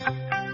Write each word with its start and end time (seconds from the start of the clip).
Good 0.00 0.45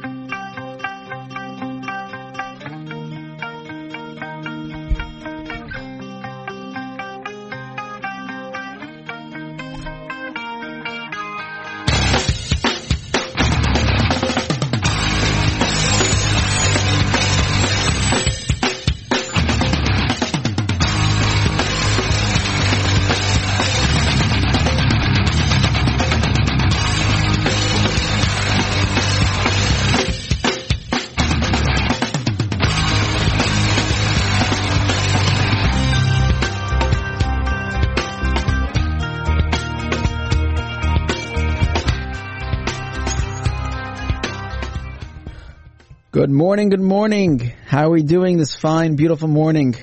morning, 46.33 46.71
good 46.71 46.81
morning. 46.81 47.53
How 47.67 47.89
are 47.89 47.91
we 47.91 48.03
doing 48.03 48.39
this 48.39 48.55
fine, 48.55 48.97
beautiful 48.97 49.29
morning? 49.29 49.75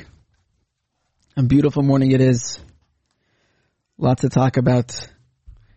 A 1.37 1.43
beautiful 1.43 1.83
morning 1.83 2.11
it 2.11 2.21
is. 2.21 2.59
Lots 3.99 4.21
to 4.21 4.29
talk 4.29 4.57
about. 4.57 4.99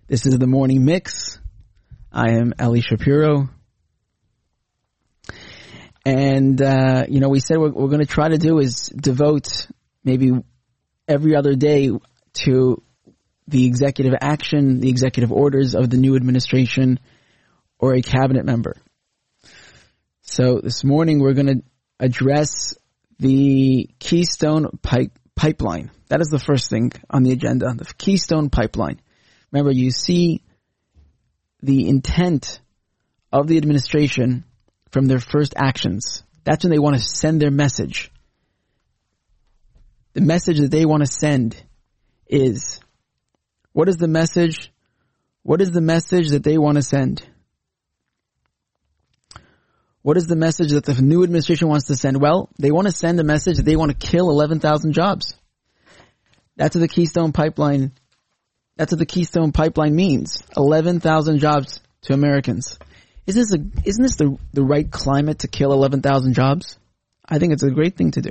This 0.06 0.24
is 0.24 0.38
the 0.38 0.46
morning 0.46 0.84
mix. 0.84 1.38
I 2.10 2.32
am 2.32 2.54
Eli 2.60 2.80
Shapiro. 2.80 3.50
And, 6.06 6.62
uh, 6.62 7.04
you 7.06 7.20
know, 7.20 7.28
we 7.28 7.40
said 7.40 7.58
what 7.58 7.74
we're 7.74 7.88
going 7.88 8.00
to 8.00 8.06
try 8.06 8.28
to 8.28 8.38
do 8.38 8.58
is 8.58 8.86
devote 8.86 9.66
maybe 10.02 10.32
every 11.06 11.36
other 11.36 11.54
day 11.54 11.90
to 12.44 12.82
the 13.46 13.66
executive 13.66 14.14
action, 14.20 14.80
the 14.80 14.88
executive 14.88 15.32
orders 15.32 15.74
of 15.74 15.90
the 15.90 15.98
new 15.98 16.16
administration 16.16 16.98
or 17.78 17.94
a 17.94 18.00
cabinet 18.00 18.46
member. 18.46 18.76
So 20.34 20.60
this 20.62 20.82
morning 20.82 21.20
we're 21.20 21.34
going 21.34 21.58
to 21.58 21.62
address 22.00 22.74
the 23.18 23.90
Keystone 23.98 24.78
pipe, 24.80 25.12
pipeline. 25.36 25.90
That 26.08 26.22
is 26.22 26.28
the 26.28 26.38
first 26.38 26.70
thing 26.70 26.90
on 27.10 27.22
the 27.22 27.32
agenda, 27.32 27.74
the 27.74 27.84
Keystone 27.98 28.48
pipeline. 28.48 29.02
Remember, 29.50 29.70
you 29.70 29.90
see 29.90 30.42
the 31.62 31.86
intent 31.86 32.62
of 33.30 33.46
the 33.46 33.58
administration 33.58 34.44
from 34.90 35.04
their 35.04 35.18
first 35.18 35.52
actions. 35.54 36.22
That's 36.44 36.64
when 36.64 36.70
they 36.72 36.78
want 36.78 36.96
to 36.96 37.02
send 37.02 37.42
their 37.42 37.50
message. 37.50 38.10
The 40.14 40.22
message 40.22 40.60
that 40.60 40.70
they 40.70 40.86
want 40.86 41.02
to 41.02 41.12
send 41.12 41.62
is, 42.26 42.80
what 43.74 43.90
is 43.90 43.98
the 43.98 44.08
message? 44.08 44.72
What 45.42 45.60
is 45.60 45.72
the 45.72 45.82
message 45.82 46.30
that 46.30 46.42
they 46.42 46.56
want 46.56 46.76
to 46.76 46.82
send? 46.82 47.22
What 50.02 50.16
is 50.16 50.26
the 50.26 50.36
message 50.36 50.72
that 50.72 50.84
the 50.84 51.00
new 51.00 51.22
administration 51.22 51.68
wants 51.68 51.86
to 51.86 51.96
send? 51.96 52.20
Well, 52.20 52.50
they 52.58 52.72
want 52.72 52.88
to 52.88 52.92
send 52.92 53.20
a 53.20 53.24
message 53.24 53.56
that 53.56 53.62
they 53.64 53.76
want 53.76 53.92
to 53.92 54.06
kill 54.06 54.30
11,000 54.30 54.92
jobs. 54.92 55.34
That's 56.56 56.74
what 56.74 56.80
the 56.80 56.88
Keystone 56.88 57.32
Pipeline, 57.32 57.92
that's 58.76 58.92
what 58.92 58.98
the 58.98 59.06
Keystone 59.06 59.52
Pipeline 59.52 59.94
means. 59.94 60.42
11,000 60.56 61.38
jobs 61.38 61.80
to 62.02 62.14
Americans. 62.14 62.78
Isn't 63.26 63.40
this, 63.40 63.54
a, 63.54 63.88
isn't 63.88 64.02
this 64.02 64.16
the, 64.16 64.36
the 64.52 64.64
right 64.64 64.90
climate 64.90 65.40
to 65.40 65.48
kill 65.48 65.72
11,000 65.72 66.34
jobs? 66.34 66.78
I 67.28 67.38
think 67.38 67.52
it's 67.52 67.62
a 67.62 67.70
great 67.70 67.96
thing 67.96 68.10
to 68.12 68.20
do. 68.20 68.30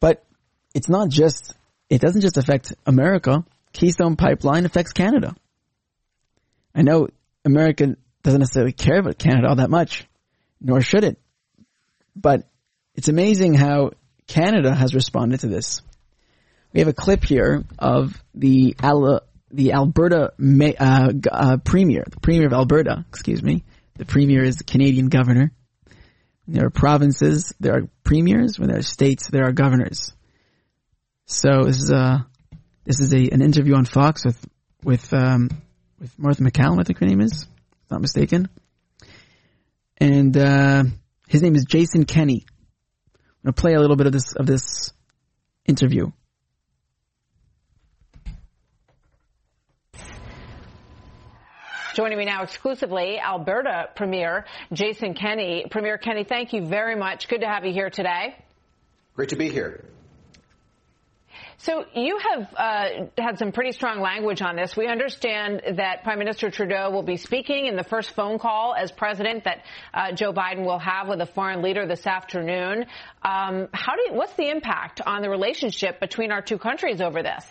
But 0.00 0.24
it's 0.74 0.88
not 0.88 1.10
just, 1.10 1.54
it 1.90 2.00
doesn't 2.00 2.22
just 2.22 2.38
affect 2.38 2.72
America. 2.86 3.44
Keystone 3.74 4.16
Pipeline 4.16 4.64
affects 4.64 4.92
Canada. 4.92 5.36
I 6.74 6.80
know 6.80 7.08
American 7.44 7.98
doesn't 8.26 8.40
necessarily 8.40 8.72
care 8.72 8.98
about 8.98 9.18
Canada 9.18 9.48
all 9.48 9.54
that 9.56 9.70
much, 9.70 10.04
nor 10.60 10.80
should 10.80 11.04
it. 11.04 11.16
But 12.16 12.48
it's 12.96 13.06
amazing 13.06 13.54
how 13.54 13.92
Canada 14.26 14.74
has 14.74 14.96
responded 14.96 15.40
to 15.40 15.46
this. 15.46 15.80
We 16.72 16.80
have 16.80 16.88
a 16.88 16.92
clip 16.92 17.22
here 17.22 17.64
of 17.78 18.20
the 18.34 18.74
the 19.52 19.72
Alberta 19.72 20.32
uh, 20.80 21.12
uh, 21.30 21.56
premier, 21.58 22.04
the 22.10 22.20
premier 22.20 22.46
of 22.46 22.52
Alberta, 22.52 23.04
excuse 23.08 23.44
me. 23.44 23.62
The 23.94 24.04
premier 24.04 24.42
is 24.42 24.56
the 24.56 24.64
Canadian 24.64 25.08
governor. 25.08 25.52
There 26.48 26.66
are 26.66 26.70
provinces, 26.70 27.54
there 27.60 27.74
are 27.74 27.88
premiers. 28.02 28.58
When 28.58 28.68
there 28.68 28.78
are 28.78 28.82
states, 28.82 29.28
there 29.28 29.44
are 29.44 29.52
governors. 29.52 30.12
So 31.26 31.62
this 31.62 31.80
is 31.80 31.92
a 31.92 32.26
this 32.84 32.98
is 32.98 33.14
a 33.14 33.30
an 33.30 33.40
interview 33.40 33.76
on 33.76 33.84
Fox 33.84 34.24
with 34.24 34.44
with 34.82 35.14
um, 35.14 35.48
with 36.00 36.18
Martha 36.18 36.42
MacCallum, 36.42 36.80
I 36.80 36.82
think 36.82 36.98
her 36.98 37.06
name 37.06 37.20
is 37.20 37.46
not 37.90 38.00
mistaken. 38.00 38.48
And 39.98 40.36
uh, 40.36 40.84
his 41.28 41.42
name 41.42 41.54
is 41.54 41.64
Jason 41.64 42.04
Kenney. 42.04 42.46
I'm 43.14 43.52
gonna 43.52 43.52
play 43.52 43.74
a 43.74 43.80
little 43.80 43.96
bit 43.96 44.06
of 44.06 44.12
this 44.12 44.34
of 44.34 44.46
this 44.46 44.92
interview. 45.64 46.10
Joining 51.94 52.18
me 52.18 52.26
now 52.26 52.42
exclusively, 52.42 53.18
Alberta 53.18 53.88
Premier 53.96 54.44
Jason 54.70 55.14
Kenney. 55.14 55.64
Premier 55.70 55.96
Kenney, 55.96 56.24
thank 56.24 56.52
you 56.52 56.66
very 56.66 56.94
much. 56.94 57.26
Good 57.26 57.40
to 57.40 57.46
have 57.46 57.64
you 57.64 57.72
here 57.72 57.88
today. 57.88 58.36
Great 59.14 59.30
to 59.30 59.36
be 59.36 59.48
here. 59.48 59.82
So 61.58 61.84
you 61.94 62.18
have 62.18 62.54
uh, 62.54 62.88
had 63.16 63.38
some 63.38 63.50
pretty 63.50 63.72
strong 63.72 64.00
language 64.00 64.42
on 64.42 64.56
this. 64.56 64.76
We 64.76 64.88
understand 64.88 65.62
that 65.76 66.04
Prime 66.04 66.18
Minister 66.18 66.50
Trudeau 66.50 66.90
will 66.90 67.02
be 67.02 67.16
speaking 67.16 67.66
in 67.66 67.76
the 67.76 67.84
first 67.84 68.10
phone 68.10 68.38
call 68.38 68.74
as 68.74 68.92
president 68.92 69.44
that 69.44 69.64
uh, 69.94 70.12
Joe 70.12 70.32
Biden 70.32 70.66
will 70.66 70.78
have 70.78 71.08
with 71.08 71.20
a 71.20 71.26
foreign 71.26 71.62
leader 71.62 71.86
this 71.86 72.06
afternoon. 72.06 72.84
Um, 73.22 73.68
how 73.72 73.96
do 73.96 74.02
you, 74.06 74.12
what's 74.12 74.34
the 74.34 74.50
impact 74.50 75.00
on 75.00 75.22
the 75.22 75.30
relationship 75.30 75.98
between 75.98 76.30
our 76.30 76.42
two 76.42 76.58
countries 76.58 77.00
over 77.00 77.22
this? 77.22 77.44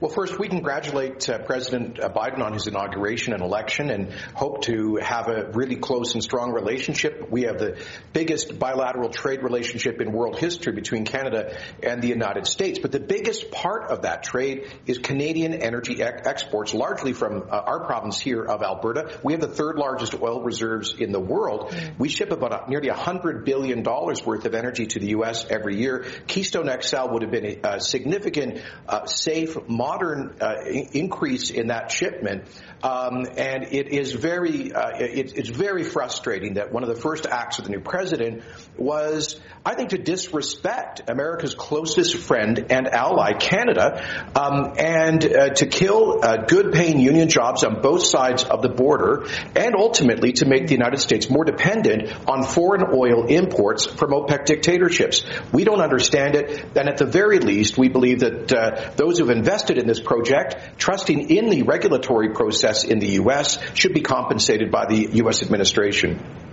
Well, 0.00 0.10
first, 0.10 0.38
we 0.38 0.48
congratulate 0.48 1.28
uh, 1.28 1.38
President 1.38 2.00
uh, 2.00 2.08
Biden 2.08 2.40
on 2.40 2.52
his 2.52 2.66
inauguration 2.66 3.32
and 3.32 3.42
election 3.42 3.90
and 3.90 4.12
hope 4.34 4.62
to 4.62 4.96
have 4.96 5.28
a 5.28 5.50
really 5.52 5.76
close 5.76 6.14
and 6.14 6.22
strong 6.22 6.52
relationship. 6.52 7.30
We 7.30 7.42
have 7.42 7.58
the 7.58 7.78
biggest 8.12 8.58
bilateral 8.58 9.10
trade 9.10 9.42
relationship 9.42 10.00
in 10.00 10.12
world 10.12 10.38
history 10.38 10.72
between 10.72 11.04
Canada 11.04 11.56
and 11.82 12.02
the 12.02 12.08
United 12.08 12.46
States. 12.46 12.78
But 12.78 12.92
the 12.92 13.00
biggest 13.00 13.50
part 13.50 13.90
of 13.90 14.02
that 14.02 14.22
trade 14.22 14.66
is 14.86 14.98
Canadian 14.98 15.54
energy 15.54 16.02
ex- 16.02 16.26
exports, 16.26 16.74
largely 16.74 17.12
from 17.12 17.44
uh, 17.50 17.56
our 17.56 17.84
province 17.84 18.18
here 18.18 18.42
of 18.42 18.62
Alberta. 18.62 19.18
We 19.22 19.32
have 19.32 19.40
the 19.40 19.48
third 19.48 19.76
largest 19.76 20.14
oil 20.20 20.42
reserves 20.42 20.94
in 20.98 21.12
the 21.12 21.20
world. 21.20 21.74
We 21.98 22.08
ship 22.08 22.30
about 22.30 22.66
a, 22.66 22.70
nearly 22.70 22.88
$100 22.88 23.44
billion 23.44 23.82
worth 23.82 24.44
of 24.44 24.54
energy 24.54 24.86
to 24.86 24.98
the 24.98 25.08
U.S. 25.08 25.46
every 25.48 25.78
year. 25.78 26.04
Keystone 26.26 26.70
XL 26.80 27.08
would 27.10 27.22
have 27.22 27.30
been 27.30 27.46
a, 27.46 27.76
a 27.76 27.80
significant, 27.80 28.62
uh, 28.88 29.06
safe, 29.06 29.56
modern 29.68 30.36
uh, 30.40 30.56
increase 30.64 31.50
in 31.50 31.68
that 31.68 31.90
shipment, 31.90 32.44
um, 32.82 33.26
and 33.36 33.64
it 33.72 33.88
is 33.88 34.12
very 34.12 34.72
uh, 34.72 34.96
it, 34.98 35.36
it's 35.36 35.48
very 35.48 35.84
frustrating 35.84 36.54
that 36.54 36.72
one 36.72 36.82
of 36.82 36.88
the 36.88 37.00
first 37.00 37.26
acts 37.26 37.58
of 37.58 37.64
the 37.64 37.70
new 37.70 37.80
president 37.80 38.42
was, 38.76 39.40
I 39.66 39.74
think, 39.74 39.90
to 39.90 39.98
disrespect 39.98 41.02
America's 41.08 41.56
closest 41.56 42.14
friend 42.18 42.66
and 42.70 42.86
ally, 42.86 43.32
Canada, 43.32 44.00
um, 44.36 44.74
and 44.78 45.24
uh, 45.24 45.48
to 45.54 45.66
kill 45.66 46.24
uh, 46.24 46.44
good-paying 46.46 47.00
union 47.00 47.28
jobs 47.28 47.64
on 47.64 47.82
both 47.82 48.04
sides 48.04 48.44
of 48.44 48.62
the 48.62 48.68
border, 48.68 49.26
and 49.56 49.74
ultimately 49.74 50.34
to 50.34 50.46
make 50.46 50.68
the 50.68 50.74
United 50.74 50.98
States 50.98 51.28
more 51.28 51.44
dependent 51.44 52.12
on 52.28 52.44
foreign 52.44 52.84
oil 52.94 53.26
imports 53.26 53.86
from 53.86 54.12
OPEC 54.12 54.44
dictatorships. 54.44 55.24
We 55.52 55.64
don't 55.64 55.80
understand 55.80 56.36
it, 56.36 56.64
and 56.76 56.88
at 56.88 56.98
the 56.98 57.06
very 57.06 57.40
least, 57.40 57.76
we 57.76 57.88
believe 57.88 58.20
that 58.20 58.52
uh, 58.52 58.92
those 58.94 59.18
who've 59.18 59.30
invested 59.30 59.78
in 59.78 59.88
this 59.88 59.98
project, 59.98 60.78
trusting 60.78 61.28
in 61.28 61.50
the 61.50 61.64
regulatory 61.64 62.32
process 62.34 62.84
in 62.84 63.00
the 63.00 63.14
U.S., 63.14 63.58
should 63.74 63.94
be 63.94 64.02
compensated 64.02 64.70
by 64.70 64.86
the 64.86 65.08
U.S. 65.14 65.42
administration. 65.42 66.45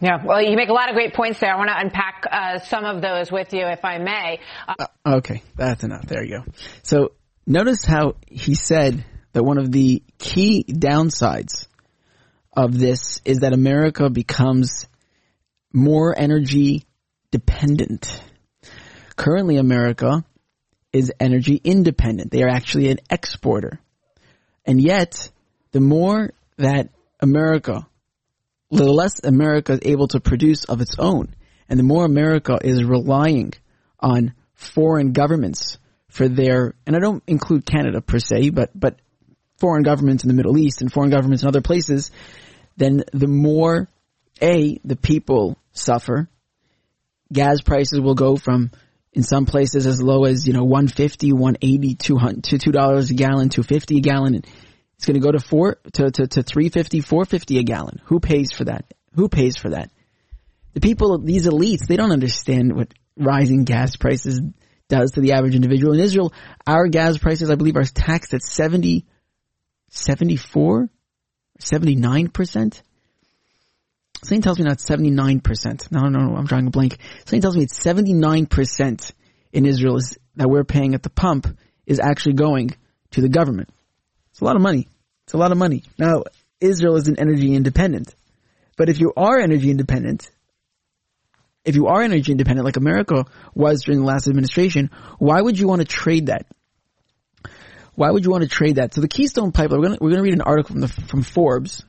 Yeah, 0.00 0.24
well, 0.24 0.40
you 0.40 0.56
make 0.56 0.68
a 0.68 0.72
lot 0.72 0.88
of 0.88 0.94
great 0.94 1.12
points 1.12 1.40
there. 1.40 1.52
I 1.52 1.56
want 1.56 1.70
to 1.70 1.78
unpack 1.78 2.24
uh, 2.30 2.58
some 2.60 2.84
of 2.84 3.02
those 3.02 3.32
with 3.32 3.52
you, 3.52 3.66
if 3.66 3.84
I 3.84 3.98
may. 3.98 4.40
Uh, 4.68 4.74
uh, 4.78 5.16
okay, 5.16 5.42
that's 5.56 5.82
enough. 5.82 6.06
There 6.06 6.24
you 6.24 6.38
go. 6.38 6.52
So 6.82 7.12
notice 7.46 7.84
how 7.84 8.14
he 8.28 8.54
said 8.54 9.04
that 9.32 9.42
one 9.42 9.58
of 9.58 9.72
the 9.72 10.02
key 10.18 10.64
downsides 10.68 11.66
of 12.52 12.78
this 12.78 13.20
is 13.24 13.38
that 13.38 13.52
America 13.52 14.08
becomes 14.08 14.86
more 15.72 16.14
energy 16.16 16.84
dependent. 17.32 18.22
Currently, 19.16 19.56
America 19.56 20.24
is 20.92 21.12
energy 21.18 21.60
independent. 21.62 22.30
They 22.30 22.42
are 22.44 22.48
actually 22.48 22.88
an 22.90 22.98
exporter. 23.10 23.80
And 24.64 24.80
yet, 24.80 25.30
the 25.72 25.80
more 25.80 26.30
that 26.56 26.90
America, 27.20 27.87
the 28.70 28.84
less 28.84 29.20
America 29.24 29.72
is 29.72 29.80
able 29.82 30.08
to 30.08 30.20
produce 30.20 30.64
of 30.64 30.80
its 30.80 30.96
own, 30.98 31.34
and 31.68 31.78
the 31.78 31.84
more 31.84 32.04
America 32.04 32.58
is 32.62 32.84
relying 32.84 33.52
on 34.00 34.34
foreign 34.54 35.12
governments 35.12 35.78
for 36.08 36.28
their, 36.28 36.74
and 36.86 36.96
I 36.96 36.98
don't 36.98 37.22
include 37.26 37.66
Canada 37.66 38.00
per 38.00 38.18
se, 38.18 38.50
but, 38.50 38.70
but 38.74 38.96
foreign 39.58 39.82
governments 39.82 40.24
in 40.24 40.28
the 40.28 40.34
Middle 40.34 40.58
East 40.58 40.80
and 40.80 40.92
foreign 40.92 41.10
governments 41.10 41.42
in 41.42 41.48
other 41.48 41.60
places, 41.60 42.10
then 42.76 43.04
the 43.12 43.28
more 43.28 43.88
A, 44.40 44.78
the 44.84 44.96
people 44.96 45.58
suffer. 45.72 46.28
Gas 47.32 47.60
prices 47.60 48.00
will 48.00 48.14
go 48.14 48.36
from 48.36 48.70
in 49.12 49.22
some 49.22 49.46
places 49.46 49.86
as 49.86 50.02
low 50.02 50.24
as, 50.24 50.46
you 50.46 50.52
know, 50.52 50.64
150, 50.64 51.32
180, 51.32 51.94
200, 51.94 52.44
to 52.44 52.58
$2 52.58 53.10
a 53.10 53.14
gallon, 53.14 53.48
250 53.48 53.98
a 53.98 54.00
gallon. 54.00 54.42
It's 54.98 55.06
going 55.06 55.14
to 55.14 55.24
go 55.24 55.30
to 55.30 55.38
four, 55.38 55.78
to, 55.92 56.10
to, 56.10 56.26
to 56.26 56.42
350, 56.42 57.00
450 57.02 57.58
a 57.58 57.62
gallon. 57.62 58.00
Who 58.06 58.18
pays 58.18 58.50
for 58.50 58.64
that? 58.64 58.84
Who 59.14 59.28
pays 59.28 59.56
for 59.56 59.70
that? 59.70 59.90
The 60.74 60.80
people, 60.80 61.18
these 61.18 61.46
elites, 61.46 61.86
they 61.86 61.96
don't 61.96 62.10
understand 62.10 62.74
what 62.74 62.92
rising 63.16 63.62
gas 63.62 63.94
prices 63.94 64.40
does 64.88 65.12
to 65.12 65.20
the 65.20 65.32
average 65.32 65.54
individual. 65.54 65.94
In 65.94 66.00
Israel, 66.00 66.32
our 66.66 66.88
gas 66.88 67.16
prices, 67.16 67.48
I 67.48 67.54
believe, 67.54 67.76
are 67.76 67.84
taxed 67.84 68.34
at 68.34 68.42
70, 68.42 69.06
74, 69.90 70.88
79%. 71.60 72.82
Something 74.24 74.42
tells 74.42 74.58
me 74.58 74.64
not 74.64 74.78
79%. 74.78 75.92
No, 75.92 76.08
no, 76.08 76.18
no, 76.18 76.36
I'm 76.36 76.46
drawing 76.46 76.66
a 76.66 76.70
blank. 76.70 76.98
Something 77.20 77.40
tells 77.40 77.56
me 77.56 77.62
it's 77.62 77.78
79% 77.78 79.12
in 79.52 79.64
Israel 79.64 79.96
is, 79.96 80.18
that 80.34 80.50
we're 80.50 80.64
paying 80.64 80.94
at 80.94 81.04
the 81.04 81.10
pump 81.10 81.46
is 81.86 82.00
actually 82.00 82.34
going 82.34 82.74
to 83.12 83.20
the 83.20 83.28
government. 83.28 83.68
It's 84.38 84.42
a 84.42 84.44
lot 84.44 84.54
of 84.54 84.62
money. 84.62 84.86
It's 85.26 85.34
a 85.34 85.36
lot 85.36 85.50
of 85.50 85.58
money. 85.58 85.82
Now, 85.98 86.22
Israel 86.60 86.94
isn't 86.94 87.18
energy 87.18 87.56
independent. 87.56 88.14
But 88.76 88.88
if 88.88 89.00
you 89.00 89.12
are 89.16 89.40
energy 89.40 89.68
independent, 89.68 90.30
if 91.64 91.74
you 91.74 91.88
are 91.88 92.02
energy 92.02 92.30
independent 92.30 92.64
like 92.64 92.76
America 92.76 93.24
was 93.52 93.82
during 93.82 93.98
the 93.98 94.06
last 94.06 94.28
administration, 94.28 94.92
why 95.18 95.40
would 95.40 95.58
you 95.58 95.66
want 95.66 95.80
to 95.80 95.84
trade 95.84 96.26
that? 96.26 96.46
Why 97.96 98.12
would 98.12 98.24
you 98.24 98.30
want 98.30 98.44
to 98.44 98.48
trade 98.48 98.76
that? 98.76 98.94
So 98.94 99.00
the 99.00 99.08
Keystone 99.08 99.50
Pipeline, 99.50 99.80
we're 99.80 99.86
going 99.86 99.98
to, 99.98 100.04
we're 100.04 100.10
to 100.18 100.22
read 100.22 100.34
an 100.34 100.40
article 100.42 100.74
from 100.74 100.82
the, 100.82 100.88
from 100.88 101.22
Forbes 101.22 101.84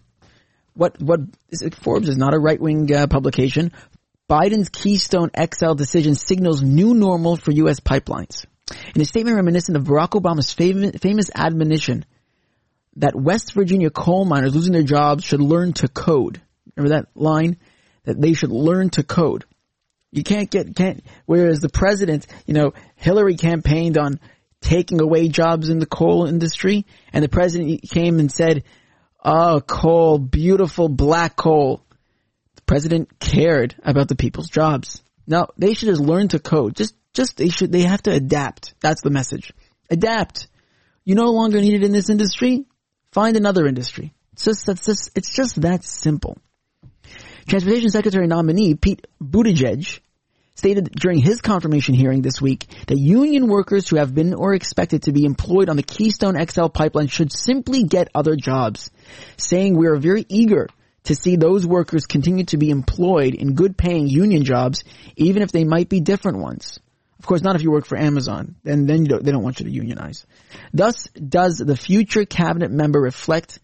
what 0.79 0.99
what 1.01 1.19
is 1.49 1.61
it, 1.61 1.75
Forbes 1.75 2.09
is 2.09 2.17
not 2.17 2.33
a 2.33 2.39
right 2.39 2.59
wing 2.59 2.91
uh, 2.91 3.05
publication. 3.05 3.73
Biden's 4.27 4.69
Keystone 4.69 5.29
XL 5.37 5.73
decision 5.73 6.15
signals 6.15 6.63
new 6.63 6.95
normal 6.95 7.35
for 7.35 7.51
U.S. 7.51 7.79
pipelines. 7.79 8.45
In 8.95 9.01
a 9.01 9.05
statement 9.05 9.35
reminiscent 9.35 9.75
of 9.75 9.83
Barack 9.83 10.11
Obama's 10.11 10.53
famous, 10.53 10.95
famous 11.01 11.29
admonition 11.35 12.05
that 12.99 13.15
West 13.15 13.53
Virginia 13.53 13.89
coal 13.89 14.25
miners 14.25 14.53
losing 14.53 14.73
their 14.73 14.83
jobs 14.83 15.23
should 15.23 15.41
learn 15.41 15.73
to 15.73 15.87
code. 15.87 16.41
Remember 16.75 16.95
that 16.95 17.07
line? 17.15 17.57
That 18.03 18.21
they 18.21 18.33
should 18.33 18.51
learn 18.51 18.89
to 18.91 19.03
code. 19.03 19.45
You 20.11 20.23
can't 20.23 20.49
get, 20.49 20.75
can't, 20.75 21.03
whereas 21.25 21.61
the 21.61 21.69
president, 21.69 22.27
you 22.45 22.53
know, 22.53 22.73
Hillary 22.95 23.35
campaigned 23.35 23.97
on 23.97 24.19
taking 24.61 24.99
away 25.01 25.29
jobs 25.29 25.69
in 25.69 25.79
the 25.79 25.85
coal 25.85 26.25
industry 26.25 26.85
and 27.13 27.23
the 27.23 27.29
president 27.29 27.81
came 27.89 28.19
and 28.19 28.31
said, 28.31 28.63
Oh, 29.23 29.61
coal, 29.65 30.17
beautiful 30.17 30.89
black 30.89 31.35
coal. 31.35 31.81
The 32.55 32.61
president 32.63 33.19
cared 33.19 33.75
about 33.83 34.07
the 34.07 34.15
people's 34.15 34.49
jobs. 34.49 35.01
No, 35.27 35.47
they 35.57 35.73
should 35.73 35.89
just 35.89 36.01
learn 36.01 36.29
to 36.29 36.39
code. 36.39 36.75
Just, 36.75 36.95
just, 37.13 37.37
they 37.37 37.49
should, 37.49 37.71
they 37.71 37.81
have 37.81 38.01
to 38.03 38.11
adapt. 38.11 38.73
That's 38.81 39.01
the 39.01 39.09
message. 39.09 39.53
Adapt. 39.89 40.47
You 41.05 41.15
no 41.15 41.31
longer 41.31 41.61
need 41.61 41.73
it 41.73 41.83
in 41.83 41.91
this 41.91 42.09
industry? 42.09 42.65
Find 43.11 43.35
another 43.35 43.65
industry. 43.65 44.13
It's 44.33 44.45
just, 44.45 44.65
just, 44.65 45.11
it's 45.15 45.33
just 45.33 45.61
that 45.61 45.83
simple. 45.83 46.37
Transportation 47.47 47.89
Secretary 47.89 48.27
nominee 48.27 48.75
Pete 48.75 49.07
Buttigieg 49.21 49.99
stated 50.53 50.91
during 50.91 51.19
his 51.19 51.41
confirmation 51.41 51.95
hearing 51.95 52.21
this 52.21 52.41
week 52.41 52.67
that 52.87 52.97
union 52.97 53.47
workers 53.47 53.89
who 53.89 53.97
have 53.97 54.13
been 54.13 54.33
or 54.33 54.53
expected 54.53 55.03
to 55.03 55.13
be 55.13 55.25
employed 55.25 55.69
on 55.69 55.77
the 55.77 55.83
Keystone 55.83 56.35
XL 56.45 56.67
pipeline 56.67 57.07
should 57.07 57.31
simply 57.31 57.83
get 57.83 58.09
other 58.13 58.35
jobs, 58.35 58.91
saying 59.37 59.75
we 59.75 59.87
are 59.87 59.95
very 59.95 60.25
eager 60.27 60.67
to 61.05 61.15
see 61.15 61.37
those 61.37 61.65
workers 61.65 62.05
continue 62.05 62.43
to 62.45 62.57
be 62.57 62.69
employed 62.69 63.33
in 63.33 63.55
good 63.55 63.77
paying 63.77 64.07
union 64.07 64.43
jobs, 64.43 64.83
even 65.15 65.41
if 65.41 65.51
they 65.51 65.63
might 65.63 65.89
be 65.89 66.01
different 66.01 66.39
ones. 66.39 66.79
Of 67.19 67.25
course, 67.25 67.41
not 67.41 67.55
if 67.55 67.61
you 67.61 67.71
work 67.71 67.85
for 67.85 67.97
Amazon. 67.97 68.55
Then, 68.63 68.85
then 68.85 69.03
don't, 69.03 69.23
they 69.23 69.31
don't 69.31 69.43
want 69.43 69.59
you 69.59 69.65
to 69.65 69.71
unionize. 69.71 70.25
Thus, 70.73 71.07
does 71.09 71.57
the 71.57 71.75
future 71.75 72.25
cabinet 72.25 72.71
member 72.71 72.99
reflect 72.99 73.59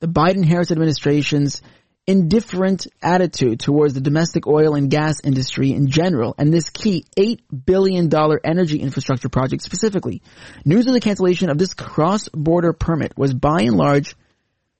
the 0.00 0.08
Biden-Harris 0.08 0.70
administration's 0.70 1.60
indifferent 2.06 2.86
attitude 3.02 3.60
towards 3.60 3.92
the 3.92 4.00
domestic 4.00 4.46
oil 4.46 4.74
and 4.74 4.90
gas 4.90 5.20
industry 5.22 5.72
in 5.72 5.88
general 5.88 6.34
and 6.38 6.50
this 6.50 6.70
key 6.70 7.04
$8 7.18 7.40
billion 7.66 8.10
energy 8.44 8.80
infrastructure 8.80 9.28
project 9.28 9.62
specifically. 9.62 10.22
News 10.64 10.86
of 10.86 10.94
the 10.94 11.00
cancellation 11.00 11.50
of 11.50 11.58
this 11.58 11.74
cross-border 11.74 12.72
permit 12.72 13.12
was 13.18 13.34
by 13.34 13.60
and 13.60 13.76
large 13.76 14.16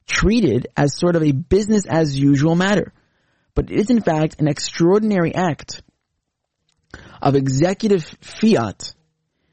treated 0.07 0.69
as 0.75 0.97
sort 0.97 1.17
of 1.17 1.23
a 1.23 1.33
business 1.33 1.85
as 1.85 2.19
usual 2.19 2.57
matter. 2.57 2.95
But 3.55 3.71
it 3.71 3.79
is 3.79 3.91
in 3.91 4.01
fact 4.01 4.41
an 4.41 4.49
extraordinary 4.49 5.35
act 5.35 5.83
of 7.21 7.35
executive 7.35 8.05
fiat 8.21 8.95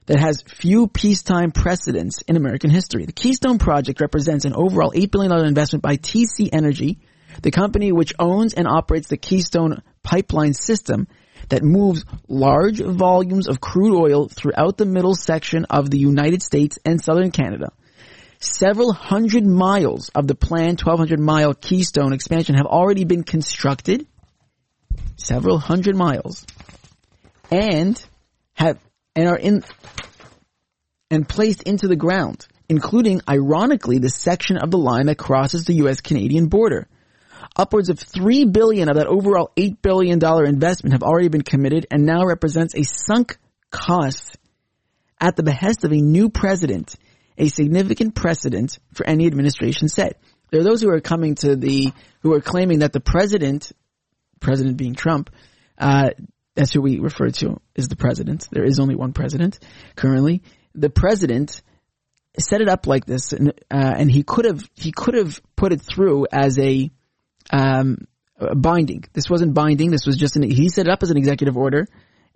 that 0.05 0.19
has 0.19 0.43
few 0.43 0.87
peacetime 0.87 1.51
precedents 1.51 2.21
in 2.27 2.37
American 2.37 2.69
history. 2.69 3.05
The 3.05 3.11
Keystone 3.11 3.57
Project 3.57 4.01
represents 4.01 4.45
an 4.45 4.53
overall 4.53 4.91
$8 4.91 5.11
billion 5.11 5.45
investment 5.45 5.81
by 5.81 5.97
TC 5.97 6.49
Energy, 6.53 6.99
the 7.41 7.51
company 7.51 7.91
which 7.91 8.13
owns 8.19 8.53
and 8.53 8.67
operates 8.67 9.07
the 9.07 9.17
Keystone 9.17 9.81
pipeline 10.03 10.53
system 10.53 11.07
that 11.49 11.63
moves 11.63 12.05
large 12.27 12.81
volumes 12.81 13.47
of 13.47 13.61
crude 13.61 13.97
oil 13.97 14.27
throughout 14.27 14.77
the 14.77 14.85
middle 14.85 15.15
section 15.15 15.65
of 15.65 15.89
the 15.89 15.97
United 15.97 16.41
States 16.41 16.79
and 16.85 17.01
southern 17.01 17.31
Canada. 17.31 17.71
Several 18.39 18.93
hundred 18.93 19.45
miles 19.45 20.09
of 20.09 20.27
the 20.27 20.35
planned 20.35 20.79
1200 20.79 21.19
mile 21.19 21.53
Keystone 21.53 22.13
expansion 22.13 22.55
have 22.55 22.65
already 22.65 23.05
been 23.05 23.23
constructed. 23.23 24.05
Several 25.17 25.57
hundred 25.57 25.95
miles. 25.95 26.45
And 27.51 28.03
have, 28.53 28.79
and 29.15 29.27
are 29.27 29.37
in, 29.37 29.63
and 31.11 31.27
placed 31.27 31.63
into 31.63 31.87
the 31.87 31.95
ground, 31.95 32.47
including, 32.67 33.21
ironically, 33.29 33.99
the 33.99 34.09
section 34.09 34.57
of 34.57 34.71
the 34.71 34.77
line 34.77 35.05
that 35.07 35.17
crosses 35.17 35.65
the 35.65 35.75
U.S.-Canadian 35.75 36.49
border. 36.49 36.87
Upwards 37.55 37.89
of 37.89 37.99
three 37.99 38.45
billion 38.45 38.89
of 38.89 38.95
that 38.95 39.07
overall 39.07 39.51
eight 39.55 39.81
billion 39.81 40.19
dollar 40.19 40.45
investment 40.45 40.93
have 40.93 41.03
already 41.03 41.29
been 41.29 41.41
committed 41.43 41.87
and 41.91 42.05
now 42.05 42.25
represents 42.25 42.75
a 42.75 42.83
sunk 42.83 43.37
cost 43.69 44.37
at 45.21 45.35
the 45.35 45.43
behest 45.43 45.83
of 45.83 45.91
a 45.91 46.01
new 46.01 46.29
president, 46.29 46.95
a 47.37 47.47
significant 47.47 48.15
precedent 48.15 48.79
for 48.93 49.05
any 49.05 49.27
administration 49.27 49.87
set. 49.87 50.19
There 50.51 50.59
are 50.61 50.63
those 50.63 50.81
who 50.81 50.89
are 50.89 50.99
coming 50.99 51.35
to 51.35 51.55
the, 51.55 51.93
who 52.21 52.33
are 52.33 52.41
claiming 52.41 52.79
that 52.79 52.93
the 52.93 52.99
president, 52.99 53.71
president 54.39 54.77
being 54.77 54.95
Trump, 54.95 55.29
uh, 55.77 56.09
that's 56.55 56.71
who 56.71 56.81
we 56.81 56.99
refer 56.99 57.29
to 57.29 57.59
is 57.75 57.87
the 57.87 57.95
president. 57.95 58.47
There 58.51 58.63
is 58.63 58.79
only 58.79 58.95
one 58.95 59.13
president 59.13 59.59
currently. 59.95 60.41
The 60.73 60.89
president 60.89 61.61
set 62.39 62.61
it 62.61 62.69
up 62.69 62.87
like 62.87 63.05
this, 63.05 63.33
and, 63.33 63.49
uh, 63.71 63.93
and 63.97 64.09
he 64.09 64.23
could 64.23 64.45
have 64.45 64.67
he 64.75 64.91
could 64.91 65.15
have 65.15 65.41
put 65.55 65.71
it 65.71 65.81
through 65.81 66.27
as 66.31 66.57
a 66.57 66.89
um, 67.51 68.07
binding. 68.55 69.03
This 69.13 69.29
wasn't 69.29 69.53
binding. 69.53 69.91
This 69.91 70.05
was 70.05 70.17
just 70.17 70.35
an, 70.35 70.43
he 70.43 70.69
set 70.69 70.87
it 70.87 70.91
up 70.91 71.03
as 71.03 71.11
an 71.11 71.17
executive 71.17 71.57
order. 71.57 71.87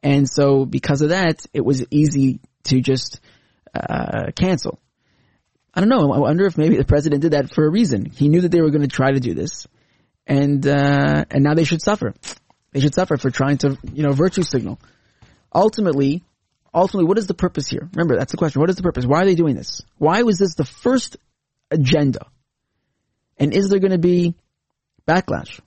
And 0.01 0.29
so 0.29 0.65
because 0.65 1.01
of 1.01 1.09
that, 1.09 1.45
it 1.53 1.61
was 1.61 1.85
easy 1.91 2.39
to 2.65 2.81
just, 2.81 3.19
uh, 3.73 4.31
cancel. 4.35 4.79
I 5.73 5.81
don't 5.81 5.89
know. 5.89 6.13
I 6.13 6.19
wonder 6.19 6.45
if 6.45 6.57
maybe 6.57 6.77
the 6.77 6.85
president 6.85 7.21
did 7.21 7.33
that 7.33 7.53
for 7.53 7.65
a 7.65 7.69
reason. 7.69 8.05
He 8.05 8.29
knew 8.29 8.41
that 8.41 8.49
they 8.49 8.61
were 8.61 8.71
going 8.71 8.81
to 8.81 8.87
try 8.87 9.11
to 9.11 9.19
do 9.19 9.33
this. 9.33 9.67
And, 10.25 10.65
uh, 10.65 11.25
and 11.29 11.43
now 11.43 11.53
they 11.53 11.63
should 11.63 11.81
suffer. 11.81 12.13
They 12.71 12.79
should 12.79 12.93
suffer 12.93 13.17
for 13.17 13.29
trying 13.31 13.57
to, 13.59 13.77
you 13.93 14.03
know, 14.03 14.11
virtue 14.11 14.43
signal. 14.43 14.79
Ultimately, 15.53 16.23
ultimately, 16.73 17.07
what 17.07 17.17
is 17.17 17.27
the 17.27 17.33
purpose 17.33 17.67
here? 17.67 17.89
Remember, 17.93 18.17
that's 18.17 18.31
the 18.31 18.37
question. 18.37 18.61
What 18.61 18.69
is 18.69 18.75
the 18.75 18.83
purpose? 18.83 19.05
Why 19.05 19.21
are 19.21 19.25
they 19.25 19.35
doing 19.35 19.55
this? 19.55 19.81
Why 19.97 20.21
was 20.21 20.37
this 20.37 20.55
the 20.55 20.65
first 20.65 21.17
agenda? 21.71 22.27
And 23.37 23.53
is 23.53 23.69
there 23.69 23.79
going 23.79 23.91
to 23.91 23.97
be 23.97 24.35
backlash. 25.09 25.59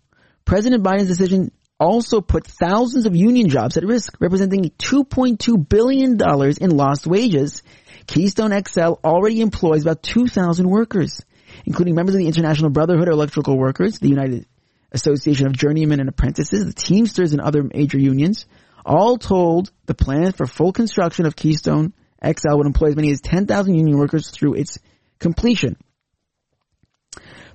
President 0.44 0.82
Biden's 0.84 1.08
decision 1.08 1.50
also 1.80 2.20
put 2.20 2.46
thousands 2.46 3.06
of 3.06 3.16
union 3.16 3.48
jobs 3.48 3.76
at 3.76 3.84
risk, 3.84 4.14
representing 4.20 4.70
$2.2 4.78 5.68
billion 5.68 6.16
in 6.60 6.76
lost 6.76 7.06
wages. 7.06 7.62
Keystone 8.06 8.52
XL 8.64 8.94
already 9.04 9.40
employs 9.40 9.82
about 9.82 10.02
2,000 10.02 10.68
workers, 10.68 11.20
including 11.66 11.94
members 11.94 12.14
of 12.14 12.20
the 12.20 12.28
International 12.28 12.70
Brotherhood 12.70 13.08
of 13.08 13.14
Electrical 13.14 13.58
Workers, 13.58 13.98
the 13.98 14.08
United 14.08 14.46
Association 14.92 15.46
of 15.46 15.52
Journeymen 15.52 16.00
and 16.00 16.08
Apprentices, 16.08 16.64
the 16.64 16.72
Teamsters, 16.72 17.32
and 17.32 17.40
other 17.40 17.62
major 17.62 17.98
unions. 17.98 18.46
All 18.84 19.16
told, 19.16 19.70
the 19.86 19.94
plan 19.94 20.32
for 20.32 20.46
full 20.46 20.72
construction 20.72 21.26
of 21.26 21.36
Keystone 21.36 21.92
XL 22.24 22.56
would 22.56 22.66
employ 22.66 22.88
as 22.88 22.96
many 22.96 23.10
as 23.10 23.20
10,000 23.20 23.74
union 23.74 23.98
workers 23.98 24.30
through 24.30 24.54
its 24.54 24.78
completion. 25.18 25.76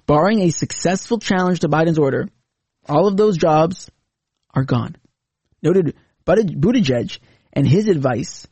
Barring 0.06 0.42
a 0.42 0.52
successful 0.52 1.20
challenge 1.20 1.62
to 1.62 1.70
Biden's 1.70 2.00
order, 2.00 2.30
all 2.88 3.08
of 3.08 3.18
those 3.18 3.38
jobs 3.38 3.90
are 4.54 4.64
gone. 4.64 4.96
Noted 5.62 5.96
Buttigieg 6.26 7.20
and 7.54 7.68
his 7.68 7.88
advice 7.88 8.48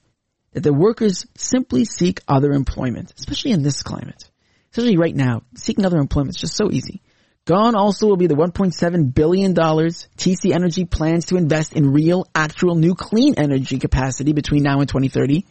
that 0.52 0.64
the 0.64 0.74
workers 0.74 1.26
simply 1.36 1.86
seek 1.86 2.22
other 2.28 2.52
employment, 2.52 3.14
especially 3.18 3.52
in 3.52 3.64
this 3.64 3.84
climate. 3.84 4.30
Especially 4.72 4.98
right 4.98 5.16
now, 5.16 5.44
seeking 5.56 5.86
other 5.86 6.00
employment 6.00 6.36
is 6.36 6.42
just 6.42 6.58
so 6.58 6.72
easy. 6.72 7.02
Gone 7.46 7.76
also 7.76 8.08
will 8.08 8.18
be 8.18 8.26
the 8.26 8.34
$1.7 8.34 9.14
billion 9.14 9.54
TC 9.54 10.52
Energy 10.52 10.86
plans 10.86 11.26
to 11.26 11.38
invest 11.38 11.74
in 11.74 11.94
real, 11.94 12.26
actual 12.34 12.74
new 12.74 12.96
clean 12.96 13.36
energy 13.38 13.78
capacity 13.78 14.34
between 14.34 14.64
now 14.64 14.80
and 14.80 14.90
2030 14.90 15.46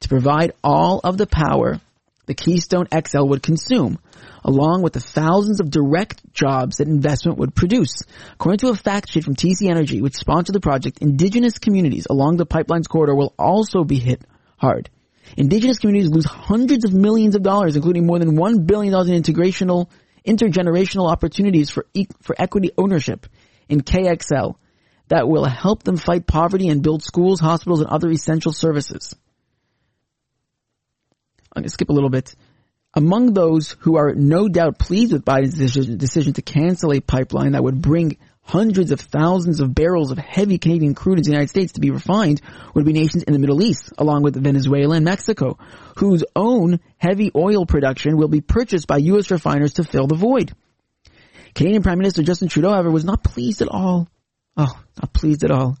to 0.00 0.08
provide 0.08 0.54
all 0.64 1.00
of 1.04 1.16
the 1.16 1.26
power 1.28 1.80
the 2.26 2.34
Keystone 2.34 2.88
XL 2.92 3.26
would 3.26 3.44
consume, 3.44 4.00
along 4.44 4.82
with 4.82 4.92
the 4.92 5.00
thousands 5.00 5.60
of 5.60 5.70
direct 5.70 6.20
jobs 6.34 6.78
that 6.78 6.88
investment 6.88 7.38
would 7.38 7.54
produce. 7.54 8.02
According 8.32 8.58
to 8.58 8.68
a 8.70 8.74
fact 8.74 9.12
sheet 9.12 9.22
from 9.22 9.36
TC 9.36 9.70
Energy, 9.70 10.02
which 10.02 10.16
sponsored 10.16 10.56
the 10.56 10.60
project, 10.60 10.98
indigenous 10.98 11.60
communities 11.60 12.08
along 12.10 12.38
the 12.38 12.46
pipeline's 12.46 12.88
corridor 12.88 13.14
will 13.14 13.32
also 13.38 13.84
be 13.84 14.00
hit 14.00 14.20
hard. 14.56 14.90
Indigenous 15.36 15.78
communities 15.78 16.10
lose 16.10 16.24
hundreds 16.24 16.84
of 16.84 16.92
millions 16.92 17.36
of 17.36 17.44
dollars, 17.44 17.76
including 17.76 18.04
more 18.04 18.18
than 18.18 18.36
$1 18.36 18.66
billion 18.66 18.92
in 18.92 19.22
integrational 19.22 19.88
intergenerational 20.26 21.10
opportunities 21.10 21.70
for, 21.70 21.86
e- 21.94 22.06
for 22.20 22.34
equity 22.38 22.70
ownership 22.76 23.26
in 23.68 23.80
KXL 23.80 24.56
that 25.08 25.28
will 25.28 25.44
help 25.44 25.82
them 25.82 25.96
fight 25.96 26.26
poverty 26.26 26.68
and 26.68 26.82
build 26.82 27.02
schools, 27.02 27.40
hospitals, 27.40 27.80
and 27.80 27.88
other 27.88 28.10
essential 28.10 28.52
services. 28.52 29.14
I'm 31.54 31.62
going 31.62 31.64
to 31.64 31.70
skip 31.70 31.88
a 31.88 31.92
little 31.92 32.10
bit. 32.10 32.34
Among 32.92 33.34
those 33.34 33.76
who 33.80 33.96
are 33.96 34.14
no 34.14 34.48
doubt 34.48 34.78
pleased 34.78 35.12
with 35.12 35.24
Biden's 35.24 35.56
decision, 35.56 35.98
decision 35.98 36.32
to 36.34 36.42
cancel 36.42 36.92
a 36.92 37.00
pipeline 37.00 37.52
that 37.52 37.62
would 37.62 37.80
bring 37.80 38.16
hundreds 38.46 38.92
of 38.92 39.00
thousands 39.00 39.60
of 39.60 39.74
barrels 39.74 40.12
of 40.12 40.18
heavy 40.18 40.56
Canadian 40.56 40.94
crude 40.94 41.18
into 41.18 41.28
the 41.28 41.34
United 41.34 41.50
States 41.50 41.72
to 41.72 41.80
be 41.80 41.90
refined 41.90 42.40
would 42.74 42.84
be 42.84 42.92
nations 42.92 43.24
in 43.24 43.32
the 43.32 43.38
Middle 43.38 43.62
East, 43.62 43.92
along 43.98 44.22
with 44.22 44.40
Venezuela 44.40 44.96
and 44.96 45.04
Mexico, 45.04 45.58
whose 45.96 46.24
own 46.34 46.80
heavy 46.96 47.30
oil 47.34 47.66
production 47.66 48.16
will 48.16 48.28
be 48.28 48.40
purchased 48.40 48.86
by 48.86 48.98
U.S. 48.98 49.30
refiners 49.30 49.74
to 49.74 49.84
fill 49.84 50.06
the 50.06 50.14
void. 50.14 50.54
Canadian 51.54 51.82
Prime 51.82 51.98
Minister 51.98 52.22
Justin 52.22 52.48
Trudeau, 52.48 52.70
however, 52.70 52.90
was 52.90 53.04
not 53.04 53.24
pleased 53.24 53.62
at 53.62 53.68
all. 53.68 54.08
Oh, 54.56 54.80
not 55.00 55.12
pleased 55.12 55.42
at 55.42 55.50
all. 55.50 55.76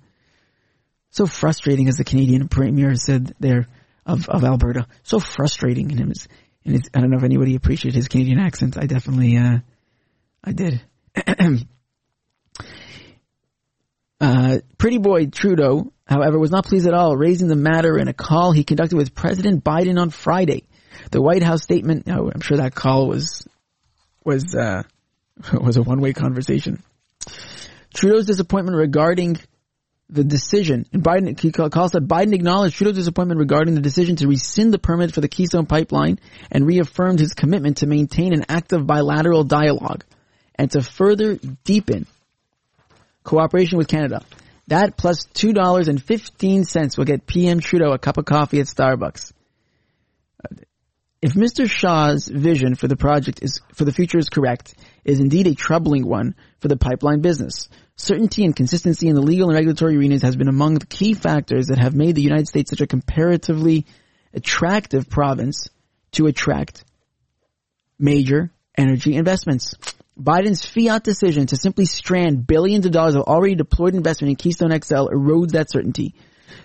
So 1.10 1.26
frustrating, 1.26 1.88
as 1.88 1.96
the 1.96 2.04
Canadian 2.04 2.48
Premier 2.48 2.94
said 2.96 3.34
there 3.38 3.68
of, 4.04 4.28
of 4.28 4.42
Alberta. 4.42 4.86
So 5.02 5.20
frustrating 5.20 5.90
in 5.90 5.98
him. 5.98 6.12
And 6.64 6.74
his, 6.74 6.90
I 6.94 7.00
don't 7.00 7.10
know 7.10 7.18
if 7.18 7.24
anybody 7.24 7.54
appreciated 7.54 7.96
his 7.96 8.08
Canadian 8.08 8.40
accent. 8.40 8.76
I 8.76 8.86
definitely, 8.86 9.36
uh, 9.36 9.58
I 10.42 10.52
did. 10.52 10.80
Uh, 14.20 14.58
pretty 14.78 14.98
boy 14.98 15.26
Trudeau, 15.26 15.92
however, 16.06 16.38
was 16.38 16.50
not 16.50 16.64
pleased 16.64 16.86
at 16.86 16.94
all, 16.94 17.16
raising 17.16 17.48
the 17.48 17.56
matter 17.56 17.98
in 17.98 18.08
a 18.08 18.14
call 18.14 18.52
he 18.52 18.64
conducted 18.64 18.96
with 18.96 19.14
President 19.14 19.62
Biden 19.62 20.00
on 20.00 20.10
Friday. 20.10 20.64
The 21.10 21.20
White 21.20 21.42
House 21.42 21.62
statement, 21.62 22.04
oh, 22.08 22.30
I'm 22.32 22.40
sure 22.40 22.56
that 22.56 22.74
call 22.74 23.08
was, 23.08 23.46
was, 24.24 24.54
uh, 24.54 24.82
was 25.52 25.76
a 25.76 25.82
one-way 25.82 26.14
conversation. 26.14 26.82
Trudeau's 27.92 28.26
disappointment 28.26 28.76
regarding 28.76 29.38
the 30.08 30.24
decision, 30.24 30.86
and 30.92 31.02
Biden, 31.02 31.38
he 31.38 31.50
calls 31.50 31.92
that 31.92 32.06
Biden 32.06 32.32
acknowledged 32.32 32.76
Trudeau's 32.76 32.96
disappointment 32.96 33.40
regarding 33.40 33.74
the 33.74 33.80
decision 33.80 34.16
to 34.16 34.28
rescind 34.28 34.72
the 34.72 34.78
permit 34.78 35.12
for 35.12 35.20
the 35.20 35.28
Keystone 35.28 35.66
Pipeline 35.66 36.20
and 36.50 36.66
reaffirmed 36.66 37.18
his 37.18 37.34
commitment 37.34 37.78
to 37.78 37.86
maintain 37.86 38.32
an 38.32 38.46
active 38.48 38.86
bilateral 38.86 39.44
dialogue 39.44 40.04
and 40.54 40.70
to 40.70 40.80
further 40.80 41.38
deepen 41.64 42.06
cooperation 43.26 43.76
with 43.76 43.88
Canada. 43.88 44.22
That 44.68 44.96
plus 44.96 45.26
$2.15 45.34 46.98
will 46.98 47.04
get 47.04 47.26
PM 47.26 47.60
Trudeau 47.60 47.92
a 47.92 47.98
cup 47.98 48.16
of 48.16 48.24
coffee 48.24 48.60
at 48.60 48.66
Starbucks. 48.66 49.32
If 51.22 51.32
Mr. 51.32 51.68
Shah's 51.68 52.28
vision 52.28 52.74
for 52.74 52.88
the 52.88 52.96
project 52.96 53.42
is, 53.42 53.60
for 53.74 53.84
the 53.84 53.92
future 53.92 54.18
is 54.18 54.28
correct, 54.28 54.74
is 55.04 55.18
indeed 55.18 55.46
a 55.46 55.54
troubling 55.54 56.06
one 56.06 56.34
for 56.60 56.68
the 56.68 56.76
pipeline 56.76 57.20
business. 57.20 57.68
Certainty 57.96 58.44
and 58.44 58.54
consistency 58.54 59.08
in 59.08 59.14
the 59.14 59.22
legal 59.22 59.48
and 59.48 59.56
regulatory 59.56 59.96
arenas 59.96 60.22
has 60.22 60.36
been 60.36 60.48
among 60.48 60.74
the 60.74 60.86
key 60.86 61.14
factors 61.14 61.68
that 61.68 61.78
have 61.78 61.94
made 61.94 62.14
the 62.14 62.22
United 62.22 62.48
States 62.48 62.70
such 62.70 62.80
a 62.80 62.86
comparatively 62.86 63.86
attractive 64.34 65.08
province 65.08 65.68
to 66.12 66.26
attract 66.26 66.84
major 67.98 68.50
energy 68.76 69.16
investments. 69.16 69.74
Biden's 70.20 70.64
fiat 70.64 71.04
decision 71.04 71.46
to 71.46 71.56
simply 71.56 71.84
strand 71.84 72.46
billions 72.46 72.86
of 72.86 72.92
dollars 72.92 73.16
of 73.16 73.22
already 73.22 73.54
deployed 73.54 73.94
investment 73.94 74.30
in 74.30 74.36
Keystone 74.36 74.70
XL 74.70 75.08
erodes 75.08 75.52
that 75.52 75.70
certainty. 75.70 76.14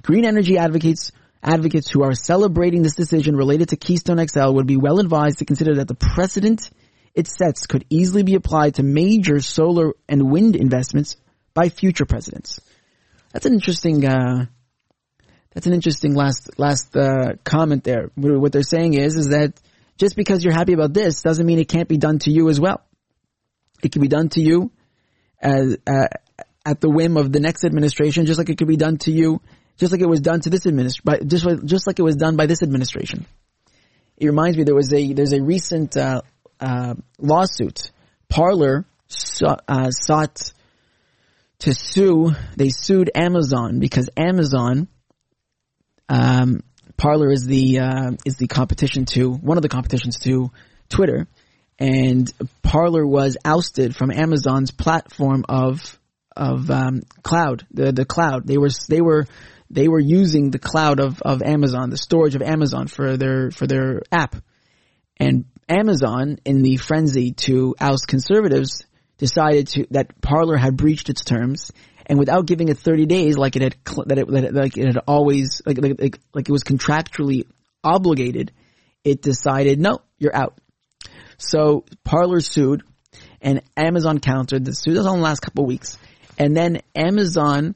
Green 0.04 0.26
energy 0.26 0.58
advocates 0.58 1.12
advocates 1.44 1.90
who 1.90 2.04
are 2.04 2.14
celebrating 2.14 2.84
this 2.84 2.96
decision 2.96 3.36
related 3.36 3.70
to 3.70 3.76
Keystone 3.76 4.26
XL 4.26 4.52
would 4.52 4.68
be 4.68 4.78
well 4.78 5.00
advised 5.00 5.40
to 5.40 5.46
consider 5.46 5.76
that 5.76 5.88
the 5.88 5.96
precedent 5.96 6.70
it 7.14 7.28
sets 7.28 7.68
could 7.68 7.84
easily 7.90 8.24
be 8.24 8.36
applied 8.36 8.76
to 8.76 8.84
major 8.84 9.40
solar 9.42 9.94
and 10.08 10.32
wind 10.32 10.56
investments 10.56 11.18
by 11.54 11.70
future 11.70 12.06
presidents. 12.06 12.62
That's 13.34 13.46
an 13.46 13.54
interesting 13.54 14.06
uh, 14.06 14.46
that's 15.54 15.68
an 15.68 15.74
interesting 15.74 16.16
last 16.16 16.58
last 16.58 16.96
uh, 16.96 17.34
comment 17.44 17.84
there. 17.84 18.12
What 18.16 18.54
they're 18.54 18.64
saying 18.64 18.94
is 18.94 19.18
is 19.18 19.30
that 19.30 19.60
just 19.98 20.16
because 20.16 20.44
you're 20.44 20.54
happy 20.54 20.74
about 20.74 20.94
this 20.94 21.22
doesn't 21.22 21.46
mean 21.46 21.60
it 21.60 21.68
can't 21.68 21.90
be 21.90 21.98
done 21.98 22.20
to 22.20 22.32
you 22.32 22.48
as 22.48 22.60
well. 22.60 22.82
It 23.84 23.92
can 23.92 24.02
be 24.02 24.08
done 24.08 24.30
to 24.30 24.42
you 24.42 24.72
as, 25.42 25.78
uh, 25.88 26.08
at 26.66 26.80
the 26.80 26.90
whim 26.90 27.18
of 27.18 27.32
the 27.32 27.40
next 27.40 27.66
administration, 27.66 28.26
just 28.26 28.38
like 28.38 28.50
it 28.50 28.58
could 28.58 28.68
be 28.68 28.78
done 28.78 28.98
to 29.00 29.12
you, 29.12 29.42
just 29.78 29.92
like 29.92 30.02
it 30.02 30.10
was 30.10 30.22
done 30.22 30.42
to 30.42 30.50
this 30.50 30.66
administration, 30.66 31.28
just, 31.28 31.46
just 31.66 31.88
like 31.88 32.00
it 32.00 32.04
was 32.04 32.16
done 32.16 32.36
by 32.36 32.46
this 32.46 32.62
administration. 32.62 33.26
It 34.18 34.28
reminds 34.28 34.58
me 34.58 34.64
there 34.64 34.76
was 34.76 34.94
a, 34.94 35.14
there's 35.14 35.34
a 35.34 35.42
recent, 35.42 35.98
uh, 35.98 36.22
uh, 36.60 36.94
lawsuit. 37.18 37.92
Parler 38.30 38.86
sought, 39.08 39.64
uh, 39.68 39.90
sought 39.90 40.54
to 41.60 41.74
sue, 41.74 42.32
they 42.56 42.70
sued 42.70 43.10
Amazon 43.16 43.80
because 43.80 44.10
Amazon, 44.16 44.88
um, 46.08 46.62
Parler 46.98 47.32
is 47.32 47.46
the, 47.46 47.80
uh, 47.80 48.12
is 48.26 48.38
the 48.38 48.48
competition 48.48 49.06
to, 49.06 49.32
one 49.32 49.58
of 49.58 49.64
the 49.64 49.70
competitions 49.70 50.20
to 50.20 50.52
Twitter 50.90 51.28
and 51.82 52.32
Parler 52.62 53.04
was 53.04 53.38
ousted 53.44 53.96
from 53.96 54.12
Amazon's 54.12 54.70
platform 54.70 55.44
of 55.50 56.00
of 56.38 56.70
um, 56.70 57.02
cloud, 57.24 57.66
the 57.72 57.92
the 57.92 58.06
cloud. 58.06 58.46
They 58.46 58.60
were 58.60 58.70
they 58.88 59.02
were 59.02 59.26
they 59.72 59.88
were 59.88 60.00
using 60.00 60.52
the 60.52 60.60
cloud 60.60 61.00
of, 61.00 61.24
of 61.24 61.42
Amazon, 61.42 61.90
the 61.90 61.98
storage 61.98 62.36
of 62.36 62.44
Amazon 62.44 62.86
for 62.86 63.18
their 63.18 63.50
for 63.50 63.66
their 63.66 64.04
app, 64.12 64.36
and 65.18 65.46
Amazon, 65.68 66.38
in 66.46 66.62
the 66.62 66.78
frenzy 66.78 67.32
to 67.32 67.74
oust 67.82 68.08
conservatives, 68.08 68.86
decided 69.18 69.68
to 69.70 69.88
that 69.90 70.22
Parler 70.22 70.58
had 70.58 70.78
breached 70.78 71.10
its 71.10 71.24
terms, 71.24 71.72
and 72.06 72.20
without 72.20 72.46
giving 72.46 72.70
it 72.70 72.78
30 72.78 73.08
days, 73.08 73.40
like 73.40 73.56
it 73.56 73.64
had 73.64 73.76
that 74.06 74.20
it, 74.20 74.30
like 74.30 74.78
it 74.78 74.86
had 74.86 74.98
always 75.08 75.64
like, 75.66 75.80
like 75.82 76.20
like 76.32 76.48
it 76.48 76.52
was 76.52 76.64
contractually 76.64 77.48
obligated, 77.84 78.52
it 79.04 79.24
decided 79.24 79.80
no, 79.80 80.02
you're 80.20 80.36
out. 80.36 80.61
So 81.42 81.86
Parler 82.04 82.40
sued 82.40 82.84
and 83.42 83.62
Amazon 83.76 84.20
countered 84.20 84.64
the 84.64 84.74
suit. 84.74 84.96
Was 84.96 85.06
only 85.06 85.20
the 85.20 85.24
last 85.24 85.42
couple 85.42 85.64
of 85.64 85.68
weeks. 85.68 85.98
And 86.38 86.56
then 86.56 86.82
Amazon 86.96 87.76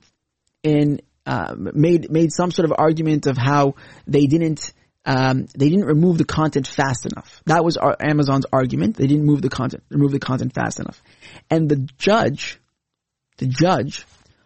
in, 0.63 1.01
uh, 1.25 1.55
made, 1.57 2.12
made 2.12 2.31
some 2.31 2.51
sort 2.51 2.65
of 2.69 2.74
argument 2.77 3.27
of 3.27 3.38
how 3.38 3.75
they 4.07 4.27
didn't, 4.27 4.74
um, 5.05 5.48
they 5.57 5.69
didn't 5.69 5.86
remove 5.86 6.17
the 6.17 6.25
content 6.25 6.67
fast 6.67 7.05
enough. 7.05 7.41
That 7.45 7.63
was 7.63 7.77
our, 7.77 7.95
Amazon's 8.00 8.45
argument. 8.53 8.98
They 8.98 9.07
didn't 9.07 9.25
move 9.25 9.41
the 9.41 9.50
content, 9.50 9.84
remove 9.89 10.12
the 10.12 10.19
content 10.19 10.53
fast 10.53 10.79
enough. 10.79 11.01
And 11.50 11.67
the 11.67 11.88
judge, 11.98 12.60
the 13.38 13.48
judge 13.48 14.05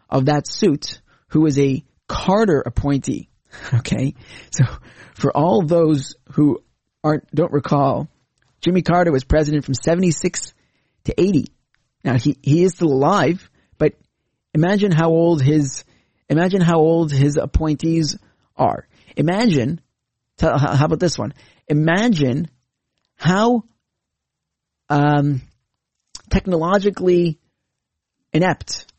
of 0.10 0.26
that 0.26 0.48
suit, 0.48 1.02
who 1.28 1.46
is 1.46 1.60
a 1.60 1.84
Carter 2.08 2.62
appointee, 2.66 3.30
okay? 3.74 4.16
So 4.52 4.64
for 5.14 5.36
all 5.36 5.62
those 5.62 6.16
who 6.32 6.64
aren't, 7.04 7.30
don't 7.34 7.52
recall, 7.52 8.10
Jimmy 8.62 8.82
Carter 8.82 9.12
was 9.12 9.24
president 9.24 9.66
from 9.66 9.74
76 9.74 10.54
to 11.06 11.20
80. 11.20 11.46
Now 12.04 12.18
he, 12.18 12.38
he 12.42 12.64
is 12.64 12.74
still 12.74 12.92
alive, 12.92 13.50
but 13.78 13.94
imagine 14.54 14.92
how 14.92 15.10
old 15.10 15.42
his, 15.42 15.84
imagine 16.30 16.62
how 16.62 16.80
old 16.80 17.12
his 17.12 17.38
appointees 17.38 18.18
are. 18.56 18.88
Imagine, 19.16 19.82
how 20.40 20.86
about 20.86 21.00
this 21.00 21.18
one? 21.18 21.34
Imagine 21.68 22.50
how, 23.16 23.64
um, 24.90 25.42
technologically 26.30 27.40
inept 28.34 28.92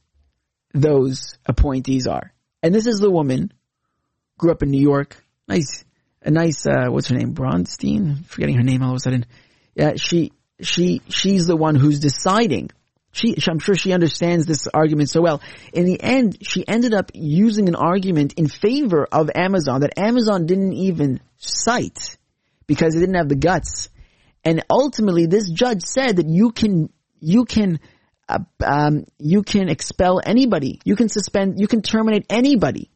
those 0.75 1.39
appointees 1.47 2.07
are. 2.07 2.33
And 2.63 2.75
this 2.75 2.87
is 2.87 2.99
the 2.99 3.11
woman, 3.11 3.53
grew 4.39 4.51
up 4.51 4.63
in 4.63 4.71
New 4.71 4.81
York, 4.81 5.17
nice, 5.49 5.85
a 6.23 6.31
nice, 6.31 6.67
uh, 6.67 6.87
what's 6.89 7.09
her 7.09 7.17
name, 7.17 7.35
Bronstein? 7.35 8.25
forgetting 8.27 8.57
her 8.57 8.63
name 8.63 8.83
all 8.83 8.91
of 8.91 8.97
a 8.97 9.01
sudden. 9.01 9.27
Yeah, 9.75 9.93
she 9.97 10.33
she, 10.63 11.03
she's 11.09 11.47
the 11.47 11.57
one 11.57 11.75
who's 11.75 12.01
deciding. 12.01 12.71
She, 13.13 13.37
I'm 13.49 13.59
sure 13.59 13.75
she 13.75 13.93
understands 13.93 14.47
this 14.47 14.69
argument 14.69 15.11
so 15.11 15.21
well. 15.21 15.43
In 15.73 15.85
the 15.85 16.01
end, 16.01 16.39
she 16.43 16.67
ended 16.67 16.95
up 16.95 17.11
using 17.13 17.69
an 17.69 17.75
argument 17.75 18.35
in 18.35 18.47
favor 18.47 19.07
of 19.11 19.31
Amazon 19.35 19.81
that 19.81 19.99
Amazon 19.99 20.47
didn't 20.47 20.75
even 20.75 21.21
cite 21.39 22.17
because 22.67 22.95
they 22.95 23.01
didn't 23.01 23.17
have 23.17 23.29
the 23.29 23.35
guts. 23.35 23.89
And 24.45 24.65
ultimately, 24.71 25.27
this 25.27 25.51
judge 25.51 25.83
said 25.83 26.17
that 26.17 26.29
you 26.29 26.53
can, 26.53 26.91
you 27.19 27.45
can, 27.45 27.81
uh, 28.29 28.39
um, 28.65 29.05
you 29.19 29.43
can 29.43 29.69
expel 29.69 30.21
anybody. 30.25 30.81
You 30.85 30.95
can 30.95 31.09
suspend, 31.09 31.59
you 31.59 31.67
can 31.67 31.83
terminate 31.83 32.27
anybody. 32.31 32.91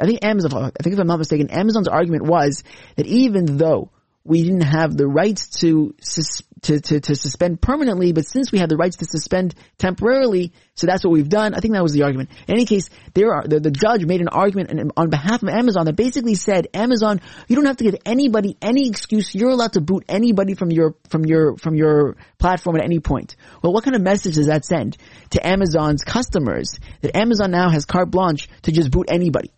I 0.00 0.06
think 0.06 0.24
Amazon, 0.24 0.54
I 0.54 0.82
think 0.82 0.94
if 0.94 0.98
I'm 0.98 1.06
not 1.06 1.18
mistaken, 1.18 1.50
Amazon's 1.50 1.88
argument 1.88 2.24
was 2.24 2.64
that 2.96 3.06
even 3.06 3.58
though 3.58 3.90
we 4.24 4.42
didn't 4.44 4.62
have 4.62 4.96
the 4.96 5.06
rights 5.06 5.48
to, 5.60 5.94
sus- 6.00 6.42
to, 6.62 6.80
to, 6.80 7.00
to 7.00 7.16
suspend 7.16 7.60
permanently, 7.60 8.12
but 8.12 8.24
since 8.24 8.52
we 8.52 8.58
had 8.58 8.68
the 8.68 8.76
rights 8.76 8.96
to 8.98 9.04
suspend 9.04 9.54
temporarily, 9.78 10.52
so 10.74 10.86
that's 10.86 11.04
what 11.04 11.10
we've 11.12 11.28
done. 11.28 11.54
I 11.54 11.60
think 11.60 11.74
that 11.74 11.82
was 11.82 11.92
the 11.92 12.04
argument. 12.04 12.30
In 12.46 12.54
any 12.54 12.64
case, 12.64 12.88
there 13.14 13.34
are, 13.34 13.42
the, 13.46 13.58
the 13.58 13.70
judge 13.70 14.04
made 14.04 14.20
an 14.20 14.28
argument 14.28 14.92
on 14.96 15.10
behalf 15.10 15.42
of 15.42 15.48
Amazon 15.48 15.86
that 15.86 15.96
basically 15.96 16.36
said, 16.36 16.68
Amazon, 16.72 17.20
you 17.48 17.56
don't 17.56 17.66
have 17.66 17.78
to 17.78 17.84
give 17.84 17.96
anybody 18.06 18.56
any 18.62 18.88
excuse. 18.88 19.34
You're 19.34 19.50
allowed 19.50 19.72
to 19.72 19.80
boot 19.80 20.04
anybody 20.08 20.54
from 20.54 20.70
your, 20.70 20.94
from 21.08 21.24
your, 21.24 21.56
from 21.56 21.74
your 21.74 22.16
platform 22.38 22.76
at 22.76 22.84
any 22.84 23.00
point. 23.00 23.34
Well, 23.62 23.72
what 23.72 23.82
kind 23.82 23.96
of 23.96 24.02
message 24.02 24.36
does 24.36 24.46
that 24.46 24.64
send 24.64 24.96
to 25.30 25.44
Amazon's 25.44 26.02
customers 26.04 26.78
that 27.00 27.16
Amazon 27.16 27.50
now 27.50 27.70
has 27.70 27.86
carte 27.86 28.10
blanche 28.10 28.48
to 28.62 28.72
just 28.72 28.90
boot 28.90 29.06
anybody? 29.08 29.50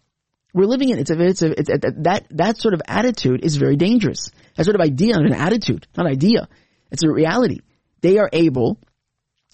We're 0.54 0.66
living 0.66 0.90
in, 0.90 0.98
it's 1.00 1.10
a, 1.10 1.20
it's 1.20 1.42
a, 1.42 1.60
it's 1.60 1.68
a, 1.68 1.78
that, 2.02 2.26
that 2.30 2.58
sort 2.58 2.74
of 2.74 2.82
attitude 2.86 3.44
is 3.44 3.56
very 3.56 3.76
dangerous. 3.76 4.30
That 4.56 4.64
sort 4.64 4.76
of 4.76 4.80
idea, 4.80 5.14
not 5.14 5.26
an 5.26 5.34
attitude, 5.34 5.86
not 5.96 6.06
idea. 6.06 6.48
It's 6.92 7.02
a 7.02 7.10
reality. 7.10 7.60
They 8.00 8.18
are 8.18 8.30
able, 8.32 8.78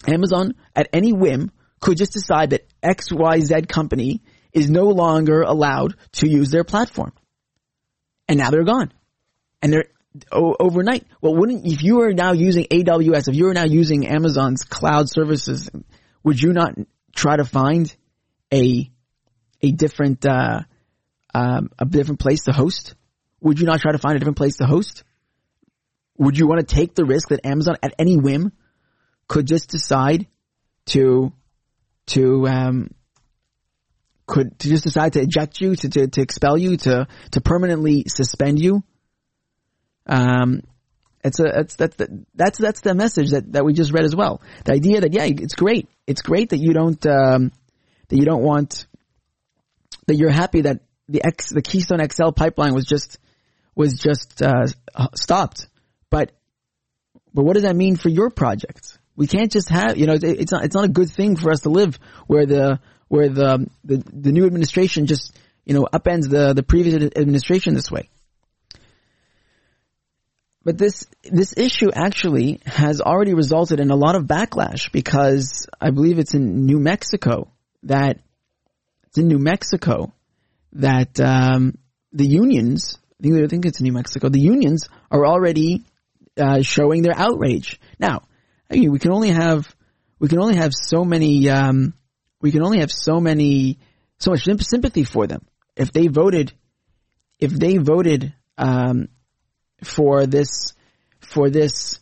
Amazon 0.07 0.53
at 0.75 0.89
any 0.93 1.11
whim 1.11 1.51
could 1.79 1.97
just 1.97 2.13
decide 2.13 2.51
that 2.51 2.67
XYZ 2.83 3.67
company 3.67 4.21
is 4.53 4.69
no 4.69 4.85
longer 4.85 5.41
allowed 5.41 5.95
to 6.13 6.29
use 6.29 6.51
their 6.51 6.63
platform. 6.63 7.13
And 8.27 8.37
now 8.37 8.51
they're 8.51 8.63
gone. 8.63 8.93
And 9.61 9.73
they're 9.73 9.85
o- 10.31 10.55
overnight. 10.59 11.05
Well, 11.21 11.35
wouldn't, 11.35 11.65
if 11.65 11.83
you 11.83 12.01
are 12.01 12.13
now 12.13 12.33
using 12.33 12.65
AWS, 12.65 13.29
if 13.29 13.35
you 13.35 13.47
are 13.47 13.53
now 13.53 13.65
using 13.65 14.05
Amazon's 14.05 14.63
cloud 14.63 15.09
services, 15.09 15.69
would 16.23 16.39
you 16.39 16.53
not 16.53 16.75
try 17.15 17.37
to 17.37 17.45
find 17.45 17.93
a, 18.53 18.91
a 19.61 19.71
different, 19.71 20.25
uh, 20.25 20.61
um, 21.33 21.69
a 21.79 21.85
different 21.85 22.19
place 22.19 22.43
to 22.43 22.51
host? 22.51 22.95
Would 23.41 23.59
you 23.59 23.65
not 23.65 23.79
try 23.79 23.91
to 23.91 23.97
find 23.97 24.15
a 24.15 24.19
different 24.19 24.37
place 24.37 24.57
to 24.57 24.65
host? 24.65 25.03
Would 26.17 26.37
you 26.37 26.47
want 26.47 26.67
to 26.67 26.75
take 26.75 26.93
the 26.93 27.05
risk 27.05 27.29
that 27.29 27.45
Amazon 27.45 27.75
at 27.81 27.93
any 27.97 28.17
whim 28.17 28.51
could 29.27 29.47
just 29.47 29.69
decide 29.69 30.27
to, 30.87 31.33
to, 32.07 32.47
um, 32.47 32.91
could 34.27 34.59
to 34.59 34.69
just 34.69 34.83
decide 34.83 35.13
to 35.13 35.21
eject 35.21 35.59
you, 35.59 35.75
to, 35.75 35.89
to, 35.89 36.07
to 36.07 36.21
expel 36.21 36.57
you, 36.57 36.77
to, 36.77 37.07
to 37.31 37.41
permanently 37.41 38.05
suspend 38.07 38.59
you? 38.59 38.83
Um, 40.05 40.61
it's 41.23 41.39
a, 41.39 41.59
it's, 41.59 41.75
that's, 41.75 41.95
the, 41.95 42.25
that's, 42.35 42.57
that's 42.57 42.81
the 42.81 42.93
message 42.93 43.31
that, 43.31 43.53
that 43.53 43.65
we 43.65 43.73
just 43.73 43.91
read 43.91 44.05
as 44.05 44.15
well. 44.15 44.41
The 44.65 44.73
idea 44.73 45.01
that, 45.01 45.13
yeah, 45.13 45.25
it's 45.25 45.55
great. 45.55 45.87
It's 46.07 46.21
great 46.21 46.49
that 46.49 46.57
you 46.57 46.73
don't, 46.73 47.03
um, 47.05 47.51
that 48.09 48.17
you 48.17 48.25
don't 48.25 48.43
want, 48.43 48.85
that 50.07 50.15
you're 50.15 50.31
happy 50.31 50.61
that 50.61 50.81
the 51.11 51.23
X, 51.25 51.49
the 51.49 51.61
Keystone 51.61 51.99
XL 52.07 52.29
pipeline 52.31 52.73
was 52.73 52.85
just, 52.85 53.19
was 53.75 53.93
just, 53.99 54.41
uh, 54.41 54.67
stopped. 55.15 55.67
But, 56.09 56.31
but 57.33 57.43
what 57.43 57.53
does 57.53 57.63
that 57.63 57.75
mean 57.75 57.95
for 57.95 58.09
your 58.09 58.29
project? 58.29 58.97
We 59.15 59.27
can't 59.27 59.51
just 59.51 59.69
have, 59.69 59.97
you 59.97 60.07
know, 60.07 60.17
it's 60.21 60.51
not, 60.51 60.63
it's 60.63 60.75
not 60.75 60.85
a 60.85 60.89
good 60.89 61.09
thing 61.09 61.35
for 61.35 61.51
us 61.51 61.61
to 61.61 61.69
live 61.69 61.99
where 62.27 62.45
the, 62.45 62.79
where 63.07 63.29
the, 63.29 63.67
the, 63.83 63.97
the 63.97 64.31
new 64.31 64.45
administration 64.45 65.05
just, 65.05 65.35
you 65.65 65.73
know, 65.73 65.87
upends 65.93 66.29
the, 66.29 66.53
the 66.53 66.63
previous 66.63 66.95
administration 66.95 67.73
this 67.73 67.91
way. 67.91 68.09
But 70.63 70.77
this, 70.77 71.07
this 71.23 71.57
issue 71.57 71.91
actually 71.93 72.61
has 72.65 73.01
already 73.01 73.33
resulted 73.33 73.79
in 73.79 73.89
a 73.89 73.95
lot 73.95 74.15
of 74.15 74.25
backlash 74.25 74.91
because 74.91 75.67
I 75.79 75.89
believe 75.89 76.19
it's 76.19 76.35
in 76.35 76.65
New 76.65 76.79
Mexico 76.79 77.51
that, 77.83 78.19
it's 79.07 79.17
in 79.17 79.27
New 79.27 79.39
Mexico 79.39 80.13
that, 80.73 81.19
um, 81.19 81.77
the 82.11 82.27
unions, 82.27 82.97
I 83.19 83.23
think, 83.23 83.43
I 83.43 83.47
think 83.47 83.65
it's 83.65 83.81
New 83.81 83.91
Mexico, 83.91 84.29
the 84.29 84.39
unions 84.39 84.87
are 85.09 85.25
already, 85.25 85.85
uh, 86.39 86.61
showing 86.61 87.01
their 87.01 87.15
outrage. 87.15 87.79
Now, 87.99 88.23
I 88.69 88.75
mean, 88.75 88.91
we 88.91 88.99
can 88.99 89.11
only 89.11 89.29
have, 89.29 89.73
we 90.19 90.27
can 90.27 90.39
only 90.39 90.55
have 90.55 90.71
so 90.73 91.03
many, 91.03 91.49
um, 91.49 91.93
we 92.41 92.51
can 92.51 92.63
only 92.63 92.79
have 92.79 92.91
so 92.91 93.19
many, 93.19 93.79
so 94.19 94.31
much 94.31 94.45
sympathy 94.61 95.03
for 95.03 95.27
them. 95.27 95.45
If 95.75 95.91
they 95.91 96.07
voted, 96.07 96.53
if 97.39 97.51
they 97.51 97.77
voted, 97.77 98.33
um, 98.57 99.09
for 99.83 100.25
this, 100.25 100.73
for 101.19 101.49
this 101.49 101.99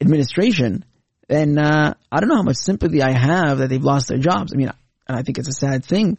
administration, 0.00 0.84
then, 1.28 1.56
uh, 1.56 1.94
I 2.10 2.20
don't 2.20 2.28
know 2.28 2.36
how 2.36 2.42
much 2.42 2.56
sympathy 2.56 3.00
I 3.02 3.12
have 3.12 3.58
that 3.58 3.68
they've 3.68 3.82
lost 3.82 4.08
their 4.08 4.18
jobs. 4.18 4.52
I 4.52 4.56
mean, 4.56 4.72
and 5.06 5.16
I 5.16 5.22
think 5.22 5.38
it's 5.38 5.48
a 5.48 5.52
sad 5.52 5.84
thing, 5.84 6.18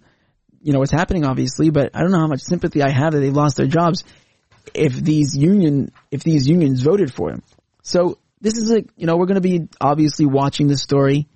you 0.64 0.72
know, 0.72 0.80
what's 0.80 0.92
happening 0.92 1.26
obviously, 1.26 1.70
but 1.70 1.92
I 1.94 2.02
don't 2.02 2.12
know 2.12 2.20
how 2.20 2.28
much 2.28 2.42
sympathy 2.42 2.82
I 2.82 2.90
have 2.90 3.12
that 3.12 3.20
they've 3.20 3.36
lost 3.36 3.58
their 3.58 3.68
jobs 3.68 4.04
if 4.74 4.94
these 4.94 5.36
union, 5.36 5.92
if 6.10 6.24
these 6.24 6.48
unions 6.48 6.82
voted 6.82 7.14
for 7.14 7.30
him. 7.30 7.44
So 7.84 8.18
this 8.40 8.54
is 8.56 8.72
a, 8.72 8.84
you 8.96 9.06
know, 9.06 9.18
we're 9.18 9.26
going 9.26 9.36
to 9.36 9.42
be 9.42 9.68
obviously 9.82 10.26
watching 10.26 10.68
this 10.68 10.82
story. 10.82 11.28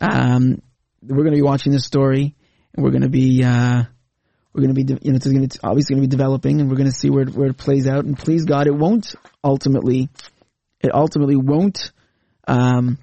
Um, 0.00 0.62
we're 1.02 1.24
going 1.24 1.32
to 1.32 1.38
be 1.38 1.42
watching 1.42 1.72
this 1.72 1.84
story 1.84 2.36
and 2.74 2.84
we're 2.84 2.92
going 2.92 3.02
to 3.02 3.08
be, 3.08 3.42
uh, 3.42 3.82
we're 4.52 4.62
going 4.62 4.74
to 4.74 4.84
be, 4.84 4.94
you 5.02 5.10
know, 5.10 5.16
it's 5.16 5.24
to, 5.24 5.60
obviously 5.64 5.96
going 5.96 6.02
to 6.02 6.08
be 6.08 6.16
developing 6.16 6.60
and 6.60 6.70
we're 6.70 6.76
going 6.76 6.90
to 6.90 6.96
see 6.96 7.10
where 7.10 7.22
it, 7.22 7.30
where 7.30 7.48
it 7.48 7.56
plays 7.56 7.88
out 7.88 8.04
and 8.04 8.16
please 8.16 8.44
God, 8.44 8.68
it 8.68 8.74
won't 8.74 9.14
ultimately, 9.42 10.08
it 10.80 10.94
ultimately 10.94 11.36
won't, 11.36 11.90
um, 12.46 12.96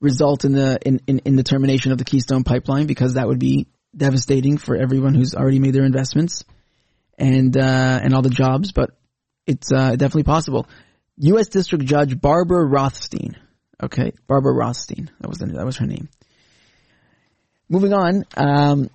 result 0.00 0.44
in 0.44 0.52
the, 0.52 0.78
in, 0.86 1.00
in, 1.08 1.18
in 1.24 1.36
the 1.36 1.42
termination 1.42 1.90
of 1.90 1.98
the 1.98 2.04
Keystone 2.04 2.44
pipeline 2.44 2.86
because 2.86 3.14
that 3.14 3.26
would 3.26 3.40
be 3.40 3.66
devastating 3.96 4.58
for 4.58 4.76
everyone 4.76 5.14
who's 5.14 5.34
already 5.34 5.58
made 5.58 5.74
their 5.74 5.84
investments 5.84 6.44
and, 7.18 7.56
uh, 7.56 8.00
and 8.02 8.14
all 8.14 8.22
the 8.22 8.30
jobs, 8.30 8.72
but 8.72 8.90
it's, 9.46 9.72
uh, 9.72 9.90
definitely 9.92 10.24
possible. 10.24 10.66
U.S. 11.18 11.48
District 11.48 11.84
Judge 11.84 12.18
Barbara 12.18 12.64
Rothstein. 12.64 13.36
Okay, 13.82 14.12
Barbara 14.26 14.54
Rothstein. 14.54 15.10
That 15.20 15.28
was 15.28 15.38
the, 15.38 15.46
that 15.46 15.66
was 15.66 15.76
her 15.78 15.86
name. 15.86 16.08
Moving 17.68 17.92
on. 17.92 18.24
Um, 18.36 18.90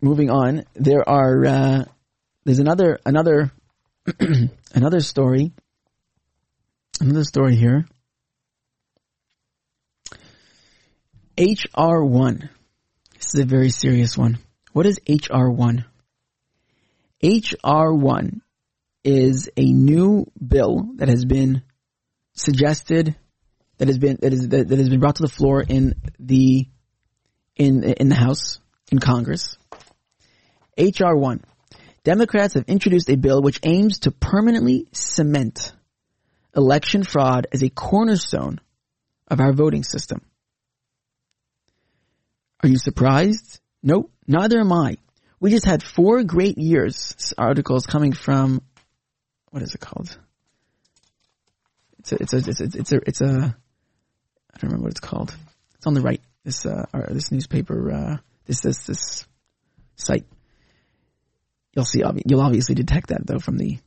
moving 0.00 0.30
on. 0.30 0.64
There 0.74 1.08
are 1.08 1.44
uh, 1.44 1.84
there's 2.44 2.58
another 2.58 2.98
another 3.04 3.50
another 4.74 5.00
story. 5.00 5.52
Another 7.00 7.24
story 7.24 7.56
here. 7.56 7.86
HR 11.38 12.02
one. 12.02 12.48
This 13.26 13.34
is 13.34 13.40
a 13.40 13.46
very 13.46 13.70
serious 13.70 14.16
one. 14.16 14.38
What 14.72 14.86
is 14.86 15.00
HR 15.08 15.48
one? 15.48 15.84
HR 17.20 17.92
one 17.92 18.40
is 19.02 19.50
a 19.56 19.64
new 19.64 20.30
bill 20.40 20.90
that 20.98 21.08
has 21.08 21.24
been 21.24 21.64
suggested 22.34 23.16
that 23.78 23.88
has 23.88 23.98
been 23.98 24.18
that 24.22 24.32
is 24.32 24.48
that, 24.50 24.68
that 24.68 24.78
has 24.78 24.88
been 24.88 25.00
brought 25.00 25.16
to 25.16 25.24
the 25.24 25.28
floor 25.28 25.60
in 25.60 25.96
the 26.20 26.68
in 27.56 27.82
in 27.82 28.08
the 28.10 28.14
House 28.14 28.60
in 28.92 29.00
Congress. 29.00 29.58
HR 30.78 31.16
one. 31.16 31.42
Democrats 32.04 32.54
have 32.54 32.66
introduced 32.68 33.10
a 33.10 33.16
bill 33.16 33.42
which 33.42 33.58
aims 33.64 33.98
to 34.00 34.12
permanently 34.12 34.86
cement 34.92 35.72
election 36.54 37.02
fraud 37.02 37.48
as 37.52 37.64
a 37.64 37.70
cornerstone 37.70 38.60
of 39.26 39.40
our 39.40 39.52
voting 39.52 39.82
system. 39.82 40.20
Are 42.66 42.68
you 42.68 42.78
surprised? 42.78 43.60
No, 43.80 44.10
neither 44.26 44.58
am 44.58 44.72
I. 44.72 44.96
We 45.38 45.50
just 45.50 45.64
had 45.64 45.84
four 45.84 46.24
great 46.24 46.58
years. 46.58 47.32
Articles 47.38 47.86
coming 47.86 48.12
from 48.12 48.60
what 49.50 49.62
is 49.62 49.76
it 49.76 49.80
called? 49.80 50.18
It's 52.00 52.10
a, 52.10 52.16
it's 52.16 52.32
a, 52.32 52.36
it's 52.38 52.60
a, 52.60 52.64
it's 52.64 52.92
a, 52.92 52.96
it's 53.06 53.20
a, 53.20 53.24
I 53.24 54.58
don't 54.58 54.64
remember 54.64 54.82
what 54.82 54.90
it's 54.90 54.98
called. 54.98 55.32
It's 55.76 55.86
on 55.86 55.94
the 55.94 56.00
right. 56.00 56.20
This, 56.42 56.66
uh, 56.66 56.86
this 57.10 57.30
newspaper, 57.30 57.92
uh, 57.92 58.16
this, 58.46 58.62
this, 58.62 58.84
this 58.84 59.28
site. 59.94 60.26
You'll 61.72 61.84
see, 61.84 62.02
you'll 62.24 62.40
obviously 62.40 62.74
detect 62.74 63.10
that 63.10 63.24
though 63.24 63.38
from 63.38 63.58
the, 63.58 63.78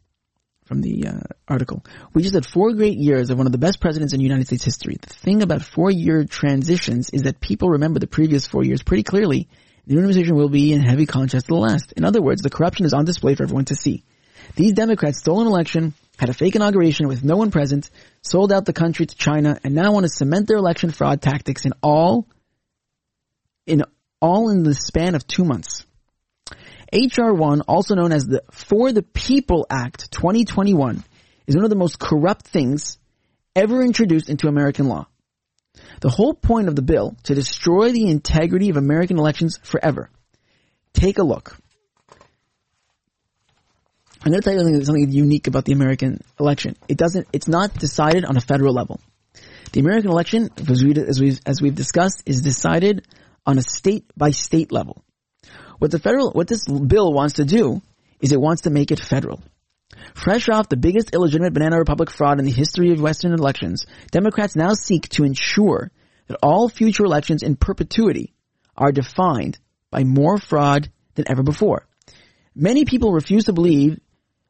from 0.69 0.81
the, 0.81 1.07
uh, 1.07 1.19
article. 1.47 1.83
We 2.13 2.21
just 2.21 2.35
had 2.35 2.45
four 2.45 2.71
great 2.73 2.97
years 2.97 3.29
of 3.29 3.37
one 3.37 3.47
of 3.47 3.51
the 3.51 3.57
best 3.57 3.81
presidents 3.81 4.13
in 4.13 4.21
United 4.21 4.45
States 4.45 4.63
history. 4.63 4.95
The 5.01 5.13
thing 5.13 5.41
about 5.41 5.63
four 5.63 5.91
year 5.91 6.23
transitions 6.23 7.09
is 7.09 7.23
that 7.23 7.41
people 7.41 7.69
remember 7.69 7.99
the 7.99 8.07
previous 8.07 8.47
four 8.47 8.63
years 8.63 8.83
pretty 8.83 9.03
clearly. 9.03 9.49
The 9.87 9.95
new 9.95 9.99
administration 9.99 10.35
will 10.35 10.49
be 10.49 10.71
in 10.71 10.81
heavy 10.81 11.07
contrast 11.07 11.47
to 11.47 11.53
the 11.53 11.59
last. 11.59 11.91
In 11.97 12.05
other 12.05 12.21
words, 12.21 12.43
the 12.43 12.49
corruption 12.49 12.85
is 12.85 12.93
on 12.93 13.03
display 13.03 13.35
for 13.35 13.43
everyone 13.43 13.65
to 13.65 13.75
see. 13.75 14.03
These 14.55 14.73
Democrats 14.73 15.19
stole 15.19 15.41
an 15.41 15.47
election 15.47 15.93
had 16.19 16.29
a 16.29 16.33
fake 16.33 16.55
inauguration 16.55 17.07
with 17.07 17.23
no 17.23 17.37
one 17.37 17.49
present, 17.49 17.89
sold 18.21 18.51
out 18.51 18.65
the 18.65 18.73
country 18.73 19.05
to 19.05 19.15
China, 19.15 19.57
and 19.63 19.73
now 19.73 19.93
want 19.93 20.03
to 20.03 20.09
cement 20.09 20.47
their 20.47 20.57
election 20.57 20.91
fraud 20.91 21.21
tactics 21.21 21.65
in 21.65 21.71
all, 21.81 22.27
in 23.65 23.83
all 24.21 24.49
in 24.49 24.63
the 24.63 24.75
span 24.75 25.15
of 25.15 25.25
two 25.25 25.45
months. 25.45 25.85
HR 26.91 27.31
1, 27.33 27.61
also 27.61 27.95
known 27.95 28.11
as 28.11 28.25
the 28.25 28.43
For 28.51 28.91
the 28.91 29.03
People 29.03 29.67
Act 29.69 30.11
2021, 30.11 31.03
is 31.47 31.55
one 31.55 31.63
of 31.63 31.69
the 31.69 31.75
most 31.75 31.99
corrupt 31.99 32.47
things 32.47 32.97
ever 33.55 33.81
introduced 33.83 34.29
into 34.29 34.47
American 34.47 34.87
law. 34.87 35.07
The 36.01 36.09
whole 36.09 36.33
point 36.33 36.67
of 36.67 36.75
the 36.75 36.81
bill 36.81 37.15
to 37.23 37.35
destroy 37.35 37.91
the 37.91 38.09
integrity 38.09 38.69
of 38.69 38.77
American 38.77 39.17
elections 39.17 39.59
forever. 39.63 40.09
Take 40.93 41.17
a 41.17 41.23
look. 41.23 41.57
I'm 44.21 44.31
going 44.31 44.41
to 44.41 44.43
tell 44.43 44.53
you 44.53 44.59
something, 44.59 44.85
something 44.85 45.11
unique 45.11 45.47
about 45.47 45.65
the 45.65 45.71
American 45.71 46.21
election. 46.39 46.75
It 46.87 46.97
doesn't, 46.97 47.27
it's 47.31 47.47
not 47.47 47.73
decided 47.73 48.25
on 48.25 48.35
a 48.35 48.41
federal 48.41 48.73
level. 48.73 48.99
The 49.71 49.79
American 49.79 50.09
election, 50.09 50.49
as, 50.67 50.83
we've, 51.19 51.39
as 51.45 51.61
we've 51.61 51.75
discussed, 51.75 52.23
is 52.25 52.41
decided 52.41 53.07
on 53.45 53.57
a 53.57 53.61
state 53.61 54.05
by 54.17 54.31
state 54.31 54.71
level. 54.71 55.03
What 55.79 55.91
the 55.91 55.99
federal, 55.99 56.31
what 56.31 56.47
this 56.47 56.65
bill 56.65 57.11
wants 57.11 57.35
to 57.35 57.45
do 57.45 57.81
is 58.21 58.31
it 58.31 58.39
wants 58.39 58.63
to 58.63 58.69
make 58.69 58.91
it 58.91 58.99
federal. 58.99 59.41
Fresh 60.13 60.49
off 60.49 60.69
the 60.69 60.77
biggest 60.77 61.13
illegitimate 61.13 61.53
banana 61.53 61.77
republic 61.77 62.09
fraud 62.09 62.39
in 62.39 62.45
the 62.45 62.51
history 62.51 62.91
of 62.91 63.01
Western 63.01 63.33
elections, 63.33 63.85
Democrats 64.11 64.55
now 64.55 64.73
seek 64.73 65.09
to 65.09 65.23
ensure 65.23 65.91
that 66.27 66.37
all 66.43 66.69
future 66.69 67.05
elections 67.05 67.41
in 67.41 67.55
perpetuity 67.55 68.33
are 68.77 68.91
defined 68.91 69.57
by 69.89 70.03
more 70.03 70.37
fraud 70.37 70.89
than 71.15 71.25
ever 71.29 71.43
before. 71.43 71.87
Many 72.53 72.85
people 72.85 73.13
refuse 73.13 73.45
to 73.45 73.53
believe 73.53 73.99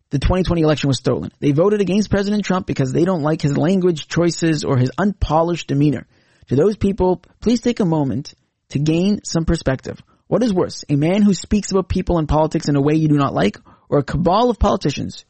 the 0.10 0.20
2020 0.20 0.62
election 0.62 0.88
was 0.88 0.98
stolen. 0.98 1.32
They 1.40 1.52
voted 1.52 1.82
against 1.82 2.10
President 2.10 2.44
Trump 2.44 2.66
because 2.66 2.92
they 2.92 3.06
don't 3.06 3.22
like 3.22 3.42
his 3.42 3.58
language 3.58 4.08
choices 4.08 4.64
or 4.64 4.78
his 4.78 4.92
unpolished 4.98 5.68
demeanor. 5.68 6.08
To 6.48 6.56
those 6.56 6.76
people, 6.76 7.22
please 7.40 7.62
take 7.62 7.80
a 7.80 7.86
moment 7.86 8.34
to 8.70 8.80
gain 8.80 9.24
some 9.24 9.46
perspective. 9.46 10.02
What 10.30 10.44
is 10.44 10.54
worse, 10.54 10.86
a 10.88 10.96
man 10.96 11.24
who 11.24 11.34
speaks 11.34 11.72
about 11.72 11.90
people 11.90 12.20
and 12.20 12.30
politics 12.30 12.70
in 12.70 12.76
a 12.76 12.82
way 12.82 12.94
you 12.94 13.08
do 13.08 13.18
not 13.18 13.34
like, 13.34 13.58
or 13.90 13.98
a 13.98 14.04
cabal 14.04 14.52
of 14.52 14.60
politicians 14.60 15.26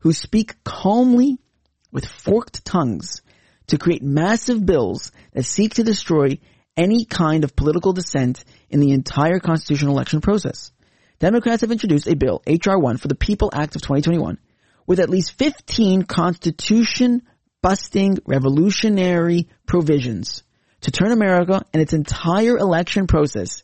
who 0.00 0.12
speak 0.12 0.62
calmly 0.62 1.38
with 1.90 2.04
forked 2.04 2.62
tongues 2.62 3.22
to 3.68 3.78
create 3.78 4.02
massive 4.02 4.66
bills 4.66 5.10
that 5.32 5.44
seek 5.44 5.76
to 5.76 5.84
destroy 5.84 6.38
any 6.76 7.06
kind 7.06 7.44
of 7.44 7.56
political 7.56 7.94
dissent 7.94 8.44
in 8.68 8.80
the 8.80 8.92
entire 8.92 9.38
constitutional 9.38 9.94
election 9.94 10.20
process. 10.20 10.70
Democrats 11.18 11.62
have 11.62 11.72
introduced 11.72 12.06
a 12.06 12.14
bill, 12.14 12.42
H.R. 12.46 12.78
1, 12.78 12.98
for 12.98 13.08
the 13.08 13.14
People 13.14 13.48
Act 13.54 13.74
of 13.74 13.80
2021, 13.80 14.38
with 14.86 15.00
at 15.00 15.08
least 15.08 15.38
15 15.38 16.02
constitution 16.02 17.22
busting 17.62 18.18
revolutionary 18.26 19.48
provisions 19.64 20.42
to 20.82 20.90
turn 20.90 21.10
America 21.10 21.64
and 21.72 21.80
its 21.80 21.94
entire 21.94 22.58
election 22.58 23.06
process 23.06 23.62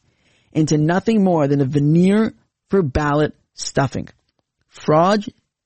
into 0.52 0.78
nothing 0.78 1.22
more 1.22 1.46
than 1.48 1.60
a 1.60 1.64
veneer 1.64 2.34
for 2.70 2.82
ballot 2.82 3.34
stuffing. 3.54 4.08
Fraud, 4.68 5.24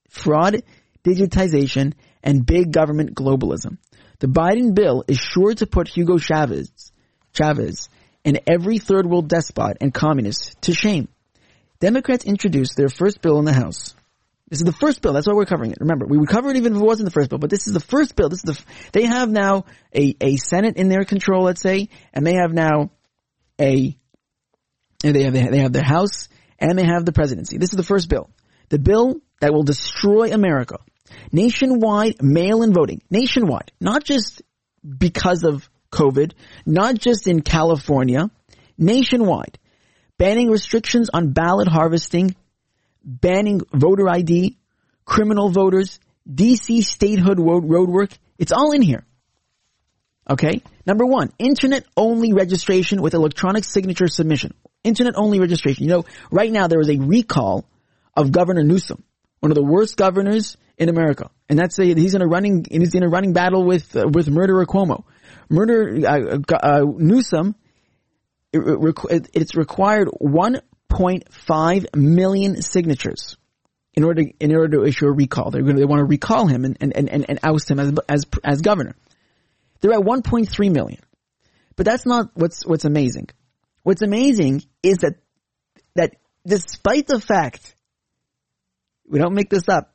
fraud, 0.09 0.63
digitization, 1.05 1.95
and 2.23 2.47
big 2.47 2.73
government 2.73 3.15
globalism. 3.15 3.79
The 4.21 4.29
Biden 4.29 4.75
bill 4.75 5.05
is 5.09 5.19
sure 5.19 5.55
to 5.55 5.67
put 5.67 5.89
Hugo 5.89 6.19
Chavez, 6.19 6.93
Chavez, 7.33 7.89
and 8.25 8.41
every 8.47 8.79
third 8.79 9.07
world 9.07 9.29
despot 9.29 9.79
and 9.81 9.93
communist 9.93 10.61
to 10.63 10.73
shame. 10.73 11.09
Democrats 11.81 12.25
introduced 12.25 12.77
their 12.77 12.89
first 12.89 13.21
bill 13.21 13.41
in 13.41 13.45
the 13.45 13.53
House. 13.53 13.95
This 14.49 14.61
is 14.61 14.67
the 14.67 14.73
first 14.73 15.01
bill. 15.01 15.15
That's 15.15 15.27
why 15.27 15.33
we're 15.33 15.47
covering 15.47 15.73
it. 15.73 15.79
Remember, 15.81 16.07
we 16.07 16.19
would 16.19 16.29
cover 16.29 16.51
it 16.51 16.57
even 16.57 16.77
if 16.77 16.81
it 16.81 16.85
wasn't 16.85 17.07
the 17.07 17.11
first 17.11 17.31
bill, 17.31 17.39
but 17.39 17.51
this 17.51 17.67
is 17.67 17.73
the 17.73 17.81
first 17.81 18.15
bill. 18.15 18.29
This 18.29 18.45
is 18.45 18.55
the, 18.55 18.65
they 18.93 19.07
have 19.07 19.31
now 19.31 19.65
a, 19.95 20.15
a 20.21 20.37
Senate 20.37 20.77
in 20.77 20.89
their 20.89 21.05
control, 21.05 21.45
let's 21.45 21.63
say, 21.63 21.89
and 22.13 22.27
they 22.27 22.35
have 22.35 22.53
now 22.53 22.91
a, 23.61 23.97
they 25.03 25.25
have, 25.25 25.35
they 25.35 25.59
have 25.59 25.73
their 25.73 25.85
House 25.85 26.29
and 26.59 26.79
they 26.79 26.85
have 26.85 27.05
the 27.05 27.13
presidency. 27.13 27.59
This 27.59 27.71
is 27.71 27.77
the 27.77 27.83
first 27.83 28.09
bill. 28.09 28.31
The 28.69 28.79
bill 28.79 29.17
that 29.41 29.53
will 29.53 29.65
destroy 29.65 30.33
America. 30.33 30.79
Nationwide 31.33 32.23
mail-in 32.23 32.73
voting. 32.73 33.03
Nationwide. 33.11 33.73
Not 33.81 34.05
just 34.05 34.43
because 34.87 35.45
of 35.45 35.69
COVID, 35.91 36.33
not 36.65 36.95
just 36.97 37.27
in 37.27 37.43
California, 37.43 38.31
nationwide 38.79 39.59
banning 40.19 40.51
restrictions 40.51 41.11
on 41.13 41.33
ballot 41.33 41.67
harvesting, 41.67 42.37
banning 43.05 43.61
voter 43.75 44.09
ID, 44.09 44.57
criminal 45.05 45.49
voters, 45.49 45.99
DC 46.33 46.85
statehood 46.85 47.41
road, 47.41 47.65
road 47.69 47.91
work. 47.91 48.11
It's 48.39 48.53
all 48.53 48.71
in 48.71 48.83
here. 48.83 49.05
Okay. 50.31 50.63
Number 50.87 51.05
one, 51.05 51.33
internet 51.39 51.85
only 51.97 52.33
registration 52.33 53.03
with 53.03 53.15
electronic 53.15 53.65
signature 53.65 54.07
submission. 54.07 54.55
Internet 54.85 55.15
only 55.17 55.41
registration. 55.41 55.85
You 55.85 55.91
know, 55.91 56.05
right 56.31 56.51
now 56.51 56.67
there 56.67 56.81
is 56.81 56.91
a 56.91 56.99
recall 56.99 57.65
of 58.17 58.33
Governor 58.33 58.63
Newsom, 58.63 59.03
one 59.41 59.51
of 59.51 59.57
the 59.57 59.65
worst 59.65 59.97
governors 59.97 60.57
in 60.77 60.89
America. 60.89 61.31
And 61.49 61.59
that's 61.59 61.79
a, 61.79 61.85
he's 61.85 62.15
in 62.15 62.23
a 62.23 62.27
running, 62.27 62.65
he's 62.71 62.95
in 62.95 63.03
a 63.03 63.09
running 63.09 63.33
battle 63.33 63.65
with, 63.65 63.95
uh, 63.97 64.09
with 64.13 64.29
murderer 64.29 64.67
Cuomo. 64.67 65.05
Murder, 65.49 66.07
uh, 66.07 66.55
uh, 66.63 66.85
Newsom 66.97 67.55
it, 68.53 69.31
it's 69.33 69.55
required 69.55 70.09
1.5 70.09 71.97
million 71.97 72.63
signatures 72.63 73.37
in 73.95 74.05
order 74.05 74.23
to, 74.23 74.33
in 74.41 74.55
order 74.55 74.79
to 74.79 74.85
issue 74.85 75.07
a 75.07 75.13
recall. 75.13 75.51
They're 75.51 75.63
going 75.63 75.77
to, 75.77 75.81
they 75.81 75.87
want 75.87 76.01
to 76.01 76.05
recall 76.05 76.47
him 76.47 76.65
and, 76.65 76.77
and, 76.81 76.95
and, 76.97 77.29
and 77.29 77.39
oust 77.43 77.71
him 77.71 77.79
as, 77.79 77.93
as, 78.09 78.27
as 78.45 78.61
governor. 78.61 78.95
They're 79.81 79.93
at 79.93 80.01
1.3 80.01 80.73
million. 80.73 81.01
But 81.77 81.87
that's 81.87 82.07
not 82.07 82.31
what's, 82.35 82.67
what's 82.67 82.85
amazing. 82.85 83.29
What's 83.83 84.03
amazing 84.03 84.63
is 84.83 84.99
that, 84.99 85.15
that 85.95 86.17
despite 86.47 87.07
the 87.07 87.21
fact, 87.21 87.75
we 89.09 89.19
don't 89.19 89.35
make 89.35 89.51
this 89.51 89.69
up, 89.69 89.95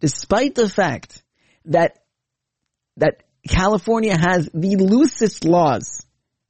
despite 0.00 0.54
the 0.54 0.68
fact 0.68 1.22
that, 1.66 1.98
that 2.96 3.22
California 3.48 4.16
has 4.16 4.48
the 4.52 4.76
loosest 4.76 5.44
laws 5.44 6.04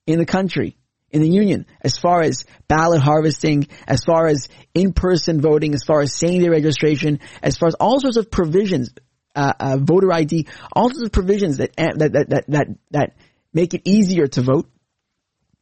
in 0.07 0.19
the 0.19 0.27
country 0.27 0.77
in 1.11 1.23
the 1.23 1.29
union 1.29 1.67
as 1.81 1.97
far 1.97 2.23
as 2.23 2.45
ballot 2.69 3.01
harvesting, 3.01 3.69
as 3.87 4.03
far 4.05 4.27
as 4.27 4.49
in-person 4.75 5.41
voting, 5.41 5.75
as 5.75 5.83
far 5.83 6.01
as 6.01 6.15
same-day 6.15 6.49
registration, 6.49 7.21
as 7.43 7.57
far 7.57 7.69
as 7.69 7.75
all 7.75 8.01
sorts 8.01 8.17
of 8.17 8.31
provisions, 8.31 8.91
uh, 9.35 9.53
uh, 9.59 9.77
voter 9.81 10.13
ID, 10.13 10.47
all 10.73 10.91
sorts 10.91 11.05
of 11.05 11.13
provisions 11.13 11.59
that, 11.59 11.75
that, 11.77 11.99
that, 11.99 12.29
that, 12.31 12.45
that, 12.49 12.67
that 12.91 13.17
make 13.53 13.75
it 13.75 13.83
easier 13.85 14.27
to 14.27 14.43
vote. 14.43 14.69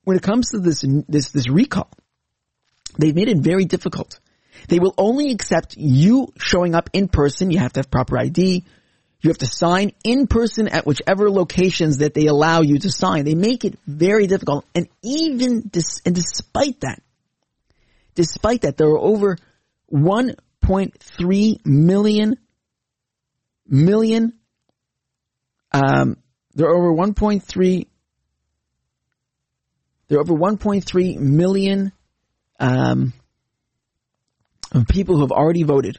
When 0.04 0.16
it 0.16 0.22
comes 0.22 0.50
to 0.50 0.58
this, 0.58 0.84
this, 1.08 1.30
this 1.30 1.48
recall, 1.48 1.90
they've 2.98 3.14
made 3.14 3.28
it 3.28 3.38
very 3.38 3.64
difficult. 3.64 4.20
They 4.68 4.78
will 4.78 4.94
only 4.96 5.32
accept 5.32 5.76
you 5.76 6.32
showing 6.38 6.74
up 6.74 6.90
in 6.92 7.08
person. 7.08 7.50
You 7.50 7.58
have 7.58 7.72
to 7.74 7.80
have 7.80 7.90
proper 7.90 8.18
ID. 8.18 8.64
You 9.20 9.30
have 9.30 9.38
to 9.38 9.46
sign 9.46 9.92
in 10.04 10.26
person 10.26 10.68
at 10.68 10.86
whichever 10.86 11.30
locations 11.30 11.98
that 11.98 12.12
they 12.12 12.26
allow 12.26 12.60
you 12.60 12.78
to 12.78 12.90
sign. 12.90 13.24
They 13.24 13.34
make 13.34 13.64
it 13.64 13.78
very 13.86 14.26
difficult. 14.26 14.66
And 14.74 14.86
even 15.02 15.68
dis- 15.68 16.02
and 16.04 16.14
despite 16.14 16.80
that, 16.80 17.02
despite 18.14 18.62
that, 18.62 18.76
there 18.76 18.88
are 18.88 18.98
over 18.98 19.38
1.3 19.90 21.66
million 21.66 22.36
million. 23.66 24.34
Um, 25.72 26.18
there 26.54 26.68
are 26.68 26.76
over 26.76 26.92
1.3. 26.92 27.86
There 30.08 30.18
are 30.18 30.20
over 30.20 30.34
1.3 30.34 31.18
million 31.18 31.92
um, 32.60 33.12
people 34.88 35.16
who 35.16 35.22
have 35.22 35.32
already 35.32 35.62
voted. 35.62 35.98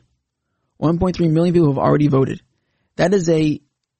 1.3 0.81 1.31
million 1.31 1.53
people 1.53 1.69
have 1.69 1.77
already 1.77 2.07
voted. 2.07 2.41
That 2.97 3.13
is 3.13 3.29
a 3.29 3.59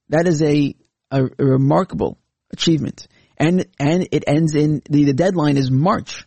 that 0.10 0.28
is 0.28 0.42
a, 0.42 0.76
a, 1.12 1.24
a 1.24 1.46
remarkable 1.46 2.18
achievement. 2.52 3.08
And 3.38 3.66
and 3.80 4.08
it 4.12 4.24
ends 4.28 4.56
in 4.56 4.82
the, 4.90 5.06
the 5.06 5.14
deadline 5.14 5.58
is 5.58 5.72
March. 5.72 6.26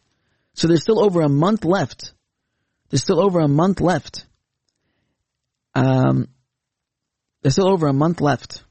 So 0.55 0.67
there's 0.67 0.83
still 0.83 1.03
over 1.03 1.21
a 1.21 1.29
month 1.29 1.65
left. 1.65 2.13
There's 2.91 3.03
still 3.03 3.23
over 3.23 3.41
a 3.41 3.49
month 3.49 3.81
left. 3.81 4.27
Um 5.75 6.29
there's 7.43 7.55
still 7.55 7.71
over 7.71 7.87
a 7.87 7.93
month 7.93 8.21
left. 8.21 8.65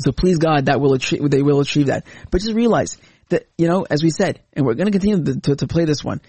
So 0.00 0.10
please 0.10 0.38
God 0.38 0.66
that 0.66 0.80
will 0.80 0.94
achieve 0.94 1.30
they 1.30 1.42
will 1.42 1.60
achieve 1.60 1.86
that. 1.86 2.06
But 2.30 2.40
just 2.40 2.54
realize 2.54 2.98
that, 3.28 3.46
you 3.56 3.68
know, 3.68 3.86
as 3.88 4.02
we 4.02 4.10
said, 4.10 4.40
and 4.52 4.64
we're 4.64 4.74
going 4.74 4.90
to 4.90 4.98
continue 4.98 5.40
to, 5.40 5.56
to, 5.56 5.66
play 5.66 5.84
this 5.84 6.04
one. 6.04 6.20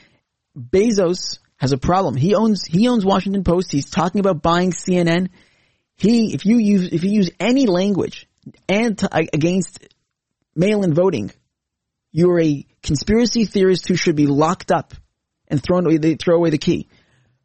Bezos 0.57 1.39
has 1.57 1.71
a 1.71 1.77
problem. 1.77 2.15
He 2.15 2.35
owns 2.35 2.65
he 2.65 2.87
owns 2.87 3.05
Washington 3.05 3.43
Post. 3.43 3.71
He's 3.71 3.89
talking 3.89 4.19
about 4.19 4.41
buying 4.41 4.71
CNN. 4.71 5.29
He, 5.95 6.33
if 6.33 6.45
you 6.45 6.57
use, 6.57 6.89
if 6.91 7.03
you 7.03 7.11
use 7.11 7.31
any 7.39 7.67
language 7.67 8.27
anti, 8.67 9.27
against 9.33 9.87
mail-in 10.55 10.93
voting, 10.93 11.31
you're 12.11 12.39
a 12.39 12.65
conspiracy 12.81 13.45
theorist 13.45 13.87
who 13.87 13.95
should 13.95 14.15
be 14.15 14.27
locked 14.27 14.71
up 14.71 14.93
and 15.47 15.61
thrown 15.61 15.85
away, 15.85 15.97
they 15.97 16.15
throw 16.15 16.35
away 16.37 16.49
the 16.49 16.57
key. 16.57 16.87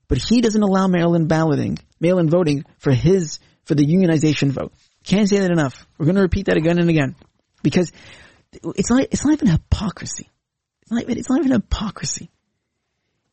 But 0.08 0.18
he 0.18 0.40
doesn't 0.40 0.62
allow 0.62 0.88
mail-in 0.88 1.28
balloting, 1.28 1.78
mail-in 2.00 2.28
voting 2.28 2.64
for 2.78 2.92
his, 2.92 3.38
for 3.64 3.74
the 3.74 3.86
unionization 3.86 4.50
vote. 4.50 4.72
Can't 5.04 5.28
say 5.28 5.38
that 5.38 5.50
enough. 5.50 5.86
We're 5.98 6.06
going 6.06 6.16
to 6.16 6.22
repeat 6.22 6.46
that 6.46 6.56
again 6.56 6.78
and 6.78 6.90
again 6.90 7.14
because 7.62 7.92
it's 8.52 8.90
not, 8.90 9.02
it's 9.02 9.24
not 9.24 9.32
even 9.34 9.48
hypocrisy. 9.48 10.28
It's 10.82 10.90
not 10.90 11.02
even, 11.02 11.18
it's 11.18 11.28
not 11.28 11.40
even 11.40 11.52
hypocrisy. 11.52 12.30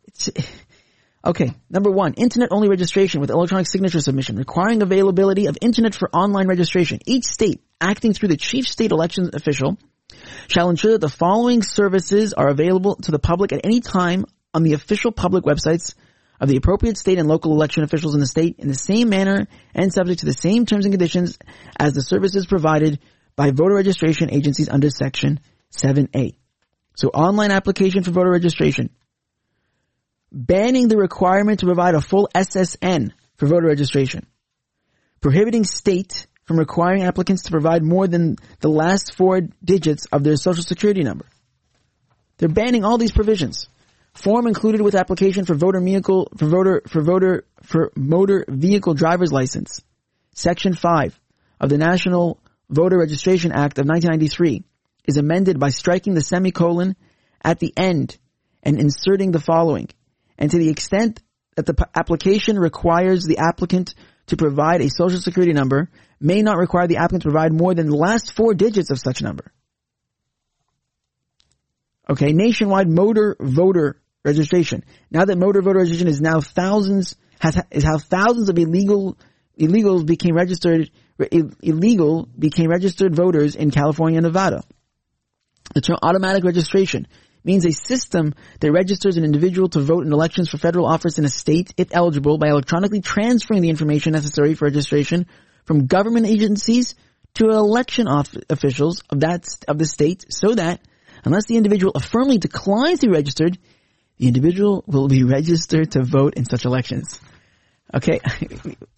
It's, 0.05 0.29
okay. 1.25 1.53
Number 1.69 1.91
one, 1.91 2.13
internet 2.13 2.49
only 2.51 2.69
registration 2.69 3.21
with 3.21 3.29
electronic 3.29 3.67
signature 3.67 3.99
submission 3.99 4.35
requiring 4.35 4.81
availability 4.81 5.47
of 5.47 5.57
internet 5.61 5.95
for 5.95 6.09
online 6.09 6.47
registration. 6.47 6.99
Each 7.05 7.25
state 7.25 7.61
acting 7.81 8.13
through 8.13 8.29
the 8.29 8.37
chief 8.37 8.67
state 8.67 8.91
election 8.91 9.31
official 9.33 9.77
shall 10.47 10.69
ensure 10.69 10.93
that 10.93 11.01
the 11.01 11.09
following 11.09 11.61
services 11.61 12.33
are 12.33 12.47
available 12.47 12.95
to 12.95 13.11
the 13.11 13.19
public 13.19 13.51
at 13.51 13.61
any 13.63 13.81
time 13.81 14.25
on 14.53 14.63
the 14.63 14.73
official 14.73 15.11
public 15.11 15.43
websites 15.43 15.93
of 16.39 16.47
the 16.49 16.57
appropriate 16.57 16.97
state 16.97 17.17
and 17.17 17.27
local 17.27 17.53
election 17.53 17.83
officials 17.83 18.13
in 18.13 18.19
the 18.19 18.27
state 18.27 18.55
in 18.59 18.67
the 18.67 18.75
same 18.75 19.09
manner 19.09 19.47
and 19.73 19.91
subject 19.91 20.19
to 20.19 20.25
the 20.25 20.33
same 20.33 20.65
terms 20.65 20.85
and 20.85 20.93
conditions 20.93 21.37
as 21.79 21.93
the 21.93 22.01
services 22.01 22.45
provided 22.45 22.99
by 23.37 23.51
voter 23.51 23.75
registration 23.75 24.33
agencies 24.33 24.67
under 24.67 24.89
section 24.89 25.39
7A. 25.71 26.35
So 26.95 27.07
online 27.09 27.51
application 27.51 28.03
for 28.03 28.11
voter 28.11 28.31
registration. 28.31 28.89
Banning 30.31 30.89
the 30.89 30.97
requirement 30.97 31.61
to 31.61 31.67
provide 31.67 31.95
a 31.95 32.01
full 32.01 32.27
SSN 32.35 33.11
for 33.37 33.45
voter 33.45 33.67
registration. 33.67 34.25
Prohibiting 35.21 35.63
state 35.63 36.27
from 36.45 36.57
requiring 36.57 37.03
applicants 37.03 37.43
to 37.43 37.51
provide 37.51 37.83
more 37.83 38.07
than 38.07 38.37
the 38.59 38.69
last 38.69 39.13
four 39.13 39.41
digits 39.63 40.07
of 40.11 40.23
their 40.23 40.35
social 40.35 40.63
security 40.63 41.03
number. 41.03 41.25
They're 42.37 42.49
banning 42.49 42.83
all 42.83 42.97
these 42.97 43.11
provisions. 43.11 43.67
Form 44.13 44.47
included 44.47 44.81
with 44.81 44.95
application 44.95 45.45
for 45.45 45.53
voter 45.53 45.79
vehicle, 45.79 46.31
for 46.37 46.47
voter, 46.47 46.81
for 46.87 47.01
voter, 47.03 47.45
for 47.61 47.91
motor 47.95 48.45
vehicle 48.47 48.95
driver's 48.95 49.31
license. 49.31 49.81
Section 50.33 50.73
5 50.73 51.19
of 51.59 51.69
the 51.69 51.77
National 51.77 52.39
Voter 52.69 52.97
Registration 52.97 53.51
Act 53.51 53.77
of 53.77 53.85
1993 53.85 54.63
is 55.05 55.17
amended 55.17 55.59
by 55.59 55.69
striking 55.69 56.13
the 56.13 56.21
semicolon 56.21 56.95
at 57.43 57.59
the 57.59 57.73
end 57.77 58.17
and 58.61 58.79
inserting 58.79 59.31
the 59.31 59.39
following. 59.39 59.87
And 60.37 60.51
to 60.51 60.57
the 60.57 60.69
extent 60.69 61.21
that 61.55 61.65
the 61.65 61.73
p- 61.73 61.83
application 61.95 62.59
requires 62.59 63.23
the 63.23 63.37
applicant 63.37 63.95
to 64.27 64.37
provide 64.37 64.81
a 64.81 64.89
social 64.89 65.19
security 65.19 65.53
number, 65.53 65.89
may 66.19 66.41
not 66.41 66.57
require 66.57 66.87
the 66.87 66.97
applicant 66.97 67.23
to 67.23 67.29
provide 67.29 67.53
more 67.53 67.73
than 67.73 67.87
the 67.87 67.95
last 67.95 68.33
four 68.33 68.53
digits 68.53 68.91
of 68.91 68.99
such 68.99 69.21
number. 69.21 69.51
Okay, 72.09 72.33
nationwide 72.33 72.89
motor 72.89 73.35
voter 73.39 74.01
registration. 74.23 74.83
Now 75.09 75.25
that 75.25 75.37
motor 75.37 75.61
voter 75.61 75.79
registration 75.79 76.07
is 76.07 76.21
now 76.21 76.41
thousands, 76.41 77.15
has, 77.39 77.57
is 77.71 77.83
how 77.83 77.97
thousands 77.97 78.49
of 78.49 78.57
illegal, 78.57 79.17
illegals 79.59 80.05
became 80.05 80.35
registered, 80.35 80.91
illegal 81.19 82.27
became 82.37 82.69
registered 82.69 83.15
voters 83.15 83.55
in 83.55 83.71
California 83.71 84.17
and 84.17 84.25
Nevada. 84.25 84.63
The 85.73 85.81
term 85.81 85.97
automatic 86.01 86.43
registration 86.43 87.07
means 87.43 87.65
a 87.65 87.71
system 87.71 88.33
that 88.59 88.71
registers 88.71 89.17
an 89.17 89.23
individual 89.23 89.69
to 89.69 89.79
vote 89.79 90.05
in 90.05 90.13
elections 90.13 90.49
for 90.49 90.57
federal 90.57 90.85
office 90.85 91.17
in 91.17 91.25
a 91.25 91.29
state, 91.29 91.73
if 91.77 91.87
eligible, 91.91 92.37
by 92.37 92.49
electronically 92.49 93.01
transferring 93.01 93.61
the 93.61 93.69
information 93.69 94.13
necessary 94.13 94.53
for 94.53 94.65
registration 94.65 95.25
from 95.65 95.87
government 95.87 96.27
agencies 96.27 96.95
to 97.35 97.49
election 97.49 98.07
officials 98.49 99.03
of 99.09 99.21
that, 99.21 99.47
of 99.67 99.77
the 99.77 99.85
state 99.85 100.25
so 100.29 100.55
that 100.55 100.81
unless 101.23 101.45
the 101.45 101.57
individual 101.57 101.93
affirmably 101.95 102.37
declines 102.37 102.99
to 102.99 103.07
be 103.07 103.13
registered, 103.13 103.57
the 104.17 104.27
individual 104.27 104.83
will 104.87 105.07
be 105.07 105.23
registered 105.23 105.91
to 105.91 106.03
vote 106.03 106.33
in 106.35 106.45
such 106.45 106.65
elections. 106.65 107.21
Okay. 107.93 108.19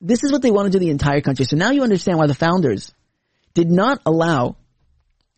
this 0.00 0.24
is 0.24 0.32
what 0.32 0.42
they 0.42 0.50
want 0.50 0.66
to 0.66 0.78
do 0.78 0.78
the 0.78 0.90
entire 0.90 1.20
country. 1.20 1.44
So 1.44 1.56
now 1.56 1.70
you 1.70 1.82
understand 1.82 2.18
why 2.18 2.26
the 2.26 2.34
founders 2.34 2.92
did 3.54 3.70
not 3.70 4.00
allow 4.06 4.56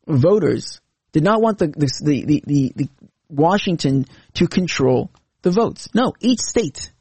voters, 0.07 0.81
did 1.13 1.25
not 1.25 1.41
want 1.41 1.59
the, 1.59 1.69
the, 1.69 2.25
the, 2.25 2.43
the, 2.47 2.73
the 2.77 2.89
Washington 3.29 4.07
to 4.35 4.47
control 4.47 5.11
the 5.43 5.51
votes. 5.51 5.89
No, 5.95 6.13
each 6.21 6.41
state, 6.41 6.93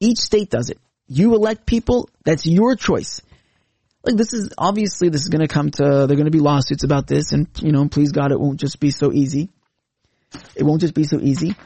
each 0.00 0.18
state 0.18 0.50
does 0.50 0.70
it. 0.70 0.78
You 1.06 1.34
elect 1.34 1.64
people, 1.64 2.10
that's 2.24 2.44
your 2.44 2.76
choice. 2.76 3.22
Like 4.04 4.16
this 4.16 4.32
is, 4.32 4.50
obviously 4.58 5.08
this 5.08 5.22
is 5.22 5.28
gonna 5.28 5.48
come 5.48 5.70
to, 5.70 5.82
there 5.82 6.12
are 6.12 6.16
gonna 6.16 6.30
be 6.30 6.40
lawsuits 6.40 6.84
about 6.84 7.06
this 7.06 7.32
and, 7.32 7.48
you 7.60 7.72
know, 7.72 7.88
please 7.88 8.12
God, 8.12 8.32
it 8.32 8.40
won't 8.40 8.60
just 8.60 8.80
be 8.80 8.90
so 8.90 9.12
easy. 9.12 9.48
It 10.54 10.64
won't 10.64 10.82
just 10.82 10.94
be 10.94 11.04
so 11.04 11.18
easy. 11.18 11.56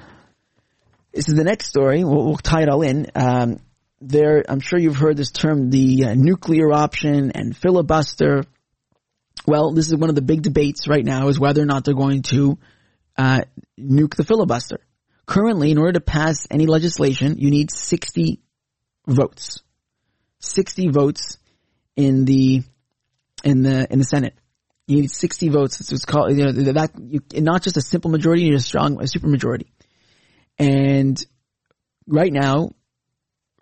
This 1.12 1.28
is 1.28 1.34
the 1.34 1.44
next 1.44 1.66
story. 1.68 2.04
We'll, 2.04 2.24
we'll 2.24 2.36
tie 2.36 2.62
it 2.62 2.68
all 2.68 2.82
in. 2.82 3.10
Um, 3.14 3.58
there, 4.02 4.44
I'm 4.48 4.60
sure 4.60 4.78
you've 4.78 4.96
heard 4.96 5.16
this 5.16 5.30
term, 5.30 5.70
the 5.70 6.04
uh, 6.06 6.14
nuclear 6.14 6.72
option 6.72 7.32
and 7.32 7.56
filibuster. 7.56 8.44
Well, 9.46 9.72
this 9.72 9.88
is 9.88 9.96
one 9.96 10.08
of 10.08 10.14
the 10.14 10.22
big 10.22 10.42
debates 10.42 10.88
right 10.88 11.04
now 11.04 11.28
is 11.28 11.38
whether 11.38 11.62
or 11.62 11.66
not 11.66 11.84
they're 11.84 11.94
going 11.94 12.22
to 12.22 12.58
uh, 13.16 13.42
nuke 13.78 14.16
the 14.16 14.24
filibuster. 14.24 14.80
Currently, 15.26 15.70
in 15.70 15.78
order 15.78 15.92
to 15.92 16.00
pass 16.00 16.46
any 16.50 16.66
legislation, 16.66 17.38
you 17.38 17.50
need 17.50 17.70
60 17.70 18.40
votes. 19.06 19.62
60 20.40 20.88
votes 20.88 21.38
in 21.96 22.24
the 22.24 22.62
in 23.44 23.62
the 23.62 23.86
in 23.90 23.98
the 23.98 24.04
Senate. 24.04 24.34
You 24.86 25.02
need 25.02 25.10
60 25.10 25.48
votes. 25.48 25.92
It's 25.92 26.04
called, 26.04 26.36
you 26.36 26.44
know, 26.44 26.52
that, 26.72 26.90
you, 26.98 27.20
not 27.40 27.62
just 27.62 27.76
a 27.76 27.80
simple 27.80 28.10
majority, 28.10 28.42
you 28.42 28.50
need 28.50 28.56
a 28.56 28.60
strong, 28.60 29.00
a 29.00 29.06
super 29.06 29.28
majority. 29.28 29.72
And 30.58 31.24
right 32.06 32.32
now, 32.32 32.72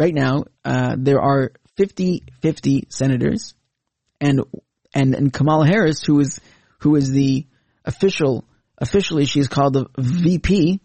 right 0.01 0.15
now, 0.15 0.45
uh, 0.65 0.97
there 0.99 1.21
are 1.21 1.53
50, 1.77 2.25
50 2.41 2.87
senators 2.89 3.55
and, 4.19 4.41
and, 4.95 5.15
and 5.15 5.31
Kamala 5.31 5.67
Harris, 5.67 6.03
who 6.03 6.19
is, 6.21 6.41
who 6.79 6.97
is 6.97 7.11
the 7.13 7.47
official, 7.85 8.45
officially 8.79 9.27
she's 9.27 9.47
called 9.47 9.75
the 9.75 9.87
VP. 9.99 10.81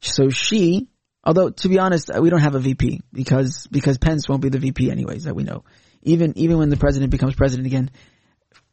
So 0.00 0.30
she, 0.30 0.88
although 1.22 1.50
to 1.50 1.68
be 1.68 1.78
honest, 1.78 2.10
we 2.20 2.28
don't 2.28 2.40
have 2.40 2.56
a 2.56 2.58
VP 2.58 3.02
because, 3.12 3.68
because 3.70 3.98
Pence 3.98 4.28
won't 4.28 4.42
be 4.42 4.48
the 4.48 4.58
VP 4.58 4.90
anyways, 4.90 5.24
that 5.24 5.36
we 5.36 5.44
know. 5.44 5.62
Even, 6.02 6.36
even 6.36 6.58
when 6.58 6.68
the 6.68 6.76
president 6.76 7.12
becomes 7.12 7.36
president 7.36 7.68
again, 7.68 7.92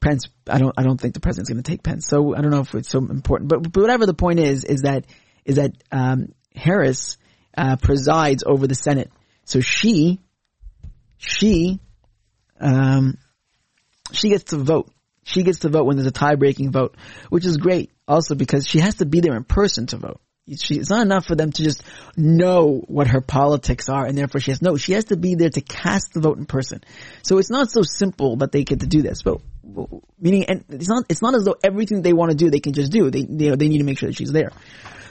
Pence, 0.01 0.27
I 0.49 0.57
don't, 0.57 0.73
I 0.75 0.81
don't 0.81 0.99
think 0.99 1.13
the 1.13 1.19
president's 1.19 1.51
going 1.51 1.61
to 1.61 1.71
take 1.71 1.83
Pence. 1.83 2.07
So 2.07 2.35
I 2.35 2.41
don't 2.41 2.51
know 2.51 2.61
if 2.61 2.73
it's 2.73 2.89
so 2.89 2.97
important, 2.97 3.47
but, 3.47 3.71
but 3.71 3.79
whatever 3.79 4.07
the 4.07 4.15
point 4.15 4.39
is, 4.39 4.63
is 4.63 4.81
that, 4.81 5.05
is 5.45 5.57
that, 5.57 5.71
um, 5.91 6.29
Harris, 6.55 7.17
uh, 7.55 7.75
presides 7.75 8.43
over 8.43 8.65
the 8.65 8.75
Senate. 8.75 9.11
So 9.45 9.59
she, 9.59 10.19
she, 11.17 11.79
um, 12.59 13.17
she 14.11 14.29
gets 14.29 14.45
to 14.45 14.57
vote. 14.57 14.91
She 15.23 15.43
gets 15.43 15.59
to 15.59 15.69
vote 15.69 15.85
when 15.85 15.95
there's 15.95 16.07
a 16.07 16.11
tie-breaking 16.11 16.71
vote, 16.71 16.95
which 17.29 17.45
is 17.45 17.57
great 17.57 17.91
also 18.07 18.35
because 18.35 18.67
she 18.67 18.79
has 18.79 18.95
to 18.95 19.05
be 19.05 19.21
there 19.21 19.35
in 19.35 19.43
person 19.43 19.87
to 19.87 19.97
vote. 19.97 20.19
She, 20.59 20.75
it's 20.75 20.89
not 20.89 21.03
enough 21.03 21.25
for 21.25 21.35
them 21.35 21.53
to 21.53 21.63
just 21.63 21.83
know 22.17 22.83
what 22.87 23.07
her 23.07 23.21
politics 23.21 23.87
are 23.87 24.05
and 24.05 24.17
therefore 24.17 24.41
she 24.41 24.51
has, 24.51 24.61
no, 24.61 24.75
she 24.75 24.91
has 24.91 25.05
to 25.05 25.15
be 25.15 25.35
there 25.35 25.49
to 25.49 25.61
cast 25.61 26.13
the 26.13 26.19
vote 26.19 26.37
in 26.37 26.45
person. 26.45 26.81
So 27.21 27.37
it's 27.37 27.49
not 27.49 27.71
so 27.71 27.81
simple 27.83 28.35
that 28.37 28.51
they 28.51 28.65
get 28.65 28.81
to 28.81 28.87
do 28.87 29.01
this, 29.01 29.21
but 29.21 29.39
meaning, 30.19 30.45
and 30.45 30.65
it's 30.67 30.89
not, 30.89 31.05
it's 31.07 31.21
not 31.21 31.33
as 31.33 31.45
though 31.45 31.55
everything 31.63 32.01
they 32.01 32.11
want 32.11 32.31
to 32.31 32.37
do, 32.37 32.49
they 32.49 32.59
can 32.59 32.73
just 32.73 32.91
do. 32.91 33.09
They, 33.09 33.19
you 33.19 33.49
know, 33.49 33.55
they 33.55 33.69
need 33.69 33.77
to 33.77 33.85
make 33.85 33.97
sure 33.97 34.09
that 34.09 34.17
she's 34.17 34.33
there. 34.33 34.51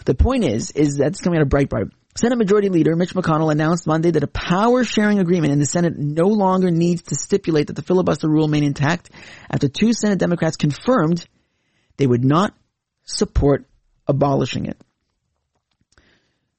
The 0.04 0.14
point 0.14 0.44
is, 0.44 0.70
is 0.72 0.96
that's 0.96 1.20
coming 1.20 1.38
out 1.38 1.44
of 1.44 1.48
Breitbart. 1.48 1.92
Senate 2.14 2.36
Majority 2.36 2.68
Leader 2.68 2.94
Mitch 2.94 3.14
McConnell 3.14 3.50
announced 3.50 3.86
Monday 3.86 4.10
that 4.10 4.22
a 4.22 4.28
power 4.28 4.84
sharing 4.84 5.18
agreement 5.18 5.52
in 5.52 5.58
the 5.58 5.66
Senate 5.66 5.96
no 5.96 6.26
longer 6.26 6.70
needs 6.70 7.02
to 7.02 7.14
stipulate 7.14 7.68
that 7.68 7.72
the 7.72 7.82
filibuster 7.82 8.28
rule 8.28 8.46
remain 8.46 8.64
intact 8.64 9.10
after 9.50 9.66
two 9.66 9.94
Senate 9.94 10.18
Democrats 10.18 10.56
confirmed 10.56 11.26
they 11.96 12.06
would 12.06 12.22
not 12.22 12.54
support 13.04 13.66
abolishing 14.06 14.66
it. 14.66 14.78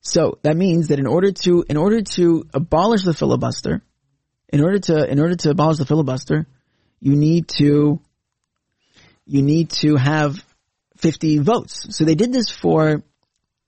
So 0.01 0.39
that 0.41 0.57
means 0.57 0.87
that 0.87 0.97
in 0.97 1.05
order 1.05 1.31
to, 1.31 1.63
in 1.69 1.77
order 1.77 2.01
to 2.01 2.45
abolish 2.53 3.03
the 3.03 3.13
filibuster, 3.13 3.83
in 4.49 4.59
order 4.59 4.79
to, 4.79 5.07
in 5.09 5.19
order 5.19 5.35
to 5.35 5.51
abolish 5.51 5.77
the 5.77 5.85
filibuster, 5.85 6.47
you 6.99 7.15
need 7.15 7.47
to, 7.59 8.01
you 9.25 9.41
need 9.43 9.69
to 9.69 9.97
have 9.97 10.43
50 10.97 11.37
votes. 11.39 11.95
So 11.95 12.05
they 12.05 12.15
did 12.15 12.33
this 12.33 12.49
for, 12.49 13.03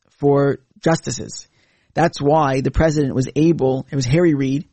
for 0.10 0.60
justices. 0.80 1.48
That's 1.96 2.22
why 2.22 2.62
the 2.62 2.70
president 2.70 3.16
was 3.16 3.28
able, 3.36 3.88
it 3.90 3.96
was 3.96 4.06
Harry 4.06 4.36
Reid. 4.36 4.68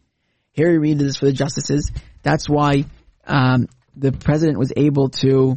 Harry 0.54 0.78
Reid 0.78 0.98
did 0.98 1.08
this 1.08 1.16
for 1.16 1.24
the 1.24 1.32
justices. 1.32 1.90
That's 2.22 2.48
why, 2.48 2.84
um, 3.26 3.68
the 3.96 4.12
president 4.12 4.58
was 4.58 4.72
able 4.76 5.08
to, 5.08 5.56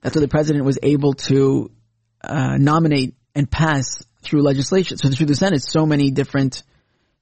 that's 0.00 0.14
why 0.14 0.20
the 0.20 0.28
president 0.28 0.64
was 0.64 0.78
able 0.82 1.14
to, 1.14 1.72
uh, 2.22 2.56
nominate 2.58 3.14
and 3.34 3.50
pass 3.50 4.04
through 4.22 4.42
legislation, 4.42 4.98
so 4.98 5.08
through 5.08 5.26
the 5.26 5.34
Senate, 5.34 5.62
so 5.62 5.86
many 5.86 6.12
different, 6.12 6.62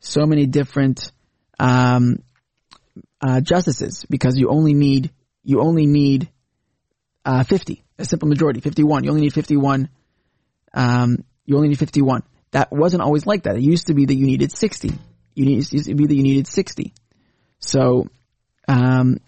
so 0.01 0.27
many 0.27 0.47
different, 0.47 1.12
um, 1.59 2.18
uh, 3.21 3.40
justices 3.40 4.05
because 4.09 4.37
you 4.37 4.49
only 4.49 4.75
need 4.75 5.11
you 5.42 5.61
only 5.61 5.87
need 5.87 6.29
uh, 7.25 7.42
50, 7.42 7.83
a 7.99 8.05
simple 8.05 8.29
majority, 8.29 8.61
51. 8.61 9.05
You 9.05 9.11
only 9.11 9.23
need 9.23 9.33
51. 9.33 9.88
Um, 10.75 11.25
you 11.47 11.57
only 11.57 11.68
need 11.68 11.79
51. 11.79 12.23
That 12.52 12.72
wasn't 12.72 13.02
always 13.02 13.26
like 13.26 13.44
that. 13.44 13.56
It 13.56 13.62
used 13.62 13.88
to 13.88 13.94
be 13.94 14.06
that 14.06 14.14
you 14.14 14.26
needed 14.26 14.52
60. 14.52 14.92
You 15.34 15.44
need, 15.44 15.58
it 15.58 15.72
used 15.72 15.87
to 15.87 15.94
be 15.94 16.06
that 16.06 16.14
you 16.14 16.22
needed 16.22 16.46
60. 16.46 16.94
So, 17.58 18.08
um, 18.66 19.18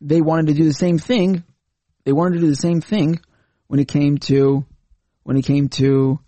they 0.00 0.20
wanted 0.20 0.48
to 0.48 0.54
do 0.54 0.64
the 0.64 0.74
same 0.74 0.98
thing. 0.98 1.44
They 2.04 2.12
wanted 2.12 2.36
to 2.36 2.40
do 2.40 2.48
the 2.48 2.56
same 2.56 2.80
thing 2.80 3.20
when 3.66 3.80
it 3.80 3.88
came 3.88 4.18
to 4.18 4.64
when 5.22 5.36
it 5.36 5.42
came 5.42 5.68
to 5.70 6.20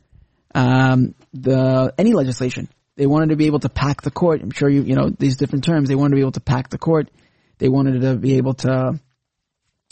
um, 0.54 1.14
the 1.32 1.94
any 1.98 2.12
legislation. 2.12 2.68
They 2.96 3.06
wanted 3.06 3.28
to 3.28 3.36
be 3.36 3.46
able 3.46 3.60
to 3.60 3.68
pack 3.68 4.02
the 4.02 4.10
court. 4.10 4.42
I'm 4.42 4.50
sure 4.50 4.68
you 4.68 4.82
you 4.82 4.96
know 4.96 5.10
these 5.10 5.36
different 5.36 5.64
terms. 5.64 5.88
They 5.88 5.94
wanted 5.94 6.10
to 6.10 6.16
be 6.16 6.22
able 6.22 6.32
to 6.32 6.40
pack 6.40 6.70
the 6.70 6.78
court. 6.78 7.10
They 7.58 7.68
wanted 7.68 8.00
to 8.00 8.16
be 8.16 8.38
able 8.38 8.54
to 8.54 8.98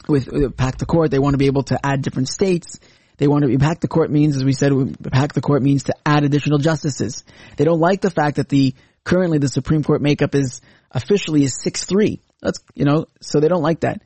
with, 0.08 0.28
with 0.28 0.56
pack 0.56 0.78
the 0.78 0.86
court. 0.86 1.10
They 1.10 1.18
want 1.18 1.34
to 1.34 1.38
be 1.38 1.46
able 1.46 1.64
to 1.64 1.84
add 1.84 2.02
different 2.02 2.28
states. 2.28 2.80
They 3.18 3.28
want 3.28 3.42
to 3.42 3.48
be 3.48 3.56
pack 3.56 3.80
the 3.80 3.88
court 3.88 4.10
means, 4.10 4.36
as 4.36 4.44
we 4.44 4.52
said, 4.52 4.72
pack 5.10 5.32
the 5.32 5.40
court 5.40 5.62
means 5.62 5.84
to 5.84 5.94
add 6.04 6.24
additional 6.24 6.58
justices. 6.58 7.24
They 7.56 7.64
don't 7.64 7.80
like 7.80 8.00
the 8.00 8.10
fact 8.10 8.36
that 8.36 8.48
the 8.48 8.74
currently 9.04 9.38
the 9.38 9.48
Supreme 9.48 9.82
Court 9.82 10.02
makeup 10.02 10.34
is 10.34 10.60
officially 10.90 11.44
is 11.44 11.60
six 11.60 11.84
three. 11.84 12.20
That's 12.42 12.60
you 12.74 12.84
know, 12.84 13.06
so 13.20 13.40
they 13.40 13.48
don't 13.48 13.62
like 13.62 13.80
that. 13.80 14.02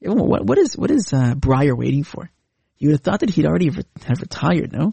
What 0.00 0.44
what 0.46 0.58
is 0.58 0.76
what 0.76 0.90
is 0.90 1.12
uh, 1.12 1.34
Breyer 1.34 1.76
waiting 1.76 2.04
for? 2.04 2.30
You 2.78 2.88
would 2.88 2.94
have 2.94 3.00
thought 3.02 3.20
that 3.20 3.30
he'd 3.30 3.46
already 3.46 3.70
re- 3.70 3.84
have 4.06 4.20
retired. 4.20 4.72
No, 4.72 4.92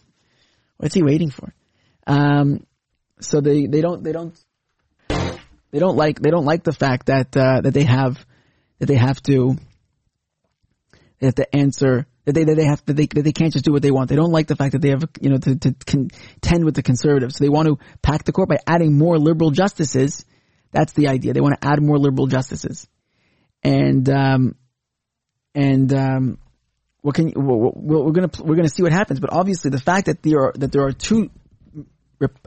what's 0.78 0.96
he 0.96 1.04
waiting 1.04 1.30
for? 1.30 1.54
Um, 2.06 2.66
so 3.22 3.40
they 3.40 3.68
they 3.68 3.82
don't 3.82 4.04
they 4.04 4.12
don't 4.12 4.38
they 5.08 5.80
don't 5.80 5.96
like 5.96 6.20
they 6.20 6.30
don't 6.30 6.46
like 6.46 6.64
the 6.64 6.74
fact 6.74 7.08
that 7.08 7.36
uh, 7.38 7.62
that 7.62 7.74
they 7.74 7.84
have 7.84 8.26
that 8.80 8.88
they 8.88 8.96
have 8.96 9.22
to 9.24 9.56
they 11.20 11.28
have 11.28 11.36
to 11.36 11.56
answer 11.56 12.08
that 12.26 12.34
they 12.34 12.44
that 12.44 12.56
they 12.56 12.66
have 12.66 12.84
they 12.86 13.08
that 13.08 13.24
they 13.24 13.32
can't 13.32 13.54
just 13.54 13.66
do 13.66 13.72
what 13.72 13.82
they 13.82 13.92
want. 13.92 14.10
They 14.10 14.16
don't 14.16 14.32
like 14.32 14.48
the 14.48 14.56
fact 14.56 14.74
that 14.74 14.82
they 14.82 14.90
have 14.90 15.04
you 15.20 15.30
know 15.30 15.38
to 15.38 15.56
to 15.56 15.74
contend 15.86 16.66
with 16.66 16.76
the 16.76 16.84
conservatives. 16.84 17.38
So 17.38 17.44
they 17.44 17.50
want 17.50 17.68
to 17.68 17.78
pack 18.02 18.24
the 18.24 18.32
court 18.32 18.50
by 18.50 18.58
adding 18.68 18.98
more 18.98 19.18
liberal 19.18 19.52
justices. 19.52 20.26
That's 20.72 20.94
the 20.94 21.08
idea. 21.08 21.34
They 21.34 21.42
want 21.42 21.60
to 21.60 21.68
add 21.68 21.82
more 21.82 21.98
liberal 21.98 22.28
justices, 22.28 22.88
and 23.64 24.08
um, 24.10 24.56
and 25.56 25.94
um, 25.94 26.38
what 27.02 27.16
can 27.16 27.34
we're, 27.36 27.72
we're 28.04 28.12
gonna 28.12 28.30
we're 28.40 28.56
gonna 28.56 28.70
see 28.70 28.84
what 28.84 28.92
happens. 28.92 29.20
But 29.20 29.34
obviously, 29.34 29.72
the 29.72 29.80
fact 29.80 30.06
that 30.06 30.22
there 30.22 30.42
are 30.42 30.54
that 30.56 30.72
there 30.72 30.86
are 30.86 30.92
two 30.92 31.32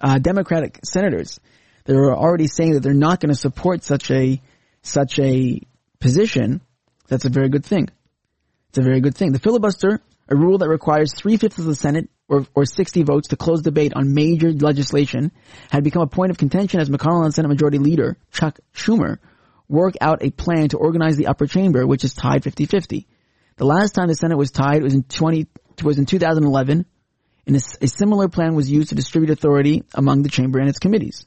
uh, 0.01 0.19
Democratic 0.19 0.81
senators 0.85 1.41
that 1.85 1.97
are 1.97 2.15
already 2.15 2.47
saying 2.47 2.75
that 2.75 2.81
they're 2.81 2.95
not 2.95 3.21
going 3.21 3.33
to 3.33 3.39
support 3.39 3.83
such 3.83 4.11
a 4.11 4.41
such 4.83 5.19
a 5.19 5.61
position, 5.99 6.61
that's 7.09 7.25
a 7.25 7.31
very 7.31 7.49
good 7.49 7.65
thing. 7.65 7.89
It's 8.75 8.81
a 8.81 8.83
very 8.83 9.01
good 9.01 9.15
thing. 9.15 9.31
The 9.31 9.39
filibuster, 9.39 10.01
a 10.29 10.35
rule 10.35 10.59
that 10.59 10.69
requires 10.69 11.15
three 11.15 11.37
fifths 11.37 11.59
of 11.59 11.65
the 11.65 11.77
Senate 11.77 12.11
or, 12.27 12.45
or 12.57 12.65
60 12.65 13.05
votes 13.05 13.29
to 13.29 13.37
close 13.37 13.63
debate 13.63 13.93
on 13.95 14.15
major 14.15 14.51
legislation, 14.51 15.31
had 15.71 15.85
become 15.85 16.03
a 16.03 16.09
point 16.09 16.33
of 16.33 16.39
contention 16.39 16.81
as 16.81 16.91
McConnell 16.91 17.25
and 17.25 17.33
Senate 17.33 17.47
Majority 17.47 17.79
Leader 17.79 18.17
Chuck 18.33 18.59
Schumer 18.75 19.19
work 19.69 19.95
out 20.01 20.25
a 20.25 20.33
plan 20.33 20.71
to 20.71 20.79
organize 20.79 21.17
the 21.17 21.29
upper 21.29 21.47
chamber, 21.47 21.87
which 21.87 22.03
is 22.03 22.15
tied 22.15 22.43
50-50. 22.43 23.07
The 23.59 23.65
last 23.65 23.93
time 23.93 24.09
the 24.09 24.17
Senate 24.17 24.37
was 24.37 24.51
tied 24.51 24.83
was 24.83 24.93
in 24.93 25.05
20 25.05 25.47
was 25.85 25.99
in 25.99 26.07
2011 26.07 26.85
and 27.47 27.57
a, 27.57 27.61
a 27.81 27.87
similar 27.87 28.27
plan 28.27 28.57
was 28.57 28.69
used 28.69 28.89
to 28.89 28.97
distribute 28.97 29.31
authority 29.31 29.85
among 29.95 30.25
the 30.25 30.29
chamber 30.29 30.59
and 30.59 30.69
its 30.69 30.81
committees. 30.81 31.27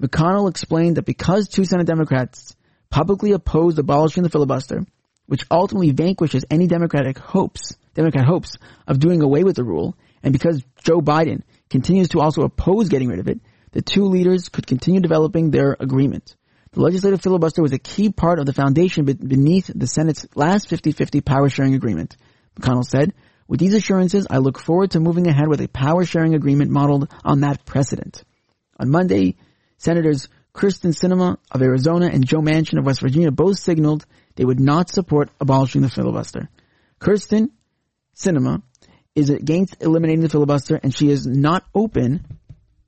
McConnell 0.00 0.48
explained 0.48 0.98
that 0.98 1.04
because 1.04 1.48
two 1.48 1.64
Senate 1.64 1.88
Democrats 1.88 2.54
publicly 2.90 3.32
opposed 3.32 3.80
abolishing 3.80 4.22
the 4.22 4.30
filibuster, 4.30 4.86
which 5.26 5.44
ultimately 5.50 5.90
vanquishes 5.90 6.44
any 6.50 6.66
Democratic 6.66 7.18
hopes, 7.18 7.76
Democrat 7.94 8.24
hopes 8.24 8.56
of 8.86 9.00
doing 9.00 9.22
away 9.22 9.44
with 9.44 9.56
the 9.56 9.64
rule, 9.64 9.96
and 10.22 10.32
because 10.32 10.62
Joe 10.82 11.00
Biden 11.00 11.42
continues 11.70 12.08
to 12.10 12.20
also 12.20 12.42
oppose 12.42 12.88
getting 12.88 13.08
rid 13.08 13.18
of 13.18 13.28
it, 13.28 13.40
the 13.72 13.82
two 13.82 14.04
leaders 14.04 14.48
could 14.48 14.66
continue 14.66 15.00
developing 15.00 15.50
their 15.50 15.76
agreement. 15.78 16.36
The 16.72 16.80
legislative 16.80 17.22
filibuster 17.22 17.62
was 17.62 17.72
a 17.72 17.78
key 17.78 18.10
part 18.10 18.38
of 18.38 18.46
the 18.46 18.52
foundation 18.52 19.04
beneath 19.04 19.70
the 19.74 19.86
Senate's 19.86 20.26
last 20.34 20.68
50-50 20.68 21.24
power 21.24 21.48
sharing 21.48 21.74
agreement. 21.74 22.16
McConnell 22.58 22.84
said, 22.84 23.14
with 23.48 23.60
these 23.60 23.74
assurances, 23.74 24.26
I 24.28 24.38
look 24.38 24.58
forward 24.58 24.90
to 24.92 25.00
moving 25.00 25.28
ahead 25.28 25.48
with 25.48 25.60
a 25.60 25.68
power 25.68 26.04
sharing 26.04 26.34
agreement 26.34 26.70
modeled 26.70 27.12
on 27.24 27.40
that 27.40 27.64
precedent. 27.64 28.24
On 28.78 28.90
Monday, 28.90 29.36
Senators 29.78 30.28
Kyrsten 30.52 30.92
Sinema 30.92 31.36
of 31.50 31.62
Arizona 31.62 32.06
and 32.06 32.26
Joe 32.26 32.40
Manchin 32.40 32.78
of 32.78 32.86
West 32.86 33.00
Virginia 33.00 33.30
both 33.30 33.58
signaled 33.58 34.06
they 34.36 34.44
would 34.44 34.60
not 34.60 34.90
support 34.90 35.30
abolishing 35.40 35.82
the 35.82 35.88
filibuster. 35.88 36.48
Kyrsten 37.00 37.50
Sinema 38.14 38.62
is 39.14 39.30
against 39.30 39.82
eliminating 39.82 40.22
the 40.22 40.28
filibuster 40.28 40.78
and 40.82 40.94
she 40.94 41.10
is 41.10 41.26
not 41.26 41.64
open 41.74 42.38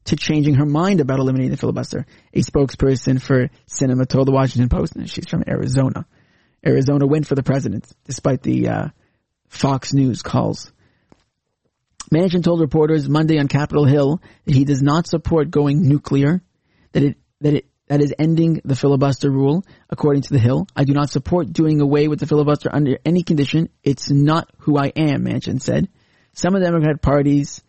to 0.04 0.16
changing 0.16 0.54
her 0.54 0.66
mind 0.66 1.00
about 1.00 1.18
eliminating 1.18 1.50
the 1.50 1.56
filibuster. 1.56 2.06
A 2.32 2.40
spokesperson 2.40 3.20
for 3.20 3.50
Sinema 3.66 4.06
told 4.06 4.26
the 4.26 4.32
Washington 4.32 4.68
Post, 4.70 4.96
and 4.96 5.08
she's 5.08 5.28
from 5.28 5.44
Arizona. 5.46 6.06
Arizona 6.66 7.06
went 7.06 7.26
for 7.26 7.34
the 7.34 7.42
president, 7.42 7.86
despite 8.04 8.42
the 8.42 8.68
uh, 8.68 8.88
Fox 9.48 9.92
News 9.92 10.22
calls. 10.22 10.72
Manchin 12.12 12.42
told 12.42 12.60
reporters 12.60 13.08
Monday 13.08 13.38
on 13.38 13.48
Capitol 13.48 13.84
Hill 13.84 14.22
that 14.46 14.54
he 14.54 14.64
does 14.64 14.82
not 14.82 15.06
support 15.06 15.50
going 15.50 15.86
nuclear, 15.86 16.42
that 16.92 17.02
it 17.02 17.16
that 17.40 17.54
it 17.54 17.66
that 17.88 18.00
is 18.00 18.14
ending 18.18 18.60
the 18.64 18.76
filibuster 18.76 19.30
rule, 19.30 19.64
according 19.90 20.22
to 20.22 20.32
the 20.32 20.38
Hill. 20.38 20.66
I 20.76 20.84
do 20.84 20.92
not 20.92 21.10
support 21.10 21.52
doing 21.52 21.80
away 21.80 22.08
with 22.08 22.20
the 22.20 22.26
filibuster 22.26 22.70
under 22.72 22.98
any 23.04 23.22
condition. 23.22 23.70
It's 23.82 24.10
not 24.10 24.50
who 24.58 24.78
I 24.78 24.92
am, 24.94 25.24
Manchin 25.24 25.60
said. 25.60 25.88
Some 26.34 26.54
of 26.54 26.60
the 26.60 26.66
Democrat 26.66 27.02
Party's 27.02 27.62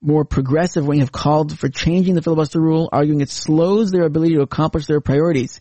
more 0.00 0.24
progressive 0.24 0.86
wing 0.86 1.00
have 1.00 1.12
called 1.12 1.58
for 1.58 1.68
changing 1.68 2.14
the 2.14 2.22
filibuster 2.22 2.60
rule, 2.60 2.88
arguing 2.90 3.20
it 3.20 3.28
slows 3.28 3.90
their 3.90 4.04
ability 4.04 4.34
to 4.34 4.40
accomplish 4.40 4.86
their 4.86 5.00
priorities, 5.00 5.60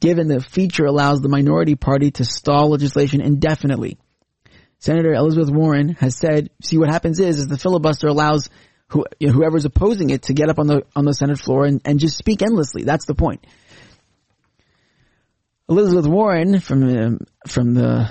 given 0.00 0.28
the 0.28 0.40
feature 0.40 0.86
allows 0.86 1.20
the 1.20 1.28
minority 1.28 1.74
party 1.74 2.10
to 2.12 2.24
stall 2.24 2.70
legislation 2.70 3.20
indefinitely. 3.20 3.98
Senator 4.78 5.12
Elizabeth 5.12 5.50
Warren 5.50 5.90
has 6.00 6.16
said, 6.16 6.50
see 6.62 6.78
what 6.78 6.90
happens 6.90 7.20
is, 7.20 7.38
is 7.38 7.46
the 7.46 7.58
filibuster 7.58 8.08
allows 8.08 8.48
who, 8.94 9.04
you 9.18 9.28
know, 9.28 9.34
whoever's 9.34 9.64
opposing 9.64 10.10
it 10.10 10.22
to 10.22 10.32
get 10.32 10.48
up 10.48 10.58
on 10.58 10.66
the, 10.66 10.82
on 10.94 11.04
the 11.04 11.12
Senate 11.12 11.38
floor 11.38 11.66
and, 11.66 11.80
and 11.84 11.98
just 11.98 12.16
speak 12.16 12.42
endlessly. 12.42 12.84
That's 12.84 13.04
the 13.04 13.14
point. 13.14 13.44
Elizabeth 15.68 16.06
Warren 16.06 16.60
from, 16.60 16.82
um, 16.84 17.18
from 17.46 17.74
the, 17.74 18.10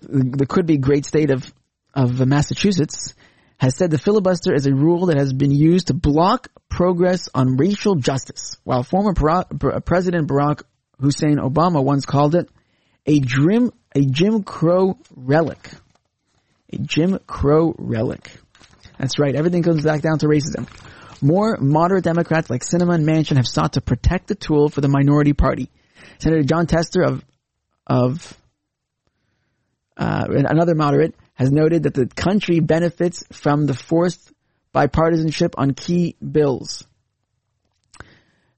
the 0.00 0.46
could 0.46 0.66
be 0.66 0.78
great 0.78 1.04
state 1.04 1.30
of, 1.30 1.52
of 1.92 2.26
Massachusetts 2.26 3.14
has 3.58 3.76
said 3.76 3.90
the 3.90 3.98
filibuster 3.98 4.54
is 4.54 4.66
a 4.66 4.74
rule 4.74 5.06
that 5.06 5.18
has 5.18 5.32
been 5.32 5.52
used 5.52 5.88
to 5.88 5.94
block 5.94 6.48
progress 6.68 7.28
on 7.34 7.56
racial 7.56 7.94
justice, 7.94 8.56
while 8.64 8.82
former 8.82 9.12
President 9.14 10.28
Barack 10.28 10.62
Hussein 11.00 11.36
Obama 11.36 11.84
once 11.84 12.06
called 12.06 12.34
it 12.34 12.48
a 13.06 13.20
Jim, 13.20 13.70
a 13.94 14.00
Jim 14.00 14.42
Crow 14.42 14.98
relic 15.14 15.70
a 16.74 16.78
Jim 16.78 17.18
Crow 17.26 17.74
relic. 17.78 18.30
That's 18.98 19.18
right. 19.18 19.34
Everything 19.34 19.62
comes 19.62 19.82
back 19.82 20.02
down 20.02 20.18
to 20.18 20.26
racism. 20.26 20.68
More 21.20 21.56
moderate 21.58 22.04
Democrats 22.04 22.50
like 22.50 22.62
Sinema 22.62 22.94
and 22.94 23.06
Manchin 23.06 23.36
have 23.36 23.46
sought 23.46 23.74
to 23.74 23.80
protect 23.80 24.28
the 24.28 24.34
tool 24.34 24.68
for 24.68 24.80
the 24.80 24.88
minority 24.88 25.32
party. 25.32 25.70
Senator 26.18 26.42
Jon 26.42 26.66
Tester 26.66 27.02
of 27.02 27.24
of 27.86 28.36
uh, 29.96 30.26
another 30.28 30.74
moderate 30.74 31.14
has 31.34 31.50
noted 31.50 31.84
that 31.84 31.94
the 31.94 32.06
country 32.06 32.60
benefits 32.60 33.24
from 33.32 33.66
the 33.66 33.74
forced 33.74 34.32
bipartisanship 34.74 35.54
on 35.56 35.72
key 35.72 36.16
bills. 36.18 36.84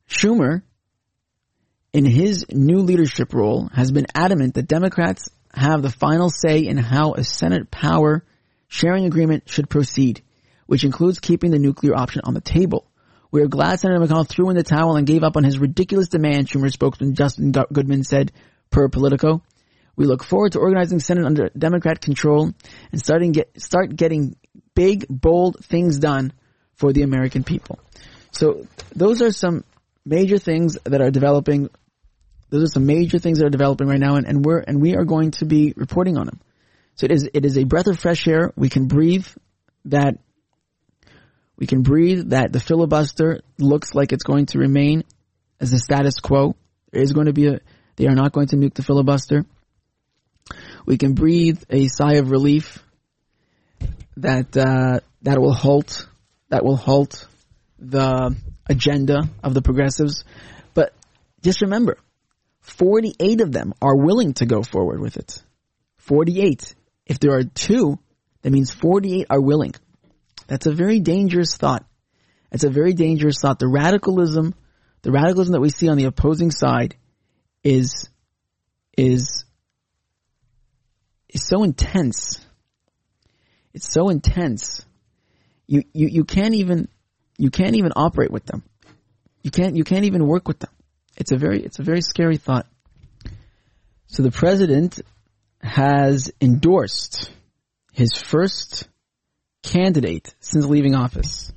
Schumer, 0.09 0.63
in 1.93 2.05
his 2.05 2.47
new 2.51 2.79
leadership 2.79 3.35
role, 3.35 3.69
has 3.75 3.91
been 3.91 4.07
adamant 4.15 4.55
that 4.55 4.69
Democrats 4.69 5.29
have 5.53 5.83
the 5.83 5.91
final 5.91 6.31
say 6.31 6.61
in 6.61 6.77
how 6.77 7.15
a 7.15 7.25
Senate 7.25 7.71
power 7.71 8.25
sharing 8.69 9.05
agreement 9.05 9.49
should 9.49 9.69
proceed, 9.69 10.23
which 10.67 10.85
includes 10.85 11.21
keeping 11.21 11.51
the 11.51 11.59
nuclear 11.59 11.95
option 11.95 12.23
on 12.25 12.35
the 12.35 12.41
table. 12.41 12.87
We 13.31 13.43
are 13.43 13.49
glad 13.49 13.81
Senator 13.81 14.01
McConnell 14.01 14.29
threw 14.29 14.51
in 14.51 14.57
the 14.57 14.63
towel 14.63 14.97
and 14.97 15.07
gave 15.07 15.25
up 15.25 15.37
on 15.37 15.45
his 15.45 15.59
ridiculous 15.59 16.09
demand, 16.09 16.49
Schumer 16.49 16.73
spokesman 16.73 17.15
Justin 17.15 17.53
Goodman 17.53 18.05
said 18.05 18.33
per 18.71 18.89
Politico. 18.89 19.43
We 19.97 20.05
look 20.05 20.23
forward 20.23 20.53
to 20.53 20.59
organizing 20.59 21.01
Senate 21.01 21.25
under 21.25 21.51
Democrat 21.57 22.01
control 22.01 22.53
and 22.93 23.01
starting 23.01 23.33
get, 23.33 23.61
start 23.61 23.97
getting 23.97 24.37
big, 24.75 25.07
bold 25.09 25.65
things 25.65 25.99
done 25.99 26.33
for 26.75 26.93
the 26.93 27.03
American 27.03 27.45
people. 27.45 27.79
So 28.31 28.67
those 28.95 29.23
are 29.23 29.33
some 29.33 29.65
major 30.05 30.39
things 30.39 30.77
that 30.85 31.01
are 31.01 31.11
developing 31.11 31.71
those 32.49 32.63
are 32.63 32.73
some 32.73 32.87
major 32.87 33.19
things 33.19 33.39
that 33.39 33.47
are 33.47 33.51
developing 33.51 33.89
right 33.89 33.99
now, 33.99 34.15
and, 34.17 34.27
and 34.27 34.45
we're 34.45 34.61
and 34.61 34.81
we 34.81 34.95
are 34.95 35.05
going 35.05 35.33
to 35.33 35.45
be 35.45 35.75
reporting 35.77 36.17
on 36.17 36.27
them. 36.27 36.41
So 36.95 37.07
it 37.07 37.11
is 37.11 37.29
it 37.35 37.45
is 37.45 37.59
a 37.59 37.65
breath 37.65 37.89
of 37.89 37.99
fresh 37.99 38.29
air. 38.29 38.53
We 38.57 38.69
can 38.69 38.87
breathe 38.87 39.27
that 39.87 40.19
we 41.57 41.67
can 41.67 41.83
breathe 41.83 42.31
that 42.31 42.53
the 42.53 42.61
filibuster 42.61 43.41
looks 43.59 43.95
like 43.95 44.13
it's 44.13 44.25
going 44.25 44.47
to 44.47 44.59
remain 44.59 45.05
as 45.61 45.71
the 45.71 45.79
status 45.79 46.21
quo. 46.21 46.55
There 46.93 47.03
is 47.03 47.13
going 47.13 47.27
to 47.27 47.33
be 47.33 47.49
a 47.49 47.61
they 47.97 48.07
are 48.07 48.15
not 48.15 48.33
going 48.33 48.49
to 48.49 48.57
nuke 48.57 48.75
the 48.75 48.83
filibuster. 48.83 49.45
We 50.85 50.99
can 50.99 51.15
breathe 51.15 51.63
a 51.71 51.89
sigh 51.89 52.15
of 52.15 52.31
relief 52.31 52.79
that 54.19 54.57
uh, 54.57 55.01
that 55.23 55.41
will 55.41 55.55
halt 55.55 56.07
that 56.51 56.65
will 56.65 56.77
halt 56.77 57.27
the 57.79 58.37
agenda 58.67 59.23
of 59.43 59.55
the 59.55 59.63
progressives. 59.63 60.25
But 60.75 60.93
just 61.43 61.63
remember, 61.63 61.97
48 62.61 63.41
of 63.41 63.53
them 63.53 63.73
are 63.81 63.97
willing 63.97 64.35
to 64.35 64.47
go 64.47 64.63
forward 64.63 65.01
with 65.01 65.17
it. 65.17 65.43
48. 65.99 66.75
If 67.07 67.19
there 67.19 67.35
are 67.37 67.45
two, 67.45 67.99
that 68.43 68.51
means 68.51 68.71
48 68.71 69.27
are 69.31 69.41
willing. 69.41 69.75
That's 70.47 70.67
a 70.67 70.73
very 70.73 71.01
dangerous 71.01 71.57
thought. 71.57 71.85
It's 72.53 72.65
a 72.65 72.71
very 72.71 72.93
dangerous 72.93 73.39
thought. 73.41 73.59
The 73.59 73.69
radicalism, 73.69 74.55
the 75.03 75.13
radicalism 75.13 75.53
that 75.53 75.61
we 75.61 75.71
see 75.71 75.89
on 75.89 75.97
the 75.97 76.05
opposing 76.05 76.51
side 76.51 76.97
is, 77.65 78.09
is, 78.97 79.45
is 81.29 81.47
so 81.47 81.65
intense. 81.65 82.41
It's 83.75 83.93
so 83.93 84.09
intense. 84.09 84.87
You, 85.67 85.83
you, 85.93 86.09
you 86.09 86.25
can't 86.25 86.55
even, 86.55 86.89
you 87.37 87.51
can't 87.51 87.77
even 87.77 87.93
operate 87.97 88.31
with 88.31 88.47
them. 88.47 88.63
You 89.43 89.51
can't, 89.51 89.77
you 89.77 89.85
can't 89.85 90.05
even 90.05 90.27
work 90.27 90.49
with 90.49 90.61
them. 90.61 90.71
It's 91.17 91.33
a 91.33 91.37
very, 91.37 91.63
it's 91.63 91.79
a 91.79 91.83
very 91.83 92.01
scary 92.01 92.37
thought. 92.37 92.67
So 94.07 94.23
the 94.23 94.31
president 94.31 95.01
has 95.61 96.31
endorsed 96.41 97.31
his 97.93 98.13
first 98.15 98.89
candidate 99.67 100.35
since 100.41 100.65
leaving 100.65 100.95
office. 100.95 101.53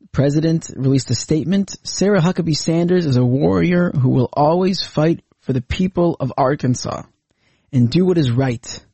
The 0.00 0.08
president 0.08 0.70
released 0.76 1.10
a 1.10 1.14
statement. 1.14 1.76
Sarah 1.84 2.20
Huckabee 2.20 2.56
Sanders 2.56 3.06
is 3.06 3.16
a 3.16 3.24
warrior 3.24 3.90
who 3.90 4.10
will 4.10 4.28
always 4.32 4.82
fight 4.82 5.22
for 5.40 5.52
the 5.52 5.62
people 5.62 6.16
of 6.18 6.32
Arkansas 6.36 7.02
and 7.72 7.90
do 7.90 8.04
what 8.04 8.18
is 8.18 8.30
right, 8.30 8.84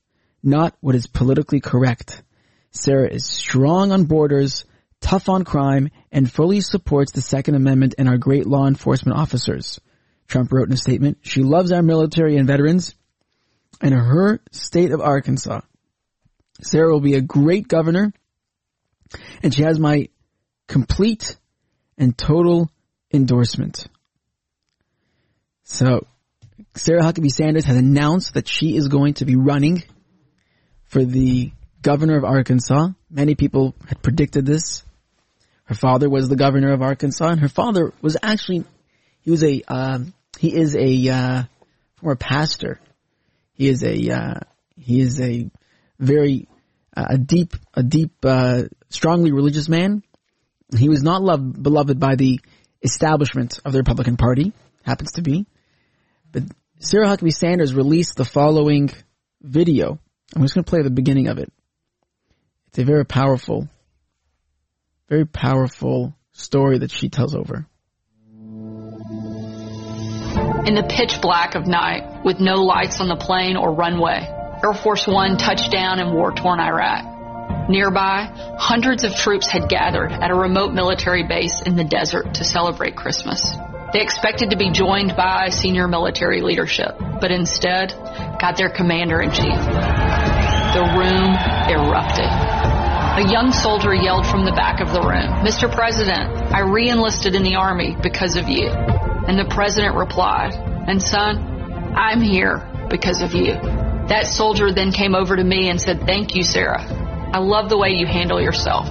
not 0.43 0.77
what 0.81 0.95
is 0.95 1.07
politically 1.07 1.61
correct. 1.61 2.23
Sarah 2.71 3.09
is 3.09 3.25
strong 3.25 3.93
on 3.93 4.05
borders, 4.05 4.67
tough 5.01 5.29
on 5.29 5.45
crime, 5.45 5.89
and 6.13 6.31
fully 6.31 6.61
supports 6.61 7.13
the 7.13 7.23
Second 7.23 7.55
Amendment 7.55 7.95
and 7.99 8.09
our 8.09 8.19
great 8.19 8.47
law 8.47 8.67
enforcement 8.67 9.19
officers. 9.19 9.81
Trump 10.29 10.53
wrote 10.53 10.69
in 10.69 10.75
a 10.75 10.77
statement, 10.77 11.19
she 11.23 11.43
loves 11.43 11.73
our 11.73 11.83
military 11.83 12.37
and 12.37 12.47
veterans 12.47 12.95
and 13.81 13.95
her 13.95 14.41
state 14.53 14.93
of 14.93 15.01
Arkansas. 15.01 15.61
Sarah 16.61 16.93
will 16.93 17.01
be 17.01 17.15
a 17.15 17.21
great 17.21 17.69
governor 17.69 18.13
and 19.43 19.55
she 19.55 19.63
has 19.63 19.79
my 19.79 20.09
complete 20.67 21.37
and 21.97 22.17
total 22.17 22.71
endorsement. 23.13 23.87
So, 25.65 26.07
Sarah 26.75 27.03
Huckabee 27.03 27.31
Sanders 27.31 27.65
has 27.65 27.77
announced 27.77 28.35
that 28.35 28.49
she 28.49 28.77
is 28.77 28.89
going 28.89 29.15
to 29.15 29.25
be 29.25 29.37
running 29.37 29.83
for 30.85 31.05
the 31.05 31.53
governor 31.83 32.17
of 32.17 32.25
Arkansas. 32.25 32.89
Many 33.11 33.35
people 33.35 33.75
had 33.87 34.03
predicted 34.03 34.47
this. 34.47 34.85
Her 35.65 35.75
father 35.75 36.09
was 36.09 36.29
the 36.29 36.37
governor 36.37 36.73
of 36.73 36.83
Arkansas, 36.83 37.29
and 37.29 37.41
her 37.41 37.49
father 37.49 37.93
was 38.01 38.17
actually 38.23 38.65
he 39.21 39.31
was 39.31 39.45
a 39.45 39.63
um, 39.69 40.15
he 40.39 40.55
is 40.55 40.75
a 40.75 41.09
uh, 41.09 41.43
former 41.97 42.17
pastor. 42.17 42.81
He 43.53 43.69
is 43.69 43.83
a 43.83 44.11
uh, 44.11 44.41
he 44.77 45.01
is 45.01 45.21
a 45.21 45.51
very 45.99 46.49
uh, 46.97 47.07
a 47.11 47.19
deep 47.19 47.55
a 47.75 47.83
deep 47.83 48.13
uh, 48.25 48.65
strongly 48.91 49.33
religious 49.33 49.69
man. 49.69 50.03
He 50.77 50.89
was 50.89 51.03
not 51.03 51.23
loved 51.23 51.63
beloved 51.63 51.99
by 51.99 52.17
the 52.17 52.41
establishment 52.83 53.61
of 53.65 53.73
the 53.73 53.79
Republican 53.79 54.17
Party. 54.17 54.53
Happens 54.85 55.13
to 55.13 55.23
be, 55.23 55.47
but 56.33 56.45
Sarah 56.79 57.09
Huckabee 57.09 57.33
Sanders 57.33 57.75
released 57.75 58.17
the 58.17 58.25
following 58.25 58.91
video. 59.43 59.99
I'm 60.35 60.43
just 60.43 60.55
going 60.55 60.65
to 60.65 60.71
play 60.71 60.83
the 60.83 60.91
beginning 60.91 61.29
of 61.29 61.39
it. 61.39 61.53
It's 62.69 62.79
a 62.79 62.85
very 62.85 63.05
powerful 63.05 63.69
very 65.09 65.27
powerful 65.27 66.15
story 66.33 66.79
that 66.79 66.91
she 66.91 67.09
tells 67.09 67.35
over. 67.35 67.67
In 70.67 70.75
the 70.75 70.87
pitch 70.89 71.21
black 71.23 71.55
of 71.55 71.67
night, 71.67 72.25
with 72.25 72.41
no 72.41 72.63
lights 72.63 73.01
on 73.01 73.09
the 73.09 73.17
plane 73.17 73.57
or 73.57 73.73
runway, 73.73 74.38
Air 74.65 74.75
Force 74.75 75.07
One 75.07 75.37
touched 75.37 75.71
down 75.71 76.01
in 76.01 76.13
war 76.13 76.33
torn 76.33 76.59
Iraq. 76.59 77.69
Nearby, 77.69 78.29
hundreds 78.59 79.05
of 79.05 79.15
troops 79.15 79.49
had 79.49 79.69
gathered 79.69 80.11
at 80.11 80.31
a 80.31 80.35
remote 80.35 80.73
military 80.73 81.23
base 81.27 81.63
in 81.63 81.77
the 81.77 81.85
desert 81.85 82.35
to 82.35 82.45
celebrate 82.45 82.97
Christmas. 82.97 83.55
They 83.93 84.01
expected 84.01 84.51
to 84.51 84.57
be 84.57 84.71
joined 84.71 85.15
by 85.17 85.51
senior 85.51 85.87
military 85.87 86.41
leadership, 86.41 86.99
but 86.99 87.31
instead 87.31 87.91
got 88.41 88.57
their 88.57 88.69
commander 88.69 89.21
in 89.21 89.31
chief. 89.31 89.55
The 90.75 90.85
room 90.97 91.35
erupted. 91.71 92.29
A 93.19 93.31
young 93.31 93.53
soldier 93.53 93.95
yelled 93.95 94.27
from 94.27 94.45
the 94.45 94.53
back 94.53 94.81
of 94.81 94.93
the 94.93 95.01
room, 95.01 95.45
Mr. 95.45 95.73
President, 95.73 96.53
I 96.53 96.61
re-enlisted 96.61 97.35
in 97.35 97.43
the 97.43 97.57
Army 97.57 97.97
because 98.03 98.37
of 98.37 98.49
you. 98.49 98.69
And 98.69 99.39
the 99.39 99.47
President 99.49 99.95
replied, 99.95 100.55
and 100.55 101.03
son, 101.03 101.95
I'm 101.97 102.21
here 102.21 102.67
because 102.91 103.23
of 103.23 103.35
you. 103.35 103.88
That 104.09 104.27
soldier 104.27 104.73
then 104.73 104.93
came 104.93 105.15
over 105.15 105.37
to 105.37 105.45
me 105.45 105.69
and 105.69 105.79
said, 105.81 106.07
thank 106.07 106.35
you, 106.35 106.43
Sarah. 106.43 106.83
I 107.31 107.41
love 107.41 107.69
the 107.69 107.77
way 107.77 107.91
you 107.91 108.07
handle 108.07 108.41
yourself. 108.41 108.89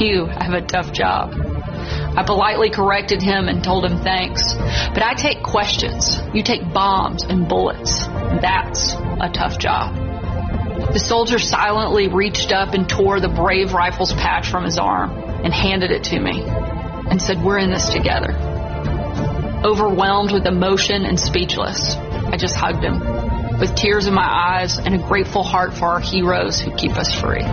You 0.00 0.24
have 0.24 0.54
a 0.54 0.62
tough 0.62 0.90
job. 0.90 1.34
I 1.36 2.22
politely 2.24 2.70
corrected 2.70 3.20
him 3.20 3.48
and 3.48 3.62
told 3.62 3.84
him 3.84 3.98
thanks. 3.98 4.54
But 4.54 5.02
I 5.02 5.12
take 5.12 5.42
questions. 5.42 6.18
You 6.32 6.42
take 6.42 6.72
bombs 6.72 7.24
and 7.24 7.46
bullets. 7.46 8.06
That's 8.06 8.94
a 8.94 9.30
tough 9.30 9.58
job. 9.58 9.94
The 10.94 10.98
soldier 10.98 11.38
silently 11.38 12.08
reached 12.08 12.50
up 12.50 12.72
and 12.72 12.88
tore 12.88 13.20
the 13.20 13.28
Brave 13.28 13.74
Rifles 13.74 14.14
patch 14.14 14.48
from 14.48 14.64
his 14.64 14.78
arm 14.78 15.10
and 15.44 15.52
handed 15.52 15.90
it 15.90 16.04
to 16.04 16.18
me 16.18 16.42
and 16.42 17.20
said, 17.20 17.42
We're 17.42 17.58
in 17.58 17.70
this 17.70 17.92
together. 17.92 18.32
Overwhelmed 19.62 20.32
with 20.32 20.46
emotion 20.46 21.04
and 21.04 21.20
speechless, 21.20 21.96
I 21.96 22.38
just 22.38 22.54
hugged 22.54 22.82
him 22.82 23.02
with 23.58 23.74
tears 23.74 24.06
in 24.06 24.14
my 24.14 24.26
eyes 24.26 24.78
and 24.78 24.94
a 24.94 24.98
grateful 24.98 25.42
heart 25.42 25.74
for 25.74 25.86
our 25.86 26.00
heroes 26.00 26.60
who 26.60 26.74
keep 26.76 26.96
us 26.96 27.12
free. 27.12 27.44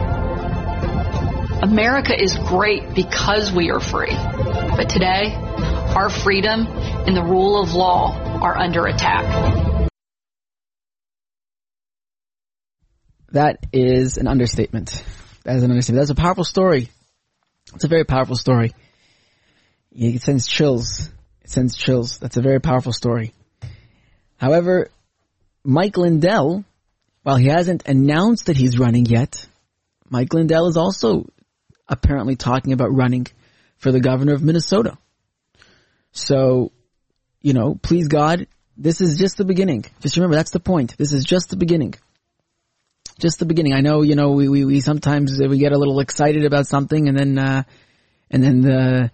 America 1.62 2.20
is 2.20 2.36
great 2.38 2.95
because 2.95 3.52
we 3.52 3.70
are 3.70 3.80
free. 3.80 4.14
But 4.14 4.89
today, 4.89 5.34
our 5.36 6.10
freedom 6.10 6.66
and 6.68 7.16
the 7.16 7.24
rule 7.24 7.62
of 7.62 7.74
law 7.74 8.18
are 8.41 8.58
under 8.58 8.86
attack. 8.88 9.89
That 13.32 13.60
is 13.72 14.18
an 14.18 14.28
understatement. 14.28 15.04
That 15.43 15.56
is 15.56 15.64
an 15.64 15.72
understatement. 15.72 16.08
That's 16.08 16.20
a 16.20 16.22
powerful 16.22 16.43
story. 16.43 16.89
It's 17.76 17.84
a 17.84 17.88
very 17.88 18.06
powerful 18.06 18.36
story. 18.36 18.74
It 19.91 20.22
sends 20.22 20.47
chills. 20.47 21.10
It 21.41 21.49
sends 21.49 21.76
chills. 21.76 22.18
That's 22.18 22.38
a 22.38 22.41
very 22.41 22.60
powerful 22.60 22.91
story. 22.91 23.34
However, 24.38 24.89
Mike 25.64 25.97
Lindell, 25.97 26.66
while 27.24 27.36
he 27.36 27.47
hasn't 27.47 27.88
announced 27.88 28.47
that 28.47 28.57
he's 28.57 28.80
running 28.80 29.05
yet, 29.05 29.47
Mike 30.09 30.34
Lindell 30.34 30.68
is 30.68 30.78
also 30.78 31.30
apparently 31.88 32.36
talking 32.36 32.74
about 32.74 32.93
running 32.93 33.28
for 33.78 33.91
the 33.91 33.99
governor 33.99 34.34
of 34.34 34.41
Minnesota. 34.41 34.97
So, 36.12 36.72
you 37.41 37.53
know, 37.53 37.76
please 37.76 38.07
God, 38.07 38.47
this 38.78 39.01
is 39.01 39.18
just 39.18 39.38
the 39.38 39.45
beginning. 39.45 39.86
Just 40.01 40.18
remember, 40.18 40.36
that's 40.36 40.51
the 40.51 40.59
point. 40.59 40.97
This 40.97 41.14
is 41.14 41.24
just 41.24 41.49
the 41.49 41.57
beginning 41.57 41.95
just 43.22 43.39
the 43.39 43.45
beginning. 43.45 43.74
I 43.74 43.82
know, 43.82 44.01
you 44.01 44.16
know, 44.16 44.32
we, 44.32 44.49
we, 44.49 44.66
we 44.66 44.82
sometimes 44.82 45.39
we 45.39 45.59
get 45.59 45.72
a 45.72 45.78
little 45.78 45.99
excited 45.99 46.43
about 46.43 46.68
something 46.68 47.07
and 47.07 47.18
then, 47.18 47.38
uh, 47.38 47.64
and 48.30 48.43
then 48.43 48.62
the, 48.62 49.12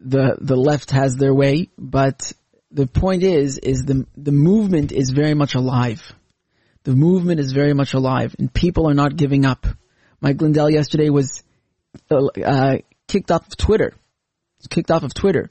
the, 0.00 0.36
the 0.40 0.56
left 0.56 0.90
has 0.90 1.16
their 1.16 1.32
way, 1.32 1.68
but 1.78 2.32
the 2.74 2.86
point 2.86 3.22
is, 3.22 3.58
is 3.58 3.84
the, 3.84 4.04
the 4.16 4.32
movement 4.32 4.92
is 4.92 5.10
very 5.10 5.34
much 5.34 5.54
alive. 5.54 6.12
The 6.82 6.94
movement 6.94 7.40
is 7.40 7.52
very 7.52 7.72
much 7.72 7.94
alive 7.94 8.34
and 8.38 8.52
people 8.52 8.88
are 8.90 8.94
not 8.94 9.16
giving 9.16 9.46
up. 9.46 9.66
Mike 10.20 10.42
Lindell 10.42 10.68
yesterday 10.68 11.08
was, 11.08 11.42
uh, 12.10 12.78
kicked 13.06 13.30
off 13.30 13.46
of 13.46 13.56
Twitter. 13.56 13.94
Kicked 14.70 14.90
off 14.90 15.04
of 15.04 15.14
Twitter. 15.14 15.50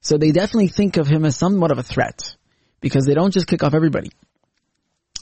So 0.00 0.18
they 0.18 0.32
definitely 0.32 0.68
think 0.68 0.98
of 0.98 1.06
him 1.06 1.24
as 1.24 1.34
somewhat 1.36 1.72
of 1.72 1.78
a 1.78 1.82
threat 1.82 2.36
because 2.80 3.06
they 3.06 3.14
don't 3.14 3.32
just 3.32 3.46
kick 3.46 3.62
off 3.62 3.72
everybody. 3.72 4.10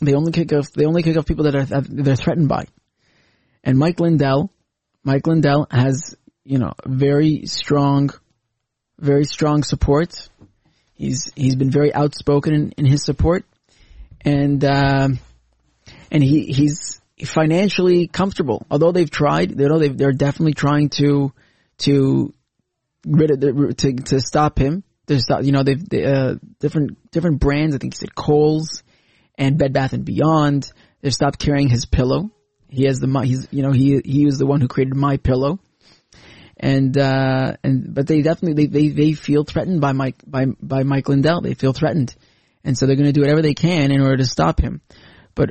They 0.01 0.15
only 0.15 0.33
kick 0.33 0.53
off, 0.53 0.73
they 0.73 0.87
only 0.87 1.05
kick 1.05 1.17
off 1.17 1.27
people 1.27 1.45
that 1.45 1.55
are, 1.55 1.65
that 1.67 1.87
they're 1.89 2.17
threatened 2.17 2.49
by. 2.49 2.67
And 3.63 3.79
Mike 3.79 4.01
Lindell, 4.01 4.51
Mike 5.05 5.27
Lindell 5.29 5.69
has, 5.71 6.17
you 6.43 6.59
know, 6.59 6.73
very 6.85 7.47
strong, 7.47 8.11
very 8.99 9.25
strong 9.25 9.63
support. 9.63 10.29
He's, 10.95 11.33
he's 11.35 11.57
been 11.57 11.71
very 11.71 11.93
outspoken 11.93 12.55
in, 12.55 12.73
in 12.73 12.85
his 12.87 13.05
support. 13.05 13.45
And, 14.21 14.65
um, 14.65 15.19
and 16.11 16.23
he, 16.23 16.47
he's 16.47 17.01
financially 17.25 18.07
comfortable. 18.07 18.67
Although 18.71 18.93
they've 18.93 19.11
tried, 19.11 19.51
they 19.51 19.67
know 19.67 19.79
they 19.79 19.89
they're 19.89 20.13
definitely 20.13 20.55
trying 20.55 20.91
to, 20.91 21.33
to 21.79 22.33
rid 23.07 23.31
of 23.31 23.41
the, 23.41 23.75
to, 23.79 23.93
to 23.95 24.21
stop 24.21 24.59
him. 24.59 24.85
There's, 25.07 25.27
you 25.43 25.53
know, 25.53 25.63
they've, 25.63 25.89
they, 25.89 26.05
uh, 26.05 26.37
different, 26.61 27.11
different 27.11 27.41
brands. 27.41 27.75
I 27.75 27.79
think 27.79 27.95
he 27.95 27.99
said 27.99 28.15
Kohl's 28.15 28.83
and 29.37 29.59
Bed 29.59 29.73
Bath 29.73 29.93
and 29.93 30.05
Beyond. 30.05 30.71
They've 31.01 31.13
stopped 31.13 31.39
carrying 31.39 31.69
his 31.69 31.85
pillow. 31.85 32.31
He 32.69 32.87
has 32.87 33.01
the 33.01 33.21
he's 33.25 33.49
you 33.51 33.63
know 33.63 33.73
he 33.73 34.01
he 34.03 34.25
was 34.25 34.39
the 34.39 34.47
one 34.47 34.63
who 34.63 34.69
created 34.69 34.95
MyPillow, 34.95 35.59
and 36.63 36.97
uh, 36.97 37.57
and 37.65 37.93
but 37.93 38.07
they 38.07 38.23
definitely 38.23 38.67
they, 38.67 38.87
they 38.87 38.89
they 38.89 39.13
feel 39.15 39.43
threatened 39.43 39.81
by 39.81 39.93
Mike 39.93 40.23
by 40.25 40.47
by 40.63 40.85
Mike 40.85 41.09
Lindell. 41.09 41.41
They 41.41 41.55
feel 41.55 41.73
threatened, 41.73 42.15
and 42.63 42.79
so 42.79 42.87
they're 42.87 42.95
going 42.97 43.07
to 43.07 43.13
do 43.13 43.23
whatever 43.23 43.43
they 43.43 43.55
can 43.55 43.91
in 43.91 44.01
order 44.01 44.19
to 44.19 44.25
stop 44.25 44.61
him. 44.61 44.81
But 45.35 45.51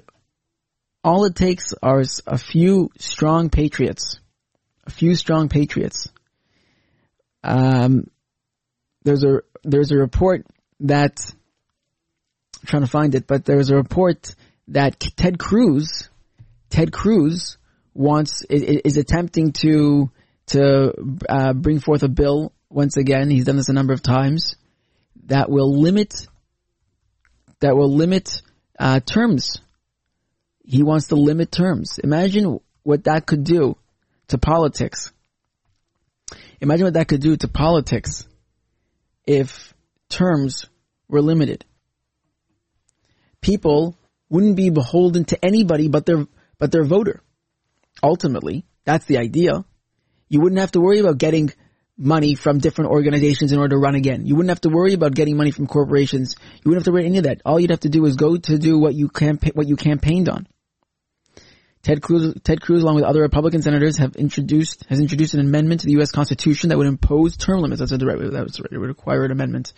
all 1.04 1.26
it 1.26 1.36
takes 1.36 1.74
are 1.84 2.02
a 2.26 2.38
few 2.38 2.92
strong 2.98 3.50
patriots, 3.50 4.22
a 4.86 4.92
few 4.92 5.16
strong 5.16 5.50
patriots. 5.50 6.08
Um, 7.44 8.10
there's 9.04 9.26
a 9.26 9.42
there's 9.64 9.92
a 9.92 9.98
report 9.98 10.46
that 10.80 11.20
I'm 12.62 12.68
trying 12.68 12.84
to 12.84 12.90
find 12.90 13.16
it, 13.16 13.28
but 13.28 13.44
there's 13.44 13.70
a 13.70 13.76
report 13.76 14.34
that 14.70 14.98
Ted 15.18 15.38
Cruz, 15.38 16.10
Ted 16.70 16.94
Cruz 16.94 17.58
wants 17.94 18.44
is, 18.44 18.62
is 18.86 18.96
attempting 18.96 19.52
to 19.52 20.10
to 20.52 20.94
uh, 21.28 21.54
bring 21.54 21.80
forth 21.80 22.04
a 22.04 22.10
bill 22.10 22.54
once 22.70 22.98
again. 22.98 23.30
He's 23.30 23.46
done 23.46 23.58
this 23.58 23.70
a 23.70 23.74
number 23.74 23.94
of 23.94 24.02
times 24.02 24.56
that 25.26 25.50
will 25.50 25.80
limit 25.80 26.28
that 27.60 27.76
will 27.76 27.94
limit 27.94 28.42
uh, 28.80 29.00
terms. 29.00 29.62
He 30.64 30.84
wants 30.84 31.08
to 31.08 31.16
limit 31.16 31.52
terms. 31.52 32.00
Imagine 32.00 32.60
what 32.84 33.04
that 33.04 33.26
could 33.26 33.44
do 33.44 33.78
to 34.30 34.38
politics. 34.38 35.12
Imagine 36.60 36.86
what 36.86 36.94
that 36.96 37.08
could 37.08 37.22
do 37.22 37.36
to 37.38 37.48
politics 37.48 38.28
if 39.26 39.74
terms 40.10 40.68
were 41.08 41.22
limited. 41.22 41.66
People 43.42 43.98
wouldn't 44.30 44.56
be 44.56 44.70
beholden 44.70 45.26
to 45.26 45.46
anybody 45.46 45.88
but 45.88 46.06
their 46.06 46.28
but 46.58 46.72
their 46.72 46.84
voter. 46.84 47.22
Ultimately, 48.04 48.66
that's 48.86 49.06
the 49.06 49.18
idea. 49.18 49.66
You 50.32 50.40
wouldn't 50.40 50.62
have 50.62 50.72
to 50.72 50.80
worry 50.80 51.00
about 51.00 51.18
getting 51.18 51.52
money 51.98 52.36
from 52.36 52.60
different 52.60 52.92
organizations 52.92 53.52
in 53.52 53.60
order 53.60 53.76
to 53.76 53.78
run 53.78 53.96
again. 53.96 54.26
You 54.26 54.38
wouldn't 54.38 54.50
have 54.50 54.62
to 54.62 54.70
worry 54.70 54.94
about 54.94 55.14
getting 55.14 55.36
money 55.36 55.52
from 55.52 55.68
corporations. 55.68 56.38
You 56.40 56.70
wouldn't 56.70 56.86
have 56.86 56.86
to 56.86 56.94
worry 56.94 57.06
any 57.06 57.18
of 57.18 57.26
that. 57.26 57.42
All 57.46 57.60
you'd 57.60 57.70
have 57.70 57.82
to 57.82 57.90
do 57.90 58.06
is 58.06 58.16
go 58.16 58.38
to 58.38 58.58
do 58.58 58.80
what 58.80 58.96
you 58.96 59.10
campa- 59.10 59.54
what 59.54 59.68
you 59.68 59.76
campaigned 59.76 60.30
on. 60.30 60.48
Ted 61.82 62.02
Cruz, 62.02 62.34
Ted 62.46 62.62
Cruz, 62.62 62.82
along 62.82 62.96
with 62.96 63.04
other 63.04 63.20
Republican 63.20 63.62
senators, 63.62 63.98
have 63.98 64.16
introduced 64.16 64.86
has 64.88 65.02
introduced 65.02 65.34
an 65.34 65.42
amendment 65.42 65.82
to 65.82 65.88
the 65.88 65.94
U.S. 65.94 66.14
Constitution 66.14 66.70
that 66.70 66.78
would 66.78 66.88
impose 66.88 67.36
term 67.36 67.60
limits. 67.60 67.80
That's 67.80 67.92
the 67.92 68.06
right 68.06 68.18
That 68.18 68.58
right. 68.58 68.72
It 68.72 68.78
would 68.78 68.88
require 68.88 69.26
an 69.26 69.32
amendment 69.32 69.74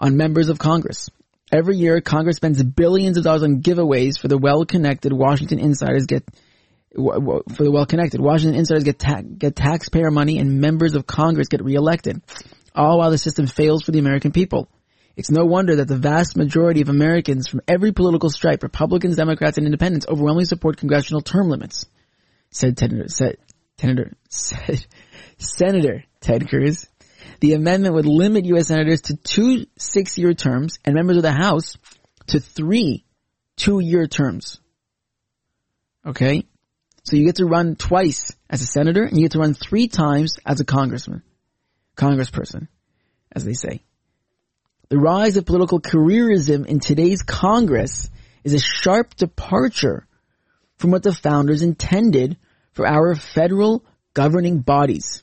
on 0.00 0.16
members 0.16 0.48
of 0.48 0.58
Congress. 0.58 1.08
Every 1.52 1.76
year, 1.76 2.00
Congress 2.00 2.36
spends 2.36 2.60
billions 2.64 3.16
of 3.16 3.22
dollars 3.22 3.44
on 3.44 3.62
giveaways 3.62 4.18
for 4.18 4.26
the 4.26 4.38
well-connected 4.38 5.12
Washington 5.12 5.60
insiders 5.60 6.06
get 6.06 6.24
for 6.94 7.64
the 7.64 7.70
well-connected. 7.70 8.20
Washington 8.20 8.58
insiders 8.58 8.84
get 8.84 8.98
ta- 8.98 9.22
get 9.22 9.56
taxpayer 9.56 10.10
money 10.10 10.38
and 10.38 10.60
members 10.60 10.94
of 10.94 11.06
Congress 11.06 11.48
get 11.48 11.62
reelected, 11.62 12.22
all 12.74 12.98
while 12.98 13.10
the 13.10 13.18
system 13.18 13.46
fails 13.46 13.82
for 13.82 13.92
the 13.92 13.98
American 13.98 14.32
people. 14.32 14.68
It's 15.16 15.30
no 15.30 15.44
wonder 15.44 15.76
that 15.76 15.88
the 15.88 15.96
vast 15.96 16.36
majority 16.36 16.80
of 16.80 16.88
Americans 16.88 17.48
from 17.48 17.60
every 17.66 17.92
political 17.92 18.30
stripe, 18.30 18.62
Republicans, 18.62 19.16
Democrats, 19.16 19.58
and 19.58 19.66
Independents, 19.66 20.06
overwhelmingly 20.06 20.44
support 20.44 20.76
congressional 20.76 21.22
term 21.22 21.48
limits, 21.48 21.86
said 22.50 22.78
Senator, 22.78 23.08
said, 23.08 23.36
Senator, 23.78 24.12
said, 24.28 24.86
Senator 25.38 26.04
Ted 26.20 26.48
Cruz. 26.48 26.86
The 27.40 27.54
amendment 27.54 27.94
would 27.94 28.06
limit 28.06 28.46
U.S. 28.46 28.68
senators 28.68 29.02
to 29.02 29.16
two 29.16 29.66
six-year 29.76 30.34
terms 30.34 30.78
and 30.84 30.94
members 30.94 31.16
of 31.16 31.22
the 31.22 31.32
House 31.32 31.76
to 32.28 32.40
three 32.40 33.04
two-year 33.56 34.06
terms. 34.06 34.60
Okay? 36.06 36.46
So 37.08 37.16
you 37.16 37.24
get 37.24 37.36
to 37.36 37.46
run 37.46 37.74
twice 37.74 38.36
as 38.50 38.60
a 38.60 38.66
senator 38.66 39.02
and 39.02 39.16
you 39.16 39.24
get 39.24 39.32
to 39.32 39.38
run 39.38 39.54
three 39.54 39.88
times 39.88 40.38
as 40.44 40.60
a 40.60 40.64
congressman, 40.66 41.22
congressperson, 41.96 42.68
as 43.32 43.46
they 43.46 43.54
say. 43.54 43.82
The 44.90 44.98
rise 44.98 45.38
of 45.38 45.46
political 45.46 45.80
careerism 45.80 46.66
in 46.66 46.80
today's 46.80 47.22
Congress 47.22 48.10
is 48.44 48.52
a 48.52 48.58
sharp 48.58 49.14
departure 49.14 50.06
from 50.76 50.90
what 50.90 51.02
the 51.02 51.14
founders 51.14 51.62
intended 51.62 52.36
for 52.72 52.86
our 52.86 53.14
federal 53.14 53.86
governing 54.12 54.58
bodies. 54.58 55.22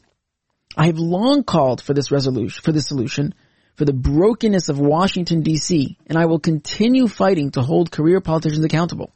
I 0.76 0.88
have 0.88 0.98
long 0.98 1.44
called 1.44 1.84
for 1.84 1.94
this 1.94 2.12
resolution, 2.12 2.64
for 2.64 2.72
this 2.72 2.88
solution, 2.88 3.36
for 3.76 3.86
the 3.86 3.94
brokenness 3.94 4.70
of 4.70 4.80
Washington 4.80 5.44
DC, 5.44 5.98
and 6.08 6.18
I 6.18 6.26
will 6.26 6.40
continue 6.40 7.08
fighting 7.08 7.52
to 7.52 7.62
hold 7.62 7.92
career 7.92 8.22
politicians 8.22 8.66
accountable. 8.66 9.12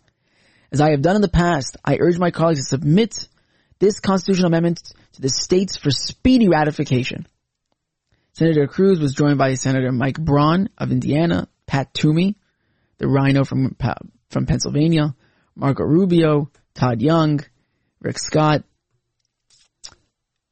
As 0.72 0.82
I 0.82 0.92
have 0.92 1.02
done 1.02 1.16
in 1.16 1.22
the 1.22 1.30
past, 1.30 1.78
I 1.84 1.98
urge 2.00 2.18
my 2.18 2.32
colleagues 2.32 2.60
to 2.62 2.66
submit 2.66 3.28
this 3.80 4.00
constitutional 4.00 4.48
amendment 4.48 4.82
to 5.14 5.22
the 5.22 5.30
states 5.30 5.78
for 5.78 5.90
speedy 5.90 6.48
ratification. 6.48 7.28
Senator 8.34 8.68
Cruz 8.68 9.00
was 9.00 9.14
joined 9.14 9.38
by 9.38 9.56
Senator 9.56 9.92
Mike 9.92 10.20
Braun 10.20 10.70
of 10.78 10.92
Indiana, 10.92 11.48
Pat 11.66 11.94
Toomey, 11.94 12.36
the 12.98 13.08
rhino 13.08 13.44
from, 13.44 13.76
from 14.30 14.46
Pennsylvania, 14.46 15.16
Marco 15.56 15.84
Rubio, 15.84 16.52
Todd 16.74 17.02
Young, 17.02 17.42
Rick 18.02 18.20
Scott. 18.20 18.64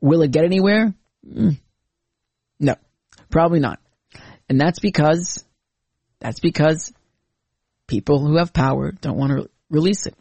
Will 0.01 0.21
it 0.21 0.31
get 0.31 0.45
anywhere? 0.45 0.93
Mm. 1.25 1.57
No, 2.59 2.75
probably 3.29 3.59
not. 3.59 3.79
And 4.49 4.59
that's 4.59 4.79
because, 4.79 5.45
that's 6.19 6.39
because 6.39 6.91
people 7.87 8.19
who 8.19 8.37
have 8.37 8.53
power 8.53 8.91
don't 8.91 9.17
want 9.17 9.31
to 9.33 9.49
release 9.69 10.05
it. 10.05 10.15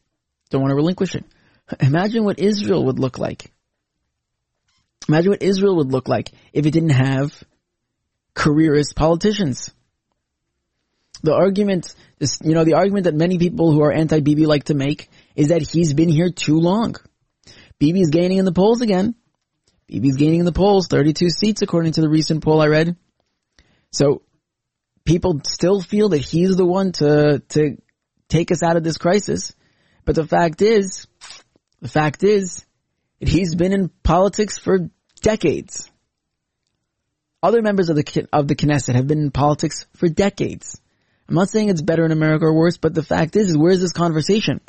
Don't 0.50 0.60
want 0.60 0.70
to 0.70 0.76
relinquish 0.76 1.14
it. 1.14 1.24
Imagine 1.80 2.24
what 2.24 2.38
Israel 2.38 2.84
would 2.86 2.98
look 2.98 3.18
like. 3.18 3.50
Imagine 5.08 5.30
what 5.30 5.42
Israel 5.42 5.76
would 5.76 5.92
look 5.92 6.08
like 6.08 6.30
if 6.52 6.66
it 6.66 6.70
didn't 6.70 6.90
have 6.90 7.42
careerist 8.34 8.94
politicians. 8.96 9.70
The 11.22 11.34
argument, 11.34 11.94
this, 12.18 12.38
you 12.42 12.54
know, 12.54 12.64
the 12.64 12.74
argument 12.74 13.04
that 13.04 13.14
many 13.14 13.38
people 13.38 13.72
who 13.72 13.82
are 13.82 13.92
anti-Bibi 13.92 14.46
like 14.46 14.64
to 14.64 14.74
make 14.74 15.08
is 15.34 15.48
that 15.48 15.62
he's 15.62 15.94
been 15.94 16.08
here 16.08 16.30
too 16.30 16.58
long. 16.58 16.94
Bibi's 17.78 18.10
gaining 18.10 18.38
in 18.38 18.44
the 18.44 18.52
polls 18.52 18.80
again. 18.80 19.14
Bibi's 19.86 20.16
gaining 20.16 20.40
in 20.40 20.46
the 20.46 20.52
polls, 20.52 20.88
32 20.88 21.30
seats 21.30 21.62
according 21.62 21.92
to 21.92 22.00
the 22.00 22.08
recent 22.08 22.42
poll 22.42 22.60
I 22.60 22.66
read. 22.66 22.96
So 23.92 24.22
people 25.04 25.40
still 25.44 25.80
feel 25.80 26.10
that 26.10 26.18
he's 26.18 26.56
the 26.56 26.66
one 26.66 26.92
to, 26.92 27.42
to 27.50 27.76
take 28.28 28.50
us 28.50 28.62
out 28.62 28.76
of 28.76 28.84
this 28.84 28.98
crisis. 28.98 29.54
But 30.04 30.14
the 30.14 30.26
fact 30.26 30.62
is, 30.62 31.06
the 31.80 31.88
fact 31.88 32.22
is, 32.22 32.64
he's 33.20 33.54
been 33.54 33.72
in 33.72 33.88
politics 34.02 34.58
for 34.58 34.90
decades. 35.20 35.90
Other 37.42 37.62
members 37.62 37.88
of 37.88 37.96
the 37.96 38.28
of 38.32 38.48
the 38.48 38.56
Knesset 38.56 38.94
have 38.94 39.06
been 39.06 39.20
in 39.20 39.30
politics 39.30 39.86
for 39.96 40.08
decades. 40.08 40.80
I'm 41.28 41.34
not 41.34 41.50
saying 41.50 41.68
it's 41.68 41.82
better 41.82 42.04
in 42.04 42.12
America 42.12 42.46
or 42.46 42.54
worse, 42.54 42.76
but 42.76 42.94
the 42.94 43.02
fact 43.02 43.36
is, 43.36 43.50
is 43.50 43.58
where's 43.58 43.80
this 43.80 43.92
conversation? 43.92 44.60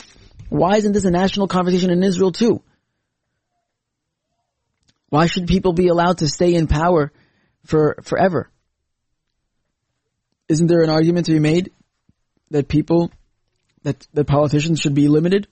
Why 0.50 0.78
isn't 0.78 0.92
this 0.92 1.06
a 1.06 1.12
national 1.12 1.48
conversation 1.48 1.92
in 1.92 2.04
Israel 2.04 2.32
too? 2.32 2.62
Why 5.10 5.28
should 5.28 5.48
people 5.48 5.74
be 5.74 5.88
allowed 5.88 6.20
to 6.20 6.28
stay 6.28 6.54
in 6.54 6.68
power 6.68 7.12
for 7.66 7.98
forever? 8.04 8.50
Isn't 10.50 10.68
there 10.68 10.82
an 10.82 10.90
argument 10.90 11.28
to 11.28 11.34
be 11.34 11.40
made 11.40 11.72
that 12.52 12.68
people 12.68 13.12
that 13.88 14.06
the 14.14 14.26
politicians 14.26 14.82
should 14.82 14.94
be 14.94 15.08
limited. 15.08 15.48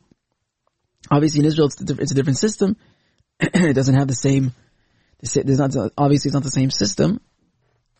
Obviously, 1.09 1.39
in 1.39 1.45
Israel, 1.45 1.67
it's, 1.67 1.79
it's 1.79 2.11
a 2.11 2.15
different 2.15 2.37
system. 2.37 2.75
it 3.39 3.73
doesn't 3.73 3.95
have 3.95 4.09
the 4.09 4.15
same. 4.15 4.53
There's 5.21 5.57
not 5.57 5.73
obviously 5.97 6.29
it's 6.29 6.33
not 6.33 6.43
the 6.43 6.51
same 6.51 6.69
system. 6.69 7.21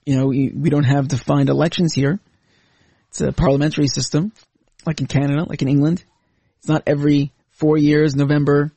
You 0.05 0.17
know, 0.17 0.27
we, 0.27 0.51
we 0.53 0.69
don't 0.69 0.83
have 0.83 1.07
defined 1.07 1.47
elections 1.47 1.93
here. 1.93 2.19
It's 3.09 3.21
a 3.21 3.31
parliamentary 3.31 3.87
system, 3.87 4.33
like 4.85 4.99
in 4.99 5.07
Canada, 5.07 5.45
like 5.47 5.61
in 5.61 5.69
England. 5.69 6.03
It's 6.59 6.67
not 6.67 6.83
every 6.85 7.31
four 7.51 7.77
years, 7.77 8.13
November, 8.13 8.73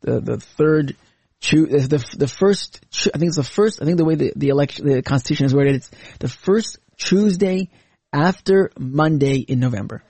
the 0.00 0.18
the 0.20 0.38
third, 0.38 0.96
the 1.42 2.16
the 2.16 2.28
first. 2.28 2.80
I 3.14 3.18
think 3.18 3.28
it's 3.28 3.36
the 3.36 3.42
first. 3.42 3.82
I 3.82 3.84
think 3.84 3.98
the 3.98 4.06
way 4.06 4.14
the 4.14 4.32
the 4.34 4.48
election, 4.48 4.88
the 4.88 5.02
constitution 5.02 5.44
is 5.44 5.54
worded, 5.54 5.74
it's 5.74 5.90
the 6.20 6.28
first 6.28 6.78
Tuesday 6.96 7.68
after 8.14 8.72
Monday 8.78 9.36
in 9.36 9.60
November. 9.60 10.02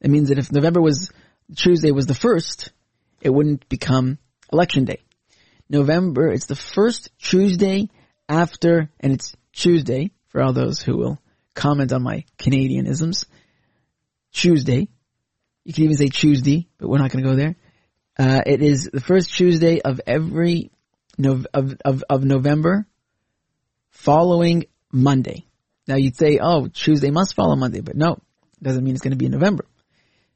It 0.00 0.10
means 0.10 0.28
that 0.28 0.38
if 0.38 0.50
November 0.50 0.80
was 0.80 1.10
Tuesday 1.56 1.90
was 1.90 2.06
the 2.06 2.14
first, 2.14 2.72
it 3.20 3.30
wouldn't 3.30 3.68
become 3.68 4.18
election 4.52 4.84
day. 4.84 5.00
November, 5.68 6.28
it's 6.28 6.46
the 6.46 6.56
first 6.56 7.10
Tuesday 7.18 7.88
after, 8.28 8.90
and 8.98 9.12
it's 9.12 9.34
Tuesday 9.52 10.10
for 10.28 10.42
all 10.42 10.52
those 10.52 10.80
who 10.80 10.96
will 10.96 11.18
comment 11.54 11.92
on 11.92 12.02
my 12.02 12.24
Canadianisms. 12.38 13.26
Tuesday. 14.32 14.88
You 15.64 15.72
can 15.72 15.84
even 15.84 15.96
say 15.96 16.08
Tuesday, 16.08 16.68
but 16.78 16.88
we're 16.88 16.98
not 16.98 17.10
going 17.10 17.24
to 17.24 17.30
go 17.30 17.36
there. 17.36 17.56
Uh, 18.18 18.40
it 18.46 18.62
is 18.62 18.88
the 18.92 19.00
first 19.00 19.34
Tuesday 19.34 19.80
of 19.80 20.00
every 20.06 20.70
no, 21.18 21.42
of, 21.52 21.76
of 21.84 22.04
of 22.08 22.24
November, 22.24 22.86
following 23.90 24.64
Monday. 24.90 25.46
Now 25.86 25.96
you'd 25.96 26.16
say, 26.16 26.38
"Oh, 26.40 26.68
Tuesday 26.68 27.10
must 27.10 27.34
follow 27.34 27.56
Monday," 27.56 27.80
but 27.80 27.96
no, 27.96 28.18
doesn't 28.62 28.82
mean 28.82 28.94
it's 28.94 29.02
going 29.02 29.12
to 29.12 29.16
be 29.16 29.26
in 29.26 29.32
November. 29.32 29.64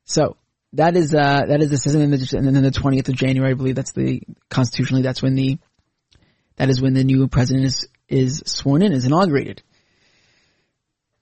So 0.04 0.36
that 0.72 0.96
is 0.96 1.14
uh, 1.14 1.46
that 1.46 1.60
is 1.60 1.70
the 1.70 1.76
system, 1.76 2.00
and 2.02 2.56
then 2.56 2.62
the 2.62 2.70
twentieth 2.70 3.08
of 3.08 3.14
January, 3.14 3.52
I 3.52 3.54
believe 3.54 3.74
that's 3.74 3.92
the 3.92 4.22
constitutionally 4.48 5.02
that's 5.02 5.22
when 5.22 5.34
the 5.34 5.58
That 6.56 6.70
is 6.70 6.80
when 6.80 6.94
the 6.94 7.02
new 7.02 7.26
president 7.26 7.64
is, 7.66 7.88
is 8.08 8.42
sworn 8.46 8.82
in, 8.82 8.92
is 8.92 9.04
inaugurated. 9.04 9.62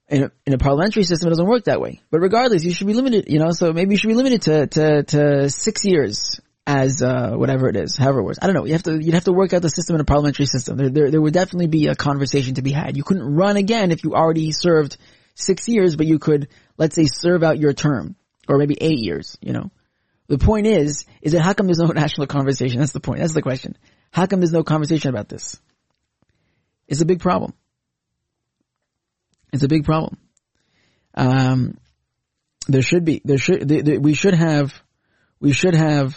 In 0.09 0.24
a, 0.24 0.30
in 0.45 0.53
a 0.53 0.59
parliamentary 0.59 1.05
system, 1.05 1.28
it 1.28 1.30
doesn't 1.30 1.47
work 1.47 1.64
that 1.64 1.80
way. 1.80 2.03
But 2.11 2.20
regardless, 2.20 2.64
you 2.64 2.72
should 2.72 2.87
be 2.87 2.93
limited, 2.93 3.33
you 3.33 3.39
know, 3.39 3.53
so 3.53 3.72
maybe 3.72 3.95
you 3.95 3.97
should 3.97 4.09
be 4.09 4.14
limited 4.14 4.43
to, 4.43 4.66
to, 4.66 5.03
to 5.05 5.49
six 5.49 5.87
years 5.87 6.39
as, 6.66 7.01
uh, 7.03 7.30
whatever 7.33 7.68
it 7.70 7.76
is, 7.76 7.97
however 7.97 8.20
it 8.20 8.24
was. 8.24 8.39
I 8.43 8.47
don't 8.47 8.55
know. 8.55 8.66
You 8.66 8.74
have 8.74 8.83
to, 8.83 9.03
you'd 9.03 9.14
have 9.14 9.24
to 9.24 9.33
work 9.33 9.55
out 9.55 9.62
the 9.62 9.70
system 9.70 9.95
in 9.95 10.03
a 10.03 10.05
parliamentary 10.05 10.47
system. 10.47 10.76
There, 10.76 10.91
there, 10.91 11.11
there 11.11 11.20
would 11.22 11.33
definitely 11.33 11.68
be 11.68 11.87
a 11.87 11.95
conversation 11.95 12.57
to 12.57 12.62
be 12.62 12.72
had. 12.72 12.97
You 12.97 13.05
couldn't 13.05 13.24
run 13.24 13.57
again 13.57 13.91
if 13.91 14.05
you 14.05 14.12
already 14.12 14.53
served 14.53 14.99
six 15.35 15.66
years, 15.66 15.97
but 15.97 16.07
you 16.07 16.18
could, 16.18 16.49
let's 16.76 16.95
say, 16.95 17.07
serve 17.07 17.43
out 17.43 17.59
your 17.59 17.72
term. 17.72 18.16
Or 18.49 18.59
maybe 18.59 18.76
eight 18.80 18.99
years, 18.99 19.38
you 19.40 19.53
know. 19.53 19.70
The 20.28 20.38
point 20.38 20.66
is, 20.66 21.05
is 21.20 21.32
that 21.32 21.43
how 21.43 21.53
come 21.53 21.66
there's 21.66 21.78
no 21.78 21.86
national 21.95 22.26
conversation? 22.26 22.80
That's 22.80 22.93
the 22.93 23.01
point. 23.01 23.20
That's 23.20 23.34
the 23.34 23.43
question. 23.43 23.76
How 24.11 24.26
come 24.26 24.40
there's 24.40 24.53
no 24.53 24.62
conversation 24.62 25.11
about 25.11 25.28
this? 25.28 25.61
It's 26.88 27.01
a 27.01 27.07
big 27.07 27.20
problem. 27.20 27.55
It's 29.53 29.62
a 29.62 29.68
big 29.68 29.84
problem. 29.84 30.16
Um, 31.14 31.78
there 32.68 32.82
should 32.82 33.05
be, 33.05 33.20
there 33.24 33.38
should, 33.38 33.70
we 34.03 34.14
should 34.14 34.34
have, 34.34 34.72
we 35.40 35.53
should 35.53 35.74
have 35.74 36.16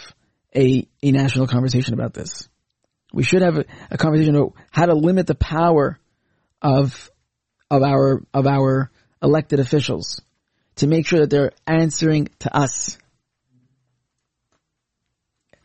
a, 0.54 0.86
a 1.02 1.12
national 1.12 1.46
conversation 1.46 1.94
about 1.94 2.14
this. 2.14 2.48
We 3.12 3.22
should 3.22 3.42
have 3.42 3.58
a, 3.58 3.64
a 3.90 3.98
conversation 3.98 4.34
about 4.34 4.54
how 4.70 4.86
to 4.86 4.94
limit 4.94 5.26
the 5.26 5.34
power 5.34 5.98
of, 6.62 7.10
of 7.70 7.82
our, 7.82 8.22
of 8.32 8.46
our 8.46 8.90
elected 9.22 9.60
officials 9.60 10.22
to 10.76 10.86
make 10.86 11.06
sure 11.06 11.20
that 11.20 11.30
they're 11.30 11.52
answering 11.66 12.28
to 12.40 12.54
us. 12.54 12.98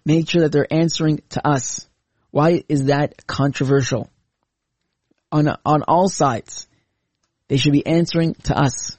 Make 0.05 0.29
sure 0.29 0.41
that 0.41 0.51
they're 0.51 0.73
answering 0.73 1.21
to 1.29 1.47
us. 1.47 1.87
Why 2.31 2.63
is 2.67 2.85
that 2.85 3.27
controversial? 3.27 4.09
On, 5.31 5.47
on 5.65 5.83
all 5.83 6.09
sides. 6.09 6.67
They 7.47 7.57
should 7.57 7.73
be 7.73 7.85
answering 7.85 8.33
to 8.45 8.57
us. 8.57 8.97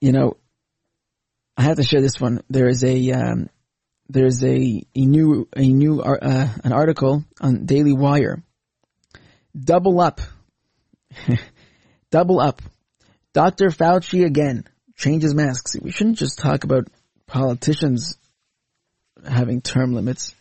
You 0.00 0.12
know, 0.12 0.36
I 1.56 1.62
have 1.62 1.76
to 1.76 1.82
share 1.82 2.00
this 2.00 2.20
one. 2.20 2.42
There 2.48 2.68
is 2.68 2.84
a, 2.84 3.10
um, 3.10 3.48
there's 4.08 4.42
a, 4.44 4.82
a 4.94 5.00
new, 5.00 5.48
a 5.56 5.66
new, 5.66 6.00
uh, 6.00 6.48
an 6.62 6.72
article 6.72 7.24
on 7.40 7.66
Daily 7.66 7.92
Wire. 7.92 8.42
Double 9.58 10.00
up. 10.00 10.20
Double 12.10 12.40
up. 12.40 12.62
Dr. 13.32 13.68
Fauci 13.68 14.24
again 14.24 14.64
changes 14.96 15.34
masks. 15.34 15.76
We 15.80 15.90
shouldn't 15.90 16.18
just 16.18 16.38
talk 16.38 16.64
about 16.64 16.88
politicians 17.26 18.16
having 19.26 19.60
term 19.60 19.94
limits. 19.94 20.34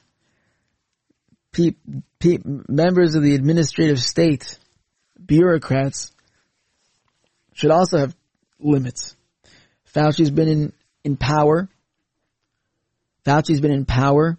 Members 2.43 3.15
of 3.15 3.23
the 3.23 3.35
administrative 3.35 3.99
state, 3.99 4.57
bureaucrats, 5.23 6.11
should 7.53 7.71
also 7.71 7.97
have 7.97 8.15
limits. 8.59 9.15
Fauci's 9.93 10.29
been 10.29 10.47
in, 10.47 10.73
in 11.03 11.17
power. 11.17 11.67
Fauci's 13.25 13.61
been 13.61 13.71
in 13.71 13.85
power 13.85 14.37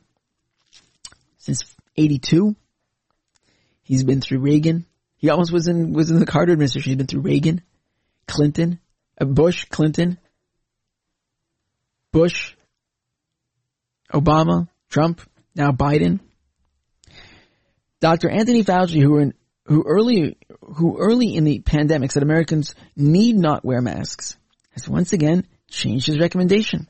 since 1.39 1.65
82. 1.97 2.55
He's 3.83 4.05
been 4.05 4.21
through 4.21 4.39
Reagan. 4.39 4.87
He 5.19 5.31
almost 5.31 5.53
was 5.53 5.67
in 5.67 5.93
was 5.93 6.11
in 6.11 6.21
the 6.21 6.27
Carter 6.27 6.53
administration. 6.53 6.91
He's 6.91 6.97
been 6.97 7.07
through 7.07 7.23
Reagan, 7.23 7.63
Clinton, 8.27 8.79
uh, 9.21 9.25
Bush, 9.25 9.67
Clinton, 9.67 10.19
Bush, 12.13 12.55
Obama, 14.13 14.69
Trump, 14.89 15.21
now 15.55 15.71
Biden. 15.71 16.21
Dr. 18.01 18.31
Anthony 18.31 18.63
Fauci, 18.63 19.03
who 19.03 19.19
in, 19.19 19.35
who 19.65 19.85
early 19.87 20.39
who 20.61 20.99
early 20.99 21.35
in 21.35 21.45
the 21.45 21.61
pandemic 21.61 22.13
said 22.13 22.23
Americans 22.23 22.77
need 22.97 23.37
not 23.37 23.65
wear 23.65 23.81
masks, 23.81 24.37
has 24.71 24.89
once 24.89 25.13
again 25.13 25.47
changed 25.69 26.07
his 26.07 26.21
recommendation. 26.21 26.89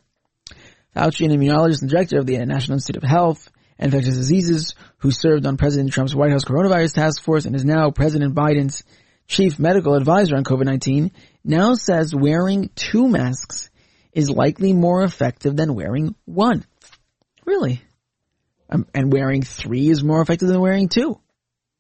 Fauci, 0.95 1.25
an 1.25 1.33
immunologist 1.33 1.81
and 1.81 1.91
director 1.91 2.19
of 2.19 2.27
the 2.27 2.39
National 2.45 2.75
Institute 2.75 3.03
of 3.03 3.09
Health, 3.09 3.51
infectious 3.79 4.17
diseases 4.17 4.75
who 4.99 5.11
served 5.11 5.47
on 5.47 5.57
President 5.57 5.93
Trump's 5.93 6.15
White 6.15 6.33
House 6.33 6.45
coronavirus 6.45 6.95
task 6.95 7.23
force 7.23 7.45
and 7.45 7.55
is 7.55 7.65
now 7.65 7.91
President 7.91 8.35
Biden's 8.35 8.83
chief 9.27 9.59
medical 9.59 9.95
advisor 9.95 10.37
on 10.37 10.45
COVID-19, 10.45 11.13
now 11.45 11.75
says 11.75 12.15
wearing 12.15 12.71
two 12.75 13.09
masks 13.09 13.71
is 14.13 14.31
likely 14.31 14.73
more 14.73 15.05
effective 15.05 15.55
than 15.57 15.75
wearing 15.75 16.15
one. 16.25 16.65
Really? 17.45 17.83
Um, 18.71 18.87
and 18.95 19.13
wearing 19.13 19.43
three 19.43 19.89
is 19.89 20.03
more 20.03 20.21
effective 20.21 20.49
than 20.49 20.61
wearing 20.61 20.89
two. 20.89 21.21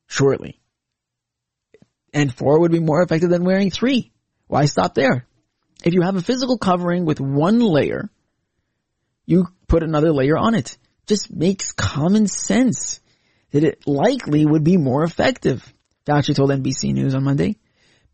Surely. 0.06 0.60
And 2.14 2.32
four 2.32 2.60
would 2.60 2.72
be 2.72 2.80
more 2.80 3.02
effective 3.02 3.30
than 3.30 3.44
wearing 3.44 3.70
three. 3.70 4.12
Why 4.46 4.66
stop 4.66 4.94
there? 4.94 5.26
If 5.84 5.94
you 5.94 6.02
have 6.02 6.16
a 6.16 6.22
physical 6.22 6.58
covering 6.58 7.04
with 7.04 7.20
one 7.20 7.60
layer, 7.60 8.08
you 9.26 9.46
put 9.66 9.82
another 9.82 10.12
layer 10.12 10.36
on 10.36 10.54
it 10.54 10.78
just 11.08 11.30
makes 11.30 11.72
common 11.72 12.26
sense 12.26 13.00
that 13.50 13.64
it 13.64 13.86
likely 13.86 14.44
would 14.44 14.64
be 14.64 14.76
more 14.76 15.02
effective. 15.02 15.72
Fauci 16.06 16.34
told 16.34 16.50
NBC 16.50 16.92
News 16.92 17.14
on 17.14 17.24
Monday. 17.24 17.56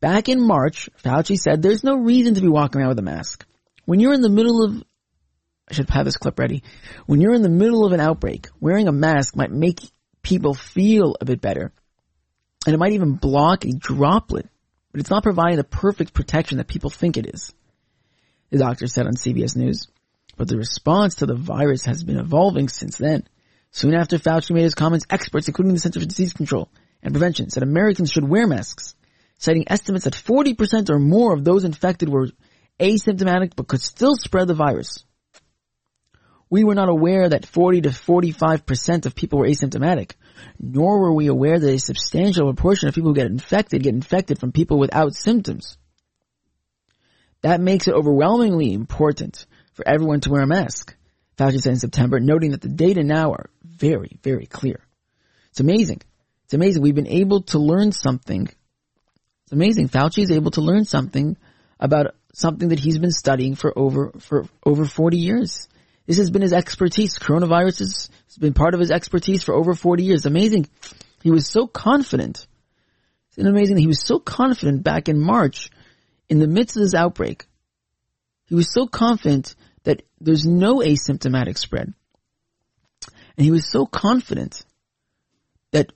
Back 0.01 0.29
in 0.29 0.41
March, 0.41 0.89
Fauci 1.03 1.37
said 1.37 1.63
there's 1.63 1.85
no 1.85 1.97
reason 1.97 2.35
to 2.35 2.41
be 2.41 2.49
walking 2.49 2.81
around 2.81 2.91
with 2.91 2.99
a 2.99 3.03
mask. 3.03 3.47
When 3.85 4.01
you're 4.01 4.15
in 4.15 4.21
the 4.21 4.31
middle 4.31 4.65
of, 4.65 4.83
I 5.69 5.75
should 5.75 5.89
have 5.91 6.05
this 6.05 6.17
clip 6.17 6.39
ready. 6.39 6.63
When 7.07 7.21
you're 7.21 7.35
in 7.35 7.43
the 7.43 7.49
middle 7.49 7.85
of 7.85 7.93
an 7.93 8.01
outbreak, 8.01 8.49
wearing 8.61 8.89
a 8.89 8.93
mask 8.93 9.37
might 9.37 9.51
make 9.51 9.81
people 10.23 10.55
feel 10.55 11.17
a 11.21 11.25
bit 11.25 11.41
better. 11.41 11.73
And 12.67 12.75
it 12.75 12.79
might 12.79 12.93
even 12.93 13.15
block 13.15 13.65
a 13.65 13.73
droplet, 13.73 14.49
but 14.91 15.01
it's 15.01 15.11
not 15.11 15.23
providing 15.23 15.57
the 15.57 15.65
perfect 15.65 16.15
protection 16.15 16.59
that 16.59 16.69
people 16.69 16.91
think 16.91 17.17
it 17.17 17.35
is. 17.35 17.53
The 18.51 18.59
doctor 18.59 18.87
said 18.87 19.07
on 19.07 19.15
CBS 19.15 19.57
News. 19.57 19.89
But 20.37 20.49
the 20.49 20.57
response 20.57 21.17
to 21.17 21.27
the 21.27 21.35
virus 21.35 21.85
has 21.85 22.03
been 22.03 22.19
evolving 22.19 22.69
since 22.69 22.97
then. 22.97 23.27
Soon 23.71 23.95
after 23.95 24.19
Fauci 24.19 24.55
made 24.55 24.63
his 24.63 24.75
comments, 24.75 25.07
experts, 25.11 25.49
including 25.49 25.75
the 25.75 25.81
Center 25.81 26.01
for 26.01 26.07
Disease 26.07 26.33
Control 26.33 26.69
and 27.03 27.13
Prevention, 27.13 27.51
said 27.51 27.63
Americans 27.63 28.11
should 28.11 28.29
wear 28.29 28.47
masks, 28.47 28.95
citing 29.39 29.65
estimates 29.67 30.05
that 30.05 30.15
40% 30.15 30.91
or 30.91 30.99
more 30.99 31.35
of 31.35 31.45
those 31.45 31.65
infected 31.65 32.09
were 32.09 32.29
asymptomatic 32.79 33.53
but 33.57 33.69
could 33.69 33.81
still 33.81 34.17
spread 34.17 34.49
the 34.49 34.55
virus. 34.55 35.05
We 36.51 36.63
were 36.63 36.75
not 36.75 36.89
aware 36.89 37.29
that 37.29 37.47
40 37.47 37.83
to 37.83 37.89
45% 37.89 39.07
of 39.07 39.15
people 39.15 39.41
were 39.41 39.49
asymptomatic, 39.49 40.13
nor 40.61 41.01
were 41.01 41.13
we 41.13 41.27
aware 41.27 41.59
that 41.59 41.69
a 41.69 41.79
substantial 41.79 42.53
proportion 42.53 42.89
of 42.89 42.95
people 42.95 43.11
who 43.11 43.17
get 43.17 43.27
infected 43.27 43.83
get 43.83 43.95
infected 43.95 44.39
from 44.39 44.53
people 44.53 44.79
without 44.79 45.15
symptoms. 45.15 45.79
That 47.41 47.61
makes 47.61 47.89
it 47.89 47.95
overwhelmingly 47.95 48.73
important 48.73 49.47
for 49.75 49.87
everyone 49.87 50.21
to 50.21 50.31
wear 50.31 50.43
a 50.43 50.47
mask, 50.47 50.95
Fauci 51.37 51.61
said 51.61 51.73
in 51.73 51.79
September, 51.79 52.21
noting 52.21 52.53
that 52.53 52.63
the 52.63 52.69
data 52.69 53.03
now 53.03 53.33
are 53.33 53.51
very, 53.63 54.19
very 54.23 54.47
clear. 54.47 54.81
It's 55.51 55.61
amazing. 55.61 56.01
It's 56.45 56.55
amazing. 56.55 56.83
We've 56.83 56.95
been 56.95 57.07
able 57.07 57.43
to 57.43 57.59
learn 57.59 57.93
something. 57.93 58.49
It's 59.45 59.53
amazing. 59.53 59.89
Fauci 59.89 60.23
is 60.23 60.31
able 60.31 60.53
to 60.53 60.61
learn 60.61 60.85
something 60.85 61.37
about 61.79 62.15
something 62.33 62.69
that 62.69 62.79
he's 62.79 62.99
been 62.99 63.11
studying 63.11 63.55
for 63.55 63.77
over, 63.77 64.13
for 64.19 64.47
over 64.65 64.85
40 64.85 65.17
years. 65.17 65.69
This 66.07 66.19
has 66.19 66.31
been 66.31 66.43
his 66.43 66.53
expertise. 66.53 67.19
Coronavirus 67.19 67.79
has 67.79 68.11
been 68.39 68.55
part 68.55 68.75
of 68.75 68.81
his 68.81 68.91
expertise 68.91 69.43
for 69.43 69.55
over 69.55 69.75
40 69.75 70.05
years. 70.05 70.27
Amazing. 70.27 70.69
He 71.23 71.31
was 71.31 71.47
so 71.47 71.67
confident. 71.67 72.47
It's 73.37 73.47
amazing. 73.47 73.79
He 73.79 73.87
was 73.87 74.01
so 74.01 74.19
confident 74.19 74.83
back 74.83 75.09
in 75.09 75.19
March 75.19 75.71
in 76.29 76.39
the 76.39 76.47
midst 76.47 76.77
of 76.77 76.83
this 76.83 76.95
outbreak. 76.95 77.47
He 78.55 78.57
was 78.57 78.73
so 78.73 78.87
confident 78.87 79.57
that 79.83 80.03
there's 80.21 80.47
no 80.47 80.77
asymptomatic 80.77 81.59
spread. 81.59 81.93
And 83.37 83.45
he 83.45 83.51
was 83.51 83.69
so 83.69 83.85
confident 83.85 84.65
that 85.73 85.91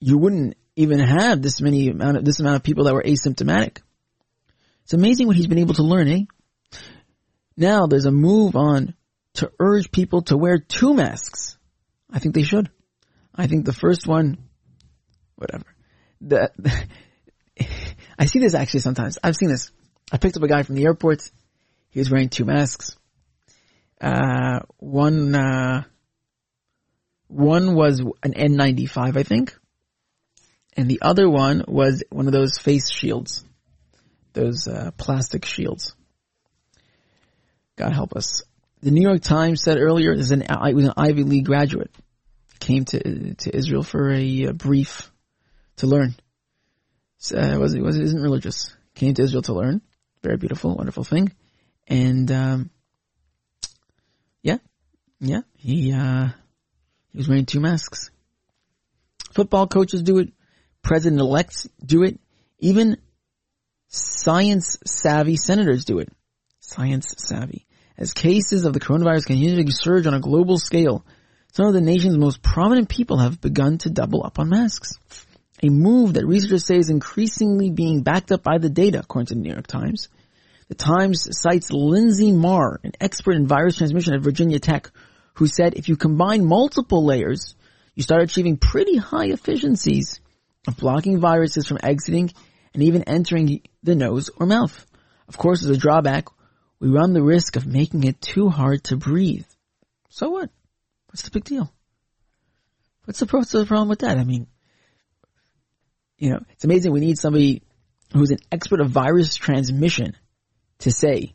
you 0.00 0.18
wouldn't 0.18 0.54
even 0.76 0.98
have 0.98 1.40
this 1.40 1.62
many 1.62 1.88
amount 1.88 2.18
of, 2.18 2.24
this 2.26 2.40
amount 2.40 2.56
of 2.56 2.62
people 2.62 2.84
that 2.84 2.92
were 2.92 3.02
asymptomatic. 3.02 3.78
It's 4.82 4.92
amazing 4.92 5.28
what 5.28 5.36
he's 5.36 5.46
been 5.46 5.56
able 5.56 5.72
to 5.76 5.82
learn, 5.82 6.08
eh? 6.08 6.78
Now 7.56 7.86
there's 7.86 8.04
a 8.04 8.12
move 8.12 8.54
on 8.54 8.92
to 9.36 9.50
urge 9.58 9.90
people 9.90 10.20
to 10.24 10.36
wear 10.36 10.58
two 10.58 10.92
masks. 10.92 11.56
I 12.12 12.18
think 12.18 12.34
they 12.34 12.42
should. 12.42 12.68
I 13.34 13.46
think 13.46 13.64
the 13.64 13.72
first 13.72 14.06
one, 14.06 14.36
whatever. 15.36 15.64
The, 16.20 16.52
I 18.18 18.26
see 18.26 18.40
this 18.40 18.52
actually 18.52 18.80
sometimes. 18.80 19.16
I've 19.24 19.36
seen 19.36 19.48
this. 19.48 19.72
I 20.12 20.18
picked 20.18 20.36
up 20.36 20.42
a 20.42 20.48
guy 20.48 20.64
from 20.64 20.74
the 20.74 20.84
airport. 20.84 21.30
He 21.94 22.00
was 22.00 22.10
wearing 22.10 22.28
two 22.28 22.44
masks. 22.44 22.96
Uh, 24.00 24.62
one, 24.78 25.32
uh, 25.32 25.84
one 27.28 27.76
was 27.76 28.00
an 28.00 28.32
N95, 28.34 29.16
I 29.16 29.22
think. 29.22 29.56
And 30.76 30.90
the 30.90 31.02
other 31.02 31.30
one 31.30 31.64
was 31.68 32.02
one 32.10 32.26
of 32.26 32.32
those 32.32 32.58
face 32.58 32.90
shields. 32.90 33.44
Those, 34.32 34.66
uh, 34.66 34.90
plastic 34.98 35.44
shields. 35.44 35.94
God 37.76 37.92
help 37.92 38.14
us. 38.14 38.42
The 38.82 38.90
New 38.90 39.02
York 39.02 39.22
Times 39.22 39.62
said 39.62 39.78
earlier, 39.78 40.16
this 40.16 40.32
an, 40.32 40.42
it 40.42 40.74
was 40.74 40.86
an 40.86 40.94
Ivy 40.96 41.22
League 41.22 41.46
graduate. 41.46 41.94
came 42.58 42.84
to 42.86 43.34
to 43.34 43.56
Israel 43.56 43.84
for 43.84 44.10
a, 44.10 44.46
a 44.46 44.52
brief 44.52 45.12
to 45.76 45.86
learn. 45.86 46.16
So, 47.18 47.38
uh, 47.38 47.56
was 47.56 47.76
was 47.76 47.98
isn't 47.98 48.20
religious. 48.20 48.76
Came 48.96 49.14
to 49.14 49.22
Israel 49.22 49.42
to 49.42 49.54
learn. 49.54 49.80
Very 50.24 50.38
beautiful, 50.38 50.74
wonderful 50.74 51.04
thing. 51.04 51.32
And 51.86 52.30
um, 52.30 52.70
yeah, 54.42 54.58
yeah, 55.20 55.40
he 55.56 55.92
uh, 55.92 56.28
he 57.12 57.18
was 57.18 57.28
wearing 57.28 57.46
two 57.46 57.60
masks. 57.60 58.10
Football 59.32 59.66
coaches 59.66 60.02
do 60.02 60.18
it. 60.18 60.32
President 60.82 61.20
elects 61.20 61.68
do 61.84 62.02
it. 62.02 62.18
Even 62.58 62.96
science 63.88 64.78
savvy 64.86 65.36
senators 65.36 65.84
do 65.84 65.98
it. 65.98 66.08
Science 66.60 67.14
savvy. 67.18 67.66
As 67.96 68.12
cases 68.12 68.64
of 68.64 68.72
the 68.72 68.80
coronavirus 68.80 69.26
continue 69.26 69.62
to 69.62 69.72
surge 69.72 70.06
on 70.06 70.14
a 70.14 70.20
global 70.20 70.58
scale, 70.58 71.04
some 71.52 71.66
of 71.66 71.74
the 71.74 71.80
nation's 71.80 72.16
most 72.16 72.42
prominent 72.42 72.88
people 72.88 73.18
have 73.18 73.40
begun 73.40 73.78
to 73.78 73.90
double 73.90 74.24
up 74.24 74.38
on 74.38 74.48
masks. 74.48 74.98
A 75.62 75.68
move 75.68 76.14
that 76.14 76.26
researchers 76.26 76.64
say 76.64 76.76
is 76.76 76.90
increasingly 76.90 77.70
being 77.70 78.02
backed 78.02 78.32
up 78.32 78.42
by 78.42 78.58
the 78.58 78.68
data, 78.68 79.00
according 79.00 79.26
to 79.26 79.34
the 79.34 79.40
New 79.40 79.52
York 79.52 79.66
Times. 79.66 80.08
The 80.74 80.84
Times 80.84 81.28
cites 81.38 81.70
Linsey 81.70 82.34
Marr, 82.34 82.80
an 82.82 82.94
expert 83.00 83.36
in 83.36 83.46
virus 83.46 83.76
transmission 83.76 84.12
at 84.12 84.22
Virginia 84.22 84.58
Tech, 84.58 84.90
who 85.34 85.46
said 85.46 85.74
if 85.74 85.88
you 85.88 85.96
combine 85.96 86.44
multiple 86.44 87.04
layers, 87.04 87.54
you 87.94 88.02
start 88.02 88.22
achieving 88.22 88.56
pretty 88.56 88.96
high 88.96 89.26
efficiencies 89.26 90.18
of 90.66 90.76
blocking 90.76 91.20
viruses 91.20 91.68
from 91.68 91.78
exiting 91.80 92.32
and 92.72 92.82
even 92.82 93.04
entering 93.04 93.62
the 93.84 93.94
nose 93.94 94.30
or 94.36 94.46
mouth. 94.46 94.84
Of 95.28 95.38
course, 95.38 95.62
as 95.62 95.70
a 95.70 95.76
drawback, 95.76 96.26
we 96.80 96.88
run 96.88 97.12
the 97.12 97.22
risk 97.22 97.54
of 97.54 97.68
making 97.68 98.02
it 98.02 98.20
too 98.20 98.48
hard 98.48 98.82
to 98.84 98.96
breathe. 98.96 99.46
So 100.08 100.30
what? 100.30 100.50
What's 101.06 101.22
the 101.22 101.30
big 101.30 101.44
deal? 101.44 101.72
What's 103.04 103.20
the, 103.20 103.26
problem 103.26 103.88
with 103.88 104.00
that? 104.00 104.18
I 104.18 104.24
mean, 104.24 104.48
you 106.18 106.30
know, 106.30 106.40
it's 106.50 106.64
amazing 106.64 106.90
we 106.90 106.98
need 106.98 107.18
somebody 107.18 107.62
who's 108.12 108.32
an 108.32 108.38
expert 108.50 108.80
of 108.80 108.90
virus 108.90 109.36
transmission 109.36 110.16
to 110.80 110.90
say 110.90 111.34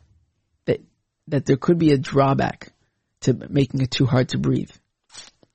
that, 0.66 0.80
that 1.28 1.46
there 1.46 1.56
could 1.56 1.78
be 1.78 1.92
a 1.92 1.98
drawback 1.98 2.72
to 3.22 3.34
making 3.34 3.80
it 3.80 3.90
too 3.90 4.06
hard 4.06 4.30
to 4.30 4.38
breathe. 4.38 4.70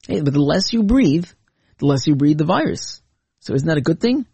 Hey, 0.07 0.21
but 0.21 0.33
the 0.33 0.41
less 0.41 0.71
you 0.73 0.83
breathe, 0.83 1.27
the 1.79 1.85
less 1.85 2.07
you 2.07 2.15
breathe 2.15 2.37
the 2.37 2.45
virus. 2.45 3.01
So 3.39 3.53
isn't 3.53 3.67
that 3.67 3.77
a 3.77 3.81
good 3.81 3.99
thing? 3.99 4.25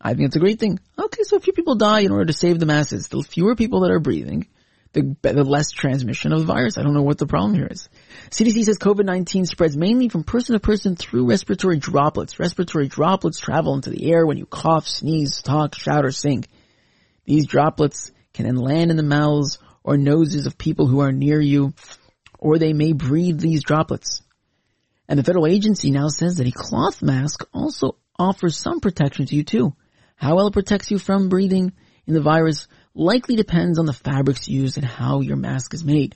I 0.00 0.14
think 0.14 0.26
it's 0.26 0.36
a 0.36 0.40
great 0.40 0.58
thing. 0.58 0.80
Okay, 0.98 1.22
so 1.22 1.36
a 1.36 1.40
few 1.40 1.52
people 1.52 1.76
die 1.76 2.00
in 2.00 2.10
order 2.10 2.26
to 2.26 2.32
save 2.32 2.58
the 2.58 2.66
masses. 2.66 3.08
The 3.08 3.22
fewer 3.22 3.54
people 3.54 3.80
that 3.80 3.90
are 3.90 4.00
breathing, 4.00 4.48
the, 4.92 5.16
the 5.22 5.44
less 5.44 5.70
transmission 5.70 6.32
of 6.32 6.40
the 6.40 6.46
virus. 6.46 6.76
I 6.76 6.82
don't 6.82 6.94
know 6.94 7.02
what 7.02 7.18
the 7.18 7.26
problem 7.26 7.54
here 7.54 7.68
is. 7.70 7.88
CDC 8.30 8.64
says 8.64 8.78
COVID-19 8.78 9.46
spreads 9.46 9.76
mainly 9.76 10.08
from 10.08 10.24
person 10.24 10.54
to 10.54 10.60
person 10.60 10.96
through 10.96 11.28
respiratory 11.28 11.78
droplets. 11.78 12.38
Respiratory 12.38 12.88
droplets 12.88 13.38
travel 13.38 13.74
into 13.74 13.90
the 13.90 14.12
air 14.12 14.26
when 14.26 14.38
you 14.38 14.46
cough, 14.46 14.86
sneeze, 14.86 15.40
talk, 15.40 15.74
shout, 15.74 16.04
or 16.04 16.10
sing. 16.10 16.44
These 17.24 17.46
droplets 17.46 18.11
can 18.32 18.46
then 18.46 18.56
land 18.56 18.90
in 18.90 18.96
the 18.96 19.02
mouths 19.02 19.58
or 19.84 19.96
noses 19.96 20.46
of 20.46 20.58
people 20.58 20.86
who 20.86 21.00
are 21.00 21.12
near 21.12 21.40
you, 21.40 21.74
or 22.38 22.58
they 22.58 22.72
may 22.72 22.92
breathe 22.92 23.40
these 23.40 23.62
droplets. 23.62 24.22
And 25.08 25.18
the 25.18 25.24
federal 25.24 25.46
agency 25.46 25.90
now 25.90 26.08
says 26.08 26.36
that 26.36 26.46
a 26.46 26.52
cloth 26.52 27.02
mask 27.02 27.44
also 27.52 27.96
offers 28.18 28.56
some 28.56 28.80
protection 28.80 29.26
to 29.26 29.34
you 29.34 29.42
too. 29.42 29.74
How 30.16 30.36
well 30.36 30.46
it 30.46 30.52
protects 30.52 30.90
you 30.90 30.98
from 30.98 31.28
breathing 31.28 31.72
in 32.06 32.14
the 32.14 32.22
virus 32.22 32.68
likely 32.94 33.36
depends 33.36 33.78
on 33.78 33.86
the 33.86 33.92
fabrics 33.92 34.48
used 34.48 34.76
and 34.76 34.86
how 34.86 35.20
your 35.20 35.36
mask 35.36 35.74
is 35.74 35.84
made. 35.84 36.14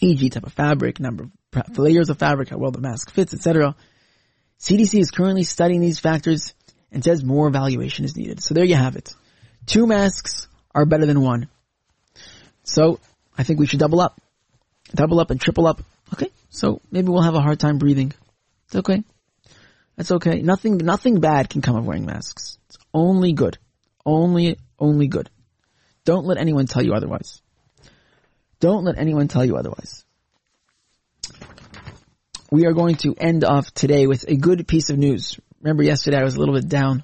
E.g. 0.00 0.30
type 0.30 0.46
of 0.46 0.52
fabric, 0.52 1.00
number 1.00 1.24
of 1.54 1.78
layers 1.78 2.10
of 2.10 2.18
fabric, 2.18 2.50
how 2.50 2.58
well 2.58 2.70
the 2.70 2.80
mask 2.80 3.10
fits, 3.10 3.32
etc. 3.34 3.74
CDC 4.60 5.00
is 5.00 5.10
currently 5.10 5.44
studying 5.44 5.80
these 5.80 5.98
factors 5.98 6.54
and 6.92 7.02
says 7.02 7.24
more 7.24 7.48
evaluation 7.48 8.04
is 8.04 8.16
needed. 8.16 8.42
So 8.42 8.54
there 8.54 8.64
you 8.64 8.74
have 8.74 8.96
it. 8.96 9.14
Two 9.64 9.86
masks 9.86 10.48
are 10.76 10.84
better 10.84 11.06
than 11.06 11.22
one. 11.22 11.48
So 12.62 13.00
I 13.36 13.42
think 13.42 13.58
we 13.58 13.66
should 13.66 13.80
double 13.80 14.00
up. 14.00 14.20
Double 14.94 15.18
up 15.18 15.30
and 15.30 15.40
triple 15.40 15.66
up. 15.66 15.82
Okay. 16.12 16.30
So 16.50 16.80
maybe 16.92 17.08
we'll 17.08 17.22
have 17.22 17.34
a 17.34 17.40
hard 17.40 17.58
time 17.58 17.78
breathing. 17.78 18.12
It's 18.66 18.76
okay. 18.76 19.02
That's 19.96 20.12
okay. 20.12 20.42
Nothing, 20.42 20.76
nothing 20.76 21.20
bad 21.20 21.48
can 21.48 21.62
come 21.62 21.76
of 21.76 21.86
wearing 21.86 22.04
masks. 22.04 22.58
It's 22.68 22.76
only 22.92 23.32
good. 23.32 23.56
Only, 24.04 24.58
only 24.78 25.08
good. 25.08 25.30
Don't 26.04 26.26
let 26.26 26.38
anyone 26.38 26.66
tell 26.66 26.82
you 26.82 26.92
otherwise. 26.92 27.40
Don't 28.60 28.84
let 28.84 28.98
anyone 28.98 29.28
tell 29.28 29.44
you 29.44 29.56
otherwise. 29.56 30.04
We 32.50 32.66
are 32.66 32.74
going 32.74 32.96
to 32.96 33.14
end 33.18 33.44
off 33.44 33.72
today 33.72 34.06
with 34.06 34.24
a 34.28 34.36
good 34.36 34.68
piece 34.68 34.90
of 34.90 34.98
news. 34.98 35.40
Remember 35.60 35.82
yesterday 35.82 36.18
I 36.18 36.24
was 36.24 36.36
a 36.36 36.38
little 36.38 36.54
bit 36.54 36.68
down. 36.68 37.02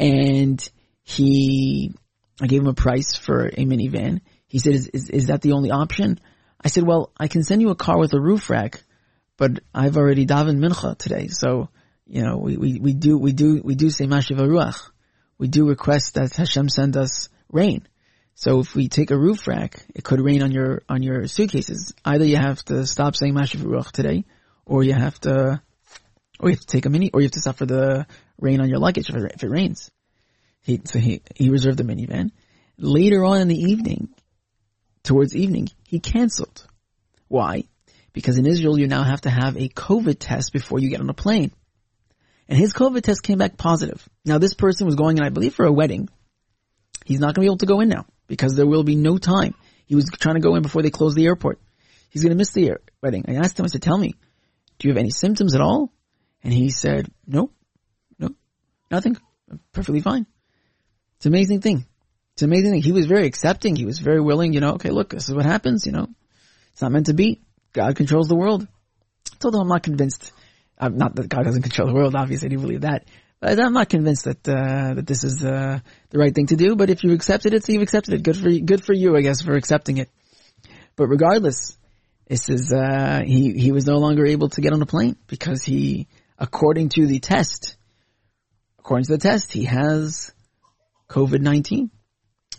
and 0.00 0.60
he, 1.04 1.94
I 2.42 2.48
gave 2.48 2.62
him 2.62 2.66
a 2.66 2.74
price 2.74 3.14
for 3.14 3.46
a 3.46 3.64
minivan. 3.64 4.20
He 4.48 4.58
said, 4.58 4.72
is, 4.72 4.88
is, 4.88 5.10
is 5.10 5.26
that 5.26 5.42
the 5.42 5.52
only 5.52 5.70
option? 5.70 6.18
I 6.60 6.66
said, 6.66 6.82
well, 6.82 7.12
I 7.16 7.28
can 7.28 7.44
send 7.44 7.62
you 7.62 7.70
a 7.70 7.76
car 7.76 8.00
with 8.00 8.12
a 8.14 8.20
roof 8.20 8.50
rack, 8.50 8.82
but 9.36 9.60
I've 9.72 9.96
already 9.96 10.26
davened 10.26 10.58
mincha 10.58 10.98
today. 10.98 11.28
So, 11.28 11.68
you 12.04 12.22
know, 12.22 12.38
we, 12.38 12.56
we, 12.56 12.80
we 12.80 12.94
do, 12.94 13.16
we 13.16 13.30
do, 13.30 13.60
we 13.62 13.76
do 13.76 13.90
say 13.90 14.06
mashiv 14.06 14.38
ruach. 14.38 14.90
We 15.38 15.46
do 15.46 15.68
request 15.68 16.14
that 16.14 16.34
Hashem 16.34 16.68
send 16.68 16.96
us 16.96 17.28
rain. 17.52 17.86
So 18.34 18.60
if 18.60 18.74
we 18.74 18.88
take 18.88 19.10
a 19.10 19.16
roof 19.16 19.46
rack, 19.46 19.84
it 19.94 20.02
could 20.02 20.20
rain 20.20 20.42
on 20.42 20.50
your, 20.50 20.82
on 20.88 21.02
your 21.02 21.26
suitcases. 21.28 21.94
Either 22.04 22.24
you 22.24 22.36
have 22.36 22.64
to 22.64 22.86
stop 22.86 23.16
saying 23.16 23.34
mashiv 23.34 23.90
today, 23.92 24.24
or 24.66 24.82
you 24.82 24.92
have 24.92 25.18
to, 25.20 25.62
or 26.40 26.48
you 26.48 26.56
have 26.56 26.60
to 26.60 26.66
take 26.66 26.86
a 26.86 26.90
mini, 26.90 27.10
or 27.12 27.20
you 27.20 27.26
have 27.26 27.32
to 27.32 27.40
suffer 27.40 27.64
the 27.64 28.06
rain 28.40 28.60
on 28.60 28.68
your 28.68 28.78
luggage 28.78 29.08
if 29.08 29.16
it, 29.16 29.32
if 29.34 29.44
it 29.44 29.50
rains. 29.50 29.90
He, 30.62 30.80
so 30.84 30.98
he, 30.98 31.22
he 31.36 31.50
reserved 31.50 31.78
the 31.78 31.84
minivan. 31.84 32.32
Later 32.76 33.24
on 33.24 33.40
in 33.40 33.48
the 33.48 33.58
evening, 33.58 34.08
towards 35.04 35.36
evening, 35.36 35.68
he 35.86 36.00
canceled. 36.00 36.66
Why? 37.28 37.64
Because 38.12 38.38
in 38.38 38.46
Israel, 38.46 38.78
you 38.78 38.88
now 38.88 39.04
have 39.04 39.20
to 39.22 39.30
have 39.30 39.56
a 39.56 39.68
COVID 39.68 40.16
test 40.18 40.52
before 40.52 40.80
you 40.80 40.90
get 40.90 41.00
on 41.00 41.10
a 41.10 41.14
plane. 41.14 41.52
And 42.48 42.58
his 42.58 42.72
COVID 42.72 43.02
test 43.02 43.22
came 43.22 43.38
back 43.38 43.56
positive. 43.56 44.06
Now 44.24 44.38
this 44.38 44.54
person 44.54 44.86
was 44.86 44.96
going 44.96 45.18
in, 45.18 45.24
I 45.24 45.30
believe, 45.30 45.54
for 45.54 45.64
a 45.64 45.72
wedding. 45.72 46.08
He's 47.04 47.20
not 47.20 47.34
going 47.34 47.34
to 47.34 47.40
be 47.42 47.46
able 47.46 47.58
to 47.58 47.66
go 47.66 47.80
in 47.80 47.88
now 47.88 48.06
because 48.26 48.54
there 48.54 48.66
will 48.66 48.84
be 48.84 48.96
no 48.96 49.18
time. 49.18 49.54
He 49.86 49.94
was 49.94 50.08
trying 50.18 50.36
to 50.36 50.40
go 50.40 50.54
in 50.54 50.62
before 50.62 50.82
they 50.82 50.90
closed 50.90 51.16
the 51.16 51.26
airport. 51.26 51.60
He's 52.10 52.22
going 52.22 52.32
to 52.32 52.38
miss 52.38 52.52
the 52.52 52.76
wedding. 53.02 53.24
I 53.28 53.34
asked 53.34 53.58
him, 53.58 53.64
I 53.64 53.68
said, 53.68 53.82
tell 53.82 53.98
me, 53.98 54.14
do 54.78 54.88
you 54.88 54.92
have 54.92 54.98
any 54.98 55.10
symptoms 55.10 55.54
at 55.54 55.60
all? 55.60 55.92
And 56.42 56.52
he 56.52 56.70
said, 56.70 57.10
no, 57.26 57.50
no, 58.18 58.30
nothing. 58.90 59.16
I'm 59.50 59.60
perfectly 59.72 60.00
fine. 60.00 60.26
It's 61.16 61.26
an 61.26 61.32
amazing 61.32 61.60
thing. 61.60 61.86
It's 62.34 62.42
an 62.42 62.50
amazing 62.50 62.72
thing. 62.72 62.82
He 62.82 62.92
was 62.92 63.06
very 63.06 63.26
accepting. 63.26 63.76
He 63.76 63.84
was 63.84 63.98
very 63.98 64.20
willing, 64.20 64.52
you 64.52 64.60
know, 64.60 64.72
okay, 64.74 64.90
look, 64.90 65.10
this 65.10 65.28
is 65.28 65.34
what 65.34 65.46
happens, 65.46 65.86
you 65.86 65.92
know. 65.92 66.08
It's 66.72 66.82
not 66.82 66.92
meant 66.92 67.06
to 67.06 67.14
be. 67.14 67.40
God 67.72 67.96
controls 67.96 68.28
the 68.28 68.36
world. 68.36 68.66
I 69.32 69.36
told 69.38 69.54
him 69.54 69.60
I'm 69.60 69.68
not 69.68 69.82
convinced. 69.82 70.32
I'm 70.78 70.96
not 70.96 71.14
that 71.16 71.28
God 71.28 71.44
doesn't 71.44 71.62
control 71.62 71.88
the 71.88 71.94
world, 71.94 72.14
obviously 72.14 72.46
I 72.46 72.50
do 72.50 72.58
believe 72.58 72.80
that. 72.82 73.06
I'm 73.44 73.72
not 73.72 73.88
convinced 73.88 74.24
that, 74.24 74.48
uh, 74.48 74.94
that 74.94 75.06
this 75.06 75.22
is, 75.24 75.44
uh, 75.44 75.80
the 76.10 76.18
right 76.18 76.34
thing 76.34 76.46
to 76.46 76.56
do, 76.56 76.76
but 76.76 76.90
if 76.90 77.04
you 77.04 77.12
accepted 77.12 77.52
it, 77.52 77.64
so 77.64 77.72
you've 77.72 77.82
accepted 77.82 78.14
it. 78.14 78.22
Good 78.22 78.36
for 78.36 78.48
you, 78.48 78.62
good 78.62 78.84
for 78.84 78.94
you, 78.94 79.16
I 79.16 79.20
guess, 79.20 79.42
for 79.42 79.54
accepting 79.54 79.98
it. 79.98 80.08
But 80.96 81.08
regardless, 81.08 81.76
this 82.26 82.48
is, 82.48 82.72
uh, 82.72 83.22
he, 83.24 83.52
he 83.52 83.72
was 83.72 83.86
no 83.86 83.98
longer 83.98 84.24
able 84.24 84.48
to 84.50 84.60
get 84.60 84.72
on 84.72 84.80
a 84.80 84.86
plane 84.86 85.16
because 85.26 85.62
he, 85.62 86.06
according 86.38 86.88
to 86.90 87.06
the 87.06 87.18
test, 87.18 87.76
according 88.78 89.04
to 89.06 89.12
the 89.12 89.18
test, 89.18 89.52
he 89.52 89.64
has 89.64 90.32
COVID-19. 91.08 91.90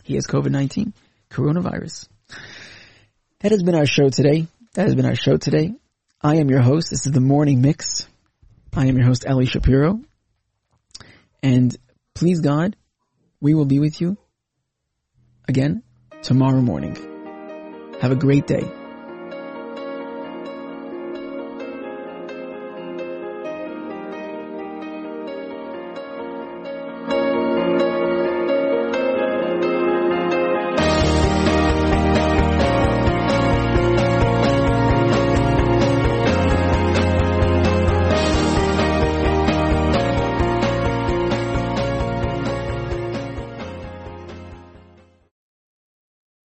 He 0.03 0.15
has 0.15 0.27
COVID-19, 0.27 0.93
coronavirus. 1.31 2.07
That 3.39 3.51
has 3.51 3.63
been 3.63 3.75
our 3.75 3.88
show 3.88 4.09
today. 4.09 4.47
That 4.73 4.83
has 4.83 4.95
been 4.95 5.05
our 5.05 5.15
show 5.15 5.38
today. 5.38 5.73
I 6.21 6.36
am 6.36 6.49
your 6.49 6.61
host. 6.61 6.89
This 6.91 7.05
is 7.05 7.11
the 7.11 7.21
morning 7.21 7.61
mix. 7.61 8.07
I 8.73 8.88
am 8.88 8.97
your 8.97 9.05
host, 9.07 9.25
Ellie 9.27 9.45
Shapiro. 9.45 10.01
And 11.45 11.77
please 12.15 12.39
God, 12.39 12.75
we 13.39 13.53
will 13.53 13.65
be 13.65 13.77
with 13.79 14.01
you 14.01 14.17
again 15.47 15.83
tomorrow 16.23 16.59
morning. 16.59 16.95
Have 18.01 18.11
a 18.11 18.15
great 18.15 18.47
day. 18.47 18.63